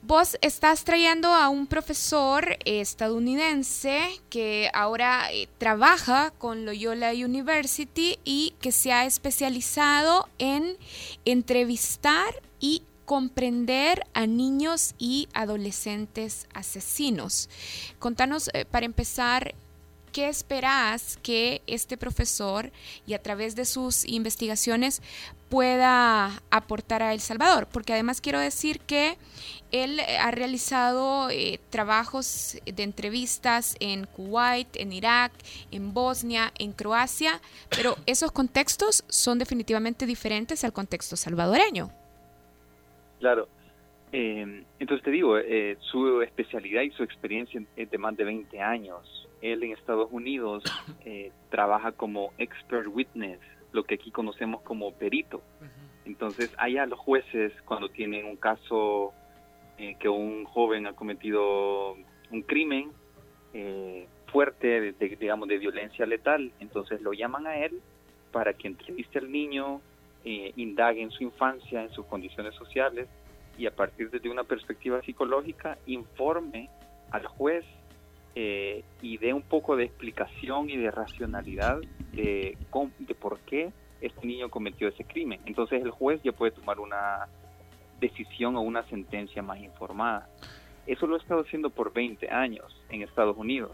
vos 0.00 0.38
estás 0.40 0.84
trayendo 0.84 1.28
a 1.28 1.50
un 1.50 1.66
profesor 1.66 2.56
estadounidense 2.64 4.00
que 4.30 4.70
ahora 4.72 5.30
eh, 5.30 5.46
trabaja 5.58 6.30
con 6.38 6.64
Loyola 6.64 7.12
University 7.12 8.18
y 8.24 8.54
que 8.62 8.72
se 8.72 8.92
ha 8.92 9.04
especializado 9.04 10.30
en 10.38 10.78
entrevistar 11.26 12.32
y 12.60 12.82
comprender 13.04 14.06
a 14.14 14.26
niños 14.26 14.94
y 14.98 15.28
adolescentes 15.34 16.48
asesinos. 16.54 17.50
Contanos, 17.98 18.48
eh, 18.54 18.64
para 18.64 18.86
empezar, 18.86 19.54
¿qué 20.12 20.28
esperas 20.28 21.18
que 21.22 21.62
este 21.66 21.96
profesor 21.96 22.70
y 23.06 23.14
a 23.14 23.22
través 23.22 23.56
de 23.56 23.64
sus 23.64 24.06
investigaciones 24.06 25.02
pueda 25.48 26.30
aportar 26.50 27.02
a 27.02 27.12
El 27.12 27.20
Salvador? 27.20 27.66
Porque 27.72 27.94
además 27.94 28.20
quiero 28.20 28.38
decir 28.38 28.80
que 28.80 29.16
él 29.72 30.00
ha 30.20 30.30
realizado 30.30 31.30
eh, 31.30 31.58
trabajos 31.70 32.58
de 32.64 32.82
entrevistas 32.82 33.74
en 33.80 34.04
Kuwait, 34.04 34.76
en 34.76 34.92
Irak, 34.92 35.32
en 35.70 35.94
Bosnia, 35.94 36.52
en 36.58 36.72
Croacia, 36.72 37.40
pero 37.70 37.96
esos 38.06 38.30
contextos 38.32 39.04
son 39.08 39.38
definitivamente 39.38 40.06
diferentes 40.06 40.62
al 40.64 40.72
contexto 40.72 41.16
salvadoreño. 41.16 41.90
Claro. 43.18 43.48
Eh, 44.12 44.64
entonces 44.78 45.02
te 45.02 45.10
digo, 45.10 45.38
eh, 45.38 45.78
su 45.80 46.20
especialidad 46.20 46.82
y 46.82 46.90
su 46.90 47.02
experiencia 47.02 47.62
es 47.76 47.90
de 47.90 47.96
más 47.96 48.14
de 48.14 48.24
20 48.24 48.60
años 48.60 49.22
él 49.42 49.62
en 49.64 49.72
Estados 49.72 50.08
Unidos 50.10 50.64
eh, 51.04 51.32
trabaja 51.50 51.92
como 51.92 52.32
expert 52.38 52.86
witness, 52.86 53.40
lo 53.72 53.84
que 53.84 53.96
aquí 53.96 54.10
conocemos 54.10 54.62
como 54.62 54.92
perito. 54.92 55.42
Entonces, 56.04 56.52
allá 56.58 56.86
los 56.86 56.98
jueces, 56.98 57.52
cuando 57.64 57.88
tienen 57.88 58.26
un 58.26 58.36
caso 58.36 59.12
eh, 59.78 59.96
que 60.00 60.08
un 60.08 60.44
joven 60.44 60.86
ha 60.86 60.94
cometido 60.94 61.94
un 62.30 62.42
crimen 62.42 62.90
eh, 63.54 64.08
fuerte, 64.26 64.92
de, 64.92 65.16
digamos, 65.16 65.48
de 65.48 65.58
violencia 65.58 66.06
letal, 66.06 66.52
entonces 66.58 67.00
lo 67.02 67.12
llaman 67.12 67.46
a 67.46 67.58
él 67.58 67.80
para 68.32 68.54
que 68.54 68.66
entreviste 68.66 69.18
al 69.18 69.30
niño, 69.30 69.80
indague 70.24 71.02
en 71.02 71.10
su 71.10 71.24
infancia, 71.24 71.82
en 71.82 71.90
sus 71.90 72.06
condiciones 72.06 72.54
sociales, 72.54 73.08
y 73.58 73.66
a 73.66 73.74
partir 73.74 74.10
de 74.10 74.30
una 74.30 74.44
perspectiva 74.44 75.02
psicológica 75.02 75.76
informe 75.86 76.70
al 77.10 77.26
juez 77.26 77.64
eh, 78.34 78.84
y 79.02 79.18
dé 79.18 79.34
un 79.34 79.42
poco 79.42 79.76
de 79.76 79.84
explicación 79.84 80.70
y 80.70 80.76
de 80.76 80.90
racionalidad 80.90 81.80
de, 82.12 82.56
de 82.98 83.14
por 83.14 83.40
qué 83.40 83.72
este 84.00 84.26
niño 84.26 84.50
cometió 84.50 84.88
ese 84.88 85.04
crimen. 85.04 85.40
Entonces 85.46 85.82
el 85.82 85.90
juez 85.90 86.20
ya 86.22 86.32
puede 86.32 86.52
tomar 86.52 86.80
una 86.80 87.28
decisión 88.00 88.56
o 88.56 88.60
una 88.60 88.82
sentencia 88.88 89.42
más 89.42 89.60
informada. 89.60 90.28
Eso 90.86 91.06
lo 91.06 91.14
ha 91.14 91.18
estado 91.18 91.42
haciendo 91.42 91.70
por 91.70 91.92
20 91.92 92.28
años 92.30 92.76
en 92.88 93.02
Estados 93.02 93.36
Unidos. 93.36 93.72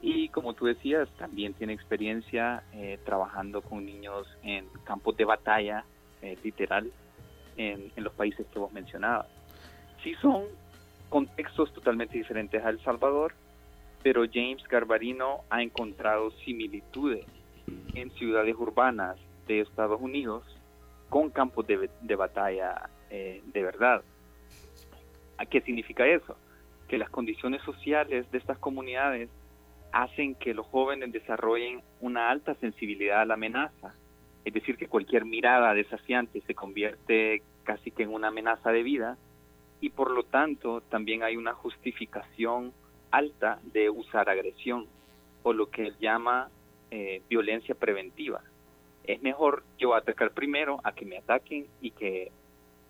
Y 0.00 0.28
como 0.28 0.54
tú 0.54 0.66
decías, 0.66 1.08
también 1.18 1.54
tiene 1.54 1.72
experiencia 1.72 2.62
eh, 2.72 3.00
trabajando 3.04 3.62
con 3.62 3.84
niños 3.84 4.28
en 4.44 4.68
campos 4.84 5.16
de 5.16 5.24
batalla, 5.24 5.84
eh, 6.22 6.38
literal, 6.44 6.92
en, 7.56 7.90
en, 7.96 8.04
los 8.04 8.12
países 8.12 8.46
que 8.52 8.60
vos 8.60 8.72
mencionabas. 8.72 9.26
Sí 10.04 10.14
son 10.22 10.44
contextos 11.08 11.72
totalmente 11.72 12.16
diferentes 12.16 12.64
a 12.64 12.68
El 12.70 12.80
Salvador, 12.84 13.34
pero 14.02 14.24
James 14.32 14.62
Garbarino 14.68 15.44
ha 15.50 15.62
encontrado 15.62 16.30
similitudes 16.44 17.24
en 17.94 18.10
ciudades 18.12 18.54
urbanas 18.56 19.16
de 19.46 19.60
Estados 19.60 20.00
Unidos 20.00 20.44
con 21.08 21.30
campos 21.30 21.66
de, 21.66 22.16
batalla 22.16 22.90
eh, 23.10 23.42
de 23.46 23.62
verdad. 23.62 24.02
¿A 25.38 25.46
qué 25.46 25.60
significa 25.62 26.06
eso? 26.06 26.36
Que 26.86 26.98
las 26.98 27.10
condiciones 27.10 27.62
sociales 27.62 28.30
de 28.30 28.38
estas 28.38 28.58
comunidades 28.58 29.30
hacen 29.92 30.34
que 30.34 30.54
los 30.54 30.66
jóvenes 30.66 31.12
desarrollen 31.12 31.82
una 32.00 32.30
alta 32.30 32.54
sensibilidad 32.56 33.22
a 33.22 33.24
la 33.24 33.34
amenaza. 33.34 33.94
Es 34.44 34.52
decir, 34.52 34.76
que 34.76 34.86
cualquier 34.86 35.24
mirada 35.24 35.74
desafiante 35.74 36.40
se 36.42 36.54
convierte 36.54 37.42
casi 37.64 37.90
que 37.90 38.02
en 38.02 38.12
una 38.12 38.28
amenaza 38.28 38.70
de 38.70 38.82
vida 38.82 39.16
y 39.80 39.90
por 39.90 40.10
lo 40.10 40.24
tanto 40.24 40.80
también 40.80 41.22
hay 41.22 41.36
una 41.36 41.54
justificación 41.54 42.72
alta 43.10 43.58
de 43.72 43.90
usar 43.90 44.28
agresión 44.28 44.86
o 45.42 45.52
lo 45.52 45.70
que 45.70 45.86
él 45.88 45.96
llama 46.00 46.48
eh, 46.90 47.22
violencia 47.28 47.74
preventiva. 47.74 48.42
Es 49.04 49.22
mejor 49.22 49.62
yo 49.78 49.94
atacar 49.94 50.32
primero 50.32 50.80
a 50.84 50.92
que 50.92 51.04
me 51.04 51.18
ataquen 51.18 51.66
y 51.80 51.90
que 51.90 52.30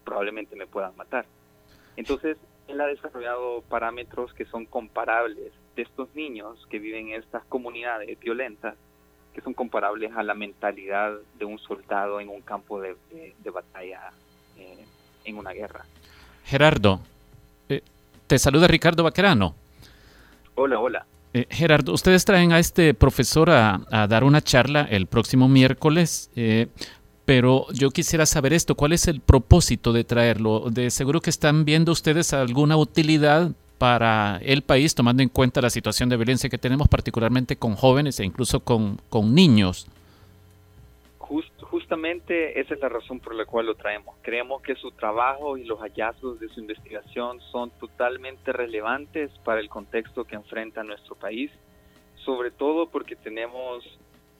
probablemente 0.04 0.56
me 0.56 0.66
puedan 0.66 0.96
matar. 0.96 1.26
Entonces, 1.96 2.36
él 2.68 2.80
ha 2.80 2.86
desarrollado 2.86 3.62
parámetros 3.68 4.32
que 4.34 4.44
son 4.44 4.66
comparables 4.66 5.52
de 5.74 5.82
estos 5.82 6.14
niños 6.14 6.66
que 6.70 6.78
viven 6.78 7.08
en 7.08 7.20
estas 7.20 7.44
comunidades 7.44 8.18
violentas, 8.20 8.74
que 9.34 9.40
son 9.40 9.54
comparables 9.54 10.12
a 10.16 10.22
la 10.22 10.34
mentalidad 10.34 11.12
de 11.38 11.44
un 11.44 11.58
soldado 11.58 12.20
en 12.20 12.28
un 12.28 12.40
campo 12.40 12.80
de, 12.80 12.96
batalla 13.52 14.12
eh, 14.56 14.84
en 15.24 15.38
una 15.38 15.52
guerra. 15.52 15.84
Gerardo, 16.44 17.00
eh, 17.68 17.82
te 18.26 18.38
saluda 18.38 18.66
Ricardo 18.66 19.02
Baquerano. 19.02 19.54
Hola, 20.60 20.80
hola. 20.80 21.06
Eh, 21.34 21.46
Gerardo, 21.50 21.92
ustedes 21.92 22.24
traen 22.24 22.52
a 22.52 22.58
este 22.58 22.92
profesor 22.92 23.48
a, 23.48 24.06
dar 24.08 24.24
una 24.24 24.42
charla 24.42 24.82
el 24.90 25.06
próximo 25.06 25.48
miércoles, 25.48 26.32
eh, 26.34 26.66
pero 27.24 27.66
yo 27.72 27.90
quisiera 27.90 28.26
saber 28.26 28.52
esto, 28.52 28.74
¿cuál 28.74 28.92
es 28.92 29.06
el 29.06 29.20
propósito 29.20 29.92
de 29.92 30.02
traerlo? 30.02 30.68
De 30.70 30.90
seguro 30.90 31.20
que 31.20 31.30
están 31.30 31.64
viendo 31.64 31.92
ustedes 31.92 32.32
alguna 32.32 32.76
utilidad 32.76 33.52
para 33.78 34.40
el 34.42 34.62
país, 34.62 34.96
tomando 34.96 35.22
en 35.22 35.28
cuenta 35.28 35.60
la 35.60 35.70
situación 35.70 36.08
de 36.08 36.16
violencia 36.16 36.50
que 36.50 36.58
tenemos, 36.58 36.88
particularmente 36.88 37.54
con 37.54 37.76
jóvenes 37.76 38.18
e 38.18 38.24
incluso 38.24 38.58
con, 38.58 39.00
con 39.10 39.36
niños 39.36 39.86
justamente 41.70 42.58
esa 42.60 42.74
es 42.74 42.80
la 42.80 42.88
razón 42.88 43.20
por 43.20 43.34
la 43.34 43.44
cual 43.44 43.66
lo 43.66 43.74
traemos. 43.74 44.16
Creemos 44.22 44.62
que 44.62 44.74
su 44.74 44.90
trabajo 44.92 45.56
y 45.56 45.64
los 45.64 45.78
hallazgos 45.80 46.40
de 46.40 46.48
su 46.48 46.60
investigación 46.60 47.40
son 47.52 47.70
totalmente 47.78 48.52
relevantes 48.52 49.30
para 49.44 49.60
el 49.60 49.68
contexto 49.68 50.24
que 50.24 50.36
enfrenta 50.36 50.82
nuestro 50.82 51.14
país, 51.14 51.50
sobre 52.24 52.50
todo 52.50 52.88
porque 52.88 53.16
tenemos 53.16 53.84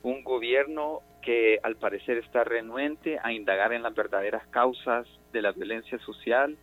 un 0.03 0.25
gobierno 0.25 1.01
que 1.23 1.59
al 1.63 1.77
parecer 1.77 2.19
está 2.19 2.45
renuente 2.45 3.19
a 3.23 3.33
indagar 3.33 3.73
en 3.73 3.83
las 3.83 3.95
verdaderas 3.95 4.47
causas 4.49 5.07
de 5.33 5.43
la 5.43 5.53
violencia 5.53 5.99
social, 5.99 6.57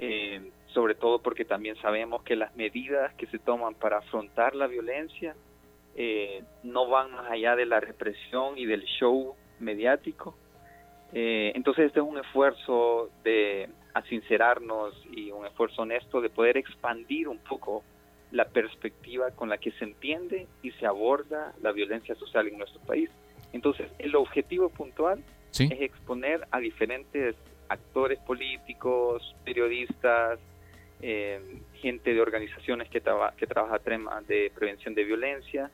eh, 0.00 0.50
sobre 0.68 0.94
todo 0.94 1.18
porque 1.20 1.44
también 1.44 1.76
sabemos 1.82 2.22
que 2.22 2.36
las 2.36 2.54
medidas 2.56 3.12
que 3.14 3.26
se 3.26 3.38
toman 3.38 3.74
para 3.74 3.98
afrontar 3.98 4.54
la 4.54 4.66
violencia 4.66 5.34
eh, 5.96 6.44
no 6.62 6.88
van 6.88 7.10
más 7.10 7.30
allá 7.30 7.56
de 7.56 7.66
la 7.66 7.80
represión 7.80 8.56
y 8.56 8.64
del 8.64 8.84
show 8.84 9.34
mediático. 9.60 10.34
Eh, 11.12 11.52
entonces 11.54 11.86
este 11.86 12.00
es 12.00 12.06
un 12.06 12.18
esfuerzo 12.18 13.10
de 13.24 13.68
sincerarnos 14.08 14.94
y 15.10 15.30
un 15.30 15.46
esfuerzo 15.46 15.82
honesto 15.82 16.20
de 16.20 16.30
poder 16.30 16.56
expandir 16.56 17.28
un 17.28 17.38
poco 17.38 17.82
la 18.30 18.44
perspectiva 18.44 19.30
con 19.30 19.48
la 19.48 19.58
que 19.58 19.72
se 19.72 19.84
entiende 19.84 20.46
y 20.62 20.70
se 20.72 20.86
aborda 20.86 21.54
la 21.62 21.72
violencia 21.72 22.14
social 22.14 22.46
en 22.46 22.58
nuestro 22.58 22.80
país. 22.80 23.10
Entonces, 23.52 23.90
el 23.98 24.14
objetivo 24.14 24.68
puntual 24.68 25.24
es 25.58 25.80
exponer 25.80 26.46
a 26.50 26.60
diferentes 26.60 27.34
actores 27.68 28.18
políticos, 28.20 29.34
periodistas, 29.44 30.38
eh, 31.00 31.40
gente 31.74 32.12
de 32.12 32.20
organizaciones 32.20 32.88
que, 32.90 33.02
que 33.36 33.46
trabaja 33.46 33.78
temas 33.78 34.26
de 34.26 34.52
prevención 34.54 34.94
de 34.94 35.04
violencia, 35.04 35.70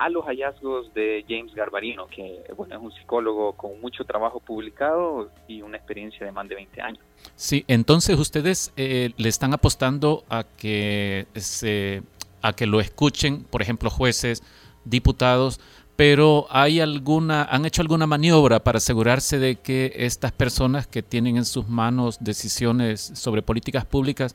a 0.00 0.08
los 0.08 0.24
hallazgos 0.24 0.92
de 0.94 1.26
James 1.28 1.54
Garbarino, 1.54 2.06
que 2.06 2.42
bueno, 2.56 2.74
es 2.74 2.82
un 2.82 2.90
psicólogo 2.90 3.52
con 3.52 3.78
mucho 3.82 4.02
trabajo 4.04 4.40
publicado 4.40 5.30
y 5.46 5.60
una 5.60 5.76
experiencia 5.76 6.24
de 6.24 6.32
más 6.32 6.48
de 6.48 6.54
20 6.54 6.80
años. 6.80 7.04
Sí, 7.36 7.66
entonces 7.68 8.18
ustedes 8.18 8.72
eh, 8.78 9.10
le 9.18 9.28
están 9.28 9.52
apostando 9.52 10.24
a 10.30 10.44
que, 10.44 11.26
se, 11.34 12.02
a 12.40 12.54
que 12.54 12.66
lo 12.66 12.80
escuchen, 12.80 13.44
por 13.44 13.60
ejemplo, 13.60 13.90
jueces, 13.90 14.42
diputados, 14.86 15.60
pero 15.96 16.46
¿hay 16.48 16.80
alguna, 16.80 17.44
han 17.44 17.66
hecho 17.66 17.82
alguna 17.82 18.06
maniobra 18.06 18.64
para 18.64 18.78
asegurarse 18.78 19.38
de 19.38 19.56
que 19.56 19.92
estas 19.96 20.32
personas 20.32 20.86
que 20.86 21.02
tienen 21.02 21.36
en 21.36 21.44
sus 21.44 21.68
manos 21.68 22.16
decisiones 22.20 23.02
sobre 23.02 23.42
políticas 23.42 23.84
públicas 23.84 24.34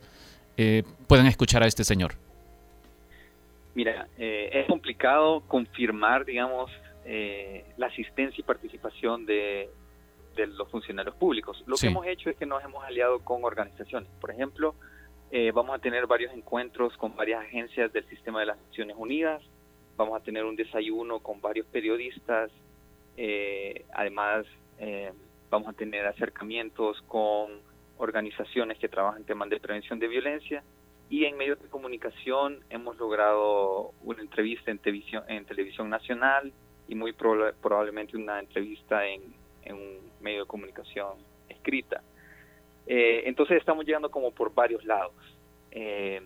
eh, 0.56 0.84
puedan 1.08 1.26
escuchar 1.26 1.64
a 1.64 1.66
este 1.66 1.82
señor? 1.82 2.14
Mira, 3.76 4.08
eh, 4.16 4.48
es 4.54 4.66
complicado 4.68 5.42
confirmar, 5.46 6.24
digamos, 6.24 6.70
eh, 7.04 7.66
la 7.76 7.88
asistencia 7.88 8.40
y 8.40 8.42
participación 8.42 9.26
de, 9.26 9.68
los 10.34 10.70
funcionarios 10.70 11.14
públicos. 11.16 11.62
Lo 11.66 11.76
que 11.76 11.88
hemos 11.88 12.06
hecho 12.06 12.30
es 12.30 12.36
que 12.38 12.46
nos 12.46 12.64
hemos 12.64 12.82
aliado 12.82 13.22
con 13.22 13.44
organizaciones. 13.44 14.08
Por 14.18 14.30
ejemplo, 14.30 14.74
eh, 15.30 15.52
vamos 15.52 15.76
a 15.76 15.78
tener 15.78 16.06
varios 16.06 16.32
encuentros 16.32 16.96
con 16.96 17.14
varias 17.14 17.42
agencias 17.42 17.92
del 17.92 18.08
sistema 18.08 18.40
de 18.40 18.46
las 18.46 18.58
Naciones 18.68 18.96
Unidas. 18.98 19.42
Vamos 19.98 20.18
a 20.18 20.24
tener 20.24 20.46
un 20.46 20.56
desayuno 20.56 21.20
con 21.20 21.42
varios 21.42 21.66
periodistas. 21.66 22.50
además, 23.92 24.46
vamos 25.50 25.68
a 25.68 25.72
tener 25.74 26.06
acercamientos 26.06 27.02
con 27.08 27.60
organizaciones 27.98 28.78
que 28.78 28.88
trabajan 28.88 29.20
en 29.20 29.26
temas 29.26 29.50
de 29.50 29.60
prevención 29.60 29.98
de 29.98 30.08
violencia 30.08 30.62
y 31.08 31.24
en 31.24 31.36
medios 31.36 31.60
de 31.62 31.68
comunicación 31.68 32.60
hemos 32.70 32.96
logrado 32.98 33.92
una 34.02 34.22
entrevista 34.22 34.70
en 34.70 34.78
televisión, 34.78 35.22
en 35.28 35.44
televisión 35.44 35.88
nacional 35.88 36.52
y 36.88 36.94
muy 36.94 37.12
probablemente 37.12 38.16
una 38.16 38.40
entrevista 38.40 39.06
en, 39.06 39.22
un 39.70 39.98
medio 40.20 40.40
de 40.42 40.46
comunicación 40.46 41.14
escrita. 41.48 42.02
Eh, 42.86 43.22
entonces 43.26 43.56
estamos 43.58 43.84
llegando 43.84 44.10
como 44.10 44.30
por 44.30 44.54
varios 44.54 44.84
lados. 44.84 45.14
Eh, 45.72 46.22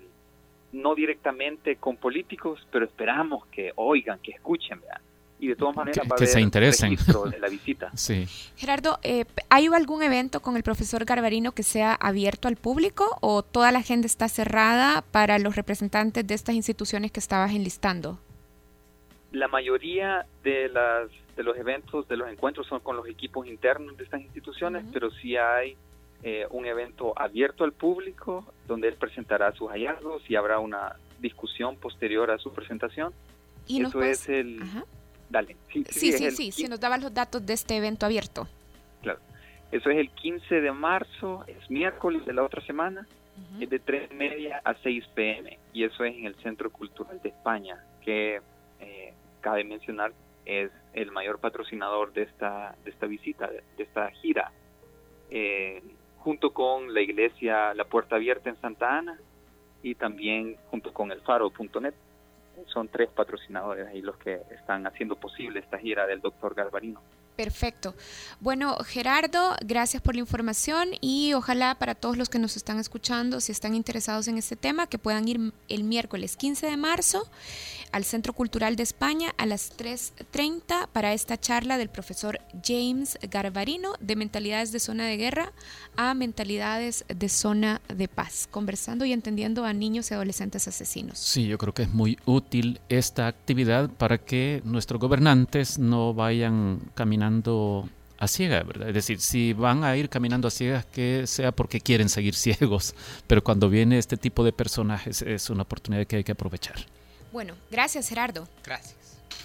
no 0.73 0.95
directamente 0.95 1.77
con 1.77 1.97
políticos, 1.97 2.67
pero 2.71 2.85
esperamos 2.85 3.47
que 3.47 3.73
oigan, 3.77 4.21
que 4.21 4.33
escuchen, 4.33 4.81
¿verdad? 4.81 5.01
Y 5.41 5.49
de 5.49 5.57
todas 5.57 5.75
maneras 5.75 6.07
que, 6.19 6.27
se 6.27 6.41
interesen. 6.41 6.97
de 6.97 7.39
la 7.39 7.49
visita. 7.51 7.91
sí. 7.95 8.27
Gerardo, 8.57 8.99
eh, 9.03 9.25
¿hay 9.49 9.67
algún 9.67 10.03
evento 10.03 10.41
con 10.41 10.57
el 10.57 10.63
profesor 10.63 11.05
Garbarino 11.07 11.53
que 11.53 11.63
sea 11.63 11.95
abierto 11.95 12.47
al 12.47 12.57
público 12.57 13.17
o 13.21 13.43
toda 13.43 13.73
la 13.73 13.79
agenda 13.79 14.07
está 14.07 14.29
cerrada 14.29 15.03
para 15.11 15.39
los 15.39 15.57
representantes 15.57 16.27
de 16.27 16.35
estas 16.35 16.55
instituciones 16.55 17.11
que 17.11 17.21
estabas 17.21 17.53
enlistando? 17.53 18.19
La 19.33 19.49
mayoría 19.49 20.27
de 20.45 20.69
las 20.69 21.09
de 21.37 21.45
los 21.45 21.57
eventos, 21.57 22.07
de 22.07 22.19
los 22.19 22.29
encuentros 22.29 22.67
son 22.67 22.81
con 22.81 22.97
los 22.97 23.09
equipos 23.09 23.47
internos 23.47 23.97
de 23.97 24.05
estas 24.05 24.21
instituciones, 24.21 24.85
pero 24.93 25.11
sí 25.11 25.37
hay 25.37 25.75
eh, 26.23 26.47
un 26.51 26.67
evento 26.67 27.15
abierto 27.17 27.65
al 27.65 27.73
público 27.73 28.45
donde 28.67 28.89
él 28.89 28.97
presentará 28.97 29.53
sus 29.53 29.71
hallazgos 29.71 30.23
y 30.29 30.37
habrá 30.37 30.59
una 30.59 30.97
discusión 31.19 31.77
posterior 31.77 32.31
a 32.31 32.37
su 32.37 32.53
presentación. 32.53 33.15
¿Y 33.67 33.83
Eso 33.83 34.03
es 34.03 34.29
el, 34.29 34.61
Dale. 35.31 35.57
Sí, 35.73 35.85
sí, 35.89 36.13
sí, 36.13 36.31
sí, 36.33 36.53
si 36.53 36.69
nos 36.69 36.81
daban 36.81 37.01
los 37.01 37.15
datos 37.15 37.45
de 37.47 37.55
este 37.55 37.77
evento 37.77 38.05
abierto. 38.05 38.49
Claro. 39.01 39.21
Eso 39.71 39.89
es 39.91 39.99
el 39.99 40.11
15 40.11 40.61
de 40.61 40.73
marzo, 40.73 41.45
es 41.47 41.71
miércoles 41.71 42.27
de 42.27 42.33
la 42.33 42.43
otra 42.43 42.61
semana, 42.67 43.07
es 43.61 43.71
de 43.71 43.79
3 43.79 44.13
media 44.13 44.61
a 44.65 44.75
6 44.75 45.07
pm, 45.15 45.59
y 45.73 45.85
eso 45.85 46.05
es 46.05 46.15
en 46.17 46.27
el 46.27 46.35
Centro 46.43 46.71
Cultural 46.71 47.21
de 47.23 47.29
España, 47.29 47.83
que 48.05 48.41
eh, 48.81 49.15
cabe 49.41 49.65
mencionar 49.65 50.13
es 50.45 50.71
el 50.95 51.13
mayor 51.13 51.39
patrocinador 51.39 52.13
de 52.13 52.23
esta, 52.23 52.75
de 52.85 52.91
esta 52.91 53.07
visita, 53.07 53.49
de, 53.49 53.63
esta 53.79 54.11
gira, 54.11 54.51
eh, 55.31 55.81
junto 56.19 56.53
con 56.53 56.93
la 56.93 57.01
iglesia 57.01 57.73
La 57.75 57.85
Puerta 57.85 58.17
Abierta 58.17 58.51
en 58.51 58.61
Santa 58.61 58.99
Ana 58.99 59.19
y 59.83 59.95
también 59.95 60.57
junto 60.71 60.93
con 60.93 61.13
el 61.13 61.21
faro.net 61.21 61.95
son 62.67 62.89
tres 62.89 63.09
patrocinadores 63.11 63.89
ahí 63.89 64.01
los 64.03 64.17
que 64.17 64.41
están 64.51 64.87
haciendo 64.87 65.17
posible 65.17 65.61
esta 65.61 65.79
gira 65.79 66.07
del 66.07 66.21
doctor 66.21 66.55
Garbarino. 66.55 67.01
Perfecto. 67.37 67.95
Bueno, 68.41 68.77
Gerardo, 68.85 69.57
gracias 69.65 70.03
por 70.03 70.15
la 70.15 70.21
información 70.21 70.91
y 71.01 71.33
ojalá 71.33 71.75
para 71.77 71.95
todos 71.95 72.19
los 72.19 72.29
que 72.29 72.39
nos 72.39 72.57
están 72.57 72.79
escuchando, 72.79 73.41
si 73.41 73.51
están 73.51 73.75
interesados 73.75 74.29
en 74.29 74.37
este 74.37 74.57
tema, 74.57 74.87
que 74.87 74.99
puedan 74.99 75.27
ir 75.27 75.53
el 75.69 75.85
miércoles 75.85 76.37
15 76.37 76.67
de 76.67 76.77
marzo 76.77 77.31
al 77.93 78.05
Centro 78.05 78.33
Cultural 78.33 78.77
de 78.77 78.83
España 78.83 79.33
a 79.37 79.47
las 79.47 79.77
3.30 79.77 80.89
para 80.93 81.13
esta 81.13 81.39
charla 81.39 81.79
del 81.79 81.89
profesor 81.89 82.41
James 82.65 83.19
Garbarino 83.31 83.95
de 84.01 84.17
Mentalidades 84.17 84.73
de 84.73 84.81
Zona 84.81 85.07
de 85.07 85.17
Guerra 85.17 85.53
a 85.97 86.15
Mentalidades 86.15 87.05
de 87.09 87.29
Zona 87.29 87.81
de 87.89 88.09
Paz, 88.09 88.49
conversando 88.51 89.05
y 89.05 89.13
entendiendo 89.13 89.65
a 89.65 89.73
niños 89.73 90.11
y 90.11 90.15
adolescentes 90.15 90.69
asesinos. 90.69 91.19
Sí, 91.19 91.47
yo 91.47 91.59
creo 91.59 91.75
que 91.75 91.83
es 91.83 91.93
muy 91.93 92.19
útil 92.27 92.81
esta 92.89 93.27
actividad 93.27 93.91
para 93.91 94.19
que 94.19 94.63
nuestros 94.65 95.01
gobernantes 95.01 95.79
no 95.79 96.15
vayan 96.15 96.81
caminando 96.95 97.89
a 98.21 98.29
ciegas, 98.29 98.67
¿verdad? 98.67 98.89
Es 98.89 98.95
decir, 98.95 99.19
si 99.19 99.55
van 99.55 99.83
a 99.83 99.97
ir 99.97 100.09
caminando 100.09 100.47
a 100.47 100.51
ciegas, 100.51 100.85
que 100.85 101.27
sea 101.27 101.53
porque 101.53 101.81
quieren 101.81 102.09
seguir 102.09 102.35
ciegos, 102.37 102.95
pero 103.27 103.43
cuando 103.43 103.69
viene 103.69 103.99
este 103.99 104.17
tipo 104.17 104.45
de 104.45 104.53
personajes 104.53 105.23
es 105.23 105.51
una 105.51 105.63
oportunidad 105.63 106.07
que 106.07 106.17
hay 106.17 106.25
que 106.25 106.33
aprovechar. 106.33 106.77
Bueno, 107.33 107.55
gracias 107.71 108.09
Gerardo. 108.09 108.49
Gracias. 108.65 108.97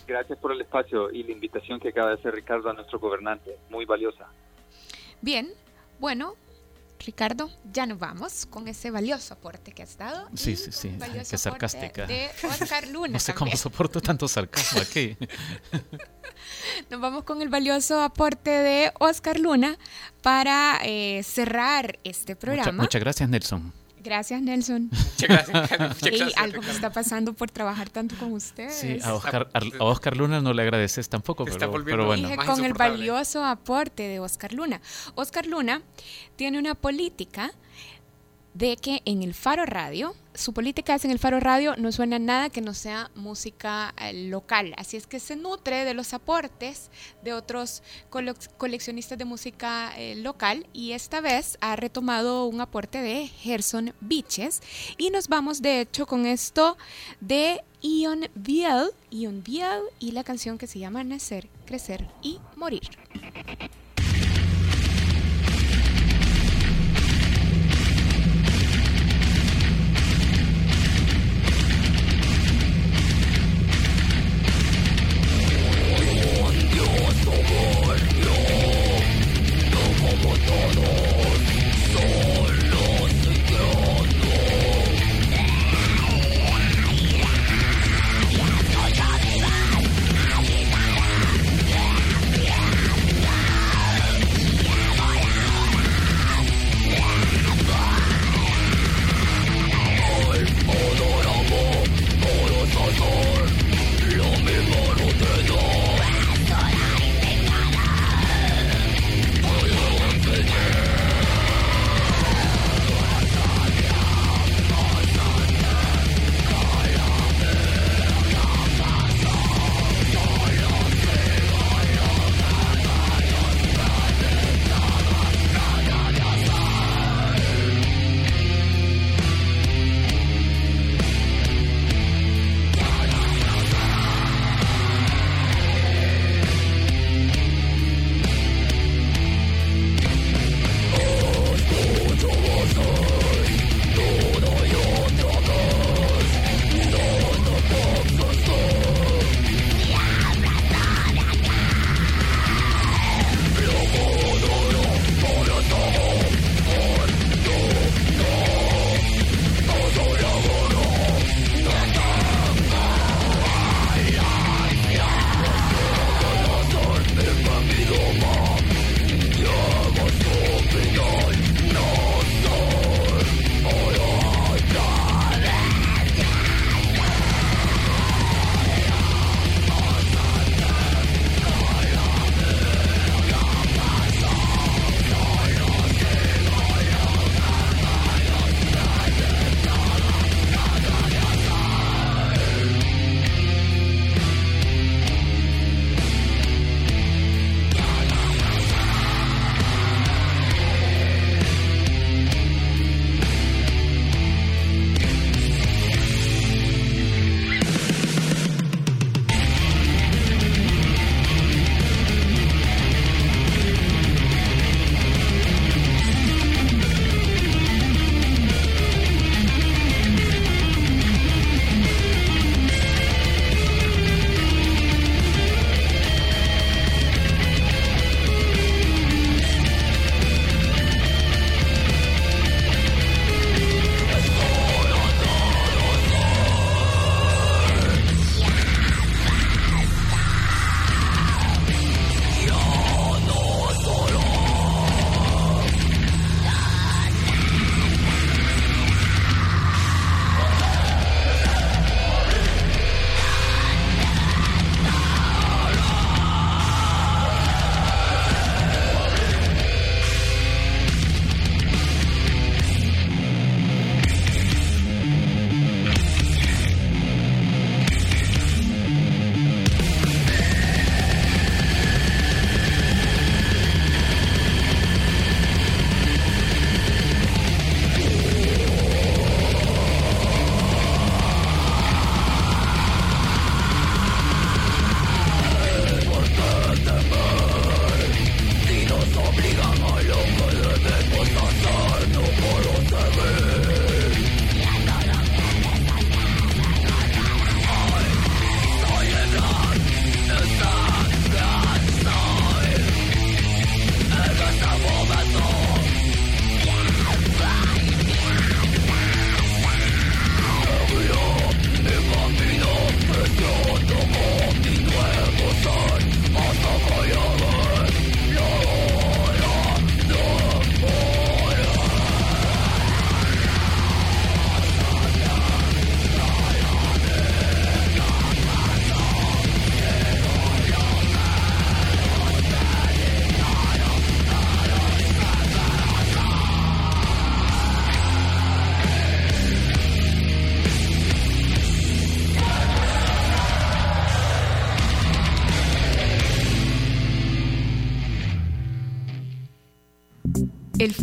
Gracias 0.07 0.37
por 0.39 0.51
el 0.51 0.61
espacio 0.61 1.11
y 1.11 1.23
la 1.23 1.31
invitación 1.31 1.79
que 1.79 1.89
acaba 1.89 2.09
de 2.09 2.15
hacer 2.15 2.33
Ricardo 2.35 2.69
a 2.69 2.73
nuestro 2.73 2.99
gobernante, 2.99 3.57
muy 3.69 3.85
valiosa. 3.85 4.27
Bien, 5.21 5.51
bueno, 5.99 6.35
Ricardo, 6.99 7.49
ya 7.71 7.85
nos 7.85 7.99
vamos 7.99 8.45
con 8.45 8.67
ese 8.67 8.91
valioso 8.91 9.33
aporte 9.33 9.71
que 9.71 9.83
has 9.83 9.97
dado. 9.97 10.27
Sí, 10.35 10.55
sí, 10.55 10.71
sí, 10.71 10.97
qué 11.29 11.37
sarcástica. 11.37 12.05
De 12.05 12.29
Oscar 12.43 12.87
Luna. 12.91 13.13
no 13.13 13.19
sé 13.19 13.33
cómo 13.33 13.55
soporto 13.55 14.01
tanto 14.01 14.27
sarcasmo 14.27 14.81
aquí. 14.81 15.17
nos 16.89 16.99
vamos 16.99 17.23
con 17.23 17.41
el 17.41 17.49
valioso 17.49 18.01
aporte 18.01 18.49
de 18.49 18.91
Oscar 18.99 19.39
Luna 19.39 19.77
para 20.21 20.79
eh, 20.83 21.21
cerrar 21.23 21.99
este 22.03 22.35
programa. 22.35 22.83
muchas 22.83 23.01
gracias, 23.01 23.29
Nelson. 23.29 23.73
Gracias, 24.05 24.39
Nelson. 24.39 24.91
Muchas 24.91 25.49
gracias. 25.49 26.37
algo 26.37 26.61
que 26.61 26.69
está 26.69 26.91
pasando 26.91 27.33
por 27.33 27.49
trabajar 27.49 27.89
tanto 27.89 28.15
con 28.17 28.33
ustedes. 28.33 28.75
Sí, 28.75 28.99
a 29.03 29.15
Oscar, 29.15 30.15
Luna 30.15 30.41
no 30.41 30.53
le 30.53 30.61
agradeces 30.61 31.09
tampoco, 31.09 31.43
pero, 31.43 31.83
pero, 31.83 32.05
bueno. 32.05 32.29
con 32.45 32.63
el 32.63 32.73
valioso 32.73 33.43
aporte 33.43 34.03
de 34.03 34.19
Oscar 34.19 34.53
Luna. 34.53 34.79
Oscar 35.15 35.47
Luna 35.47 35.81
tiene 36.35 36.59
una 36.59 36.75
política 36.75 37.51
de 38.53 38.77
que 38.77 39.01
en 39.05 39.23
el 39.23 39.33
Faro 39.33 39.65
Radio, 39.65 40.15
su 40.35 40.53
política 40.53 40.95
es 40.95 41.05
en 41.05 41.11
el 41.11 41.19
Faro 41.19 41.39
Radio 41.39 41.75
no 41.77 41.91
suena 41.91 42.19
nada 42.19 42.49
que 42.49 42.61
no 42.61 42.73
sea 42.73 43.09
música 43.15 43.93
eh, 43.99 44.27
local, 44.29 44.73
así 44.77 44.97
es 44.97 45.07
que 45.07 45.19
se 45.19 45.35
nutre 45.35 45.85
de 45.85 45.93
los 45.93 46.13
aportes 46.13 46.89
de 47.23 47.33
otros 47.33 47.83
coleccionistas 48.57 49.17
de 49.17 49.25
música 49.25 49.93
eh, 49.97 50.15
local 50.15 50.67
y 50.73 50.91
esta 50.91 51.21
vez 51.21 51.57
ha 51.61 51.75
retomado 51.75 52.45
un 52.45 52.61
aporte 52.61 53.01
de 53.01 53.27
Gerson 53.27 53.93
Biches 54.01 54.61
y 54.97 55.09
nos 55.09 55.27
vamos 55.27 55.61
de 55.61 55.81
hecho 55.81 56.05
con 56.05 56.25
esto 56.25 56.77
de 57.21 57.63
Ion 57.81 58.27
Biel, 58.35 58.91
Ion 59.11 59.43
Biel 59.43 59.81
y 59.99 60.11
la 60.11 60.23
canción 60.23 60.57
que 60.57 60.67
se 60.67 60.79
llama 60.79 61.03
Nacer, 61.03 61.49
Crecer 61.65 62.07
y 62.21 62.39
Morir. 62.55 62.89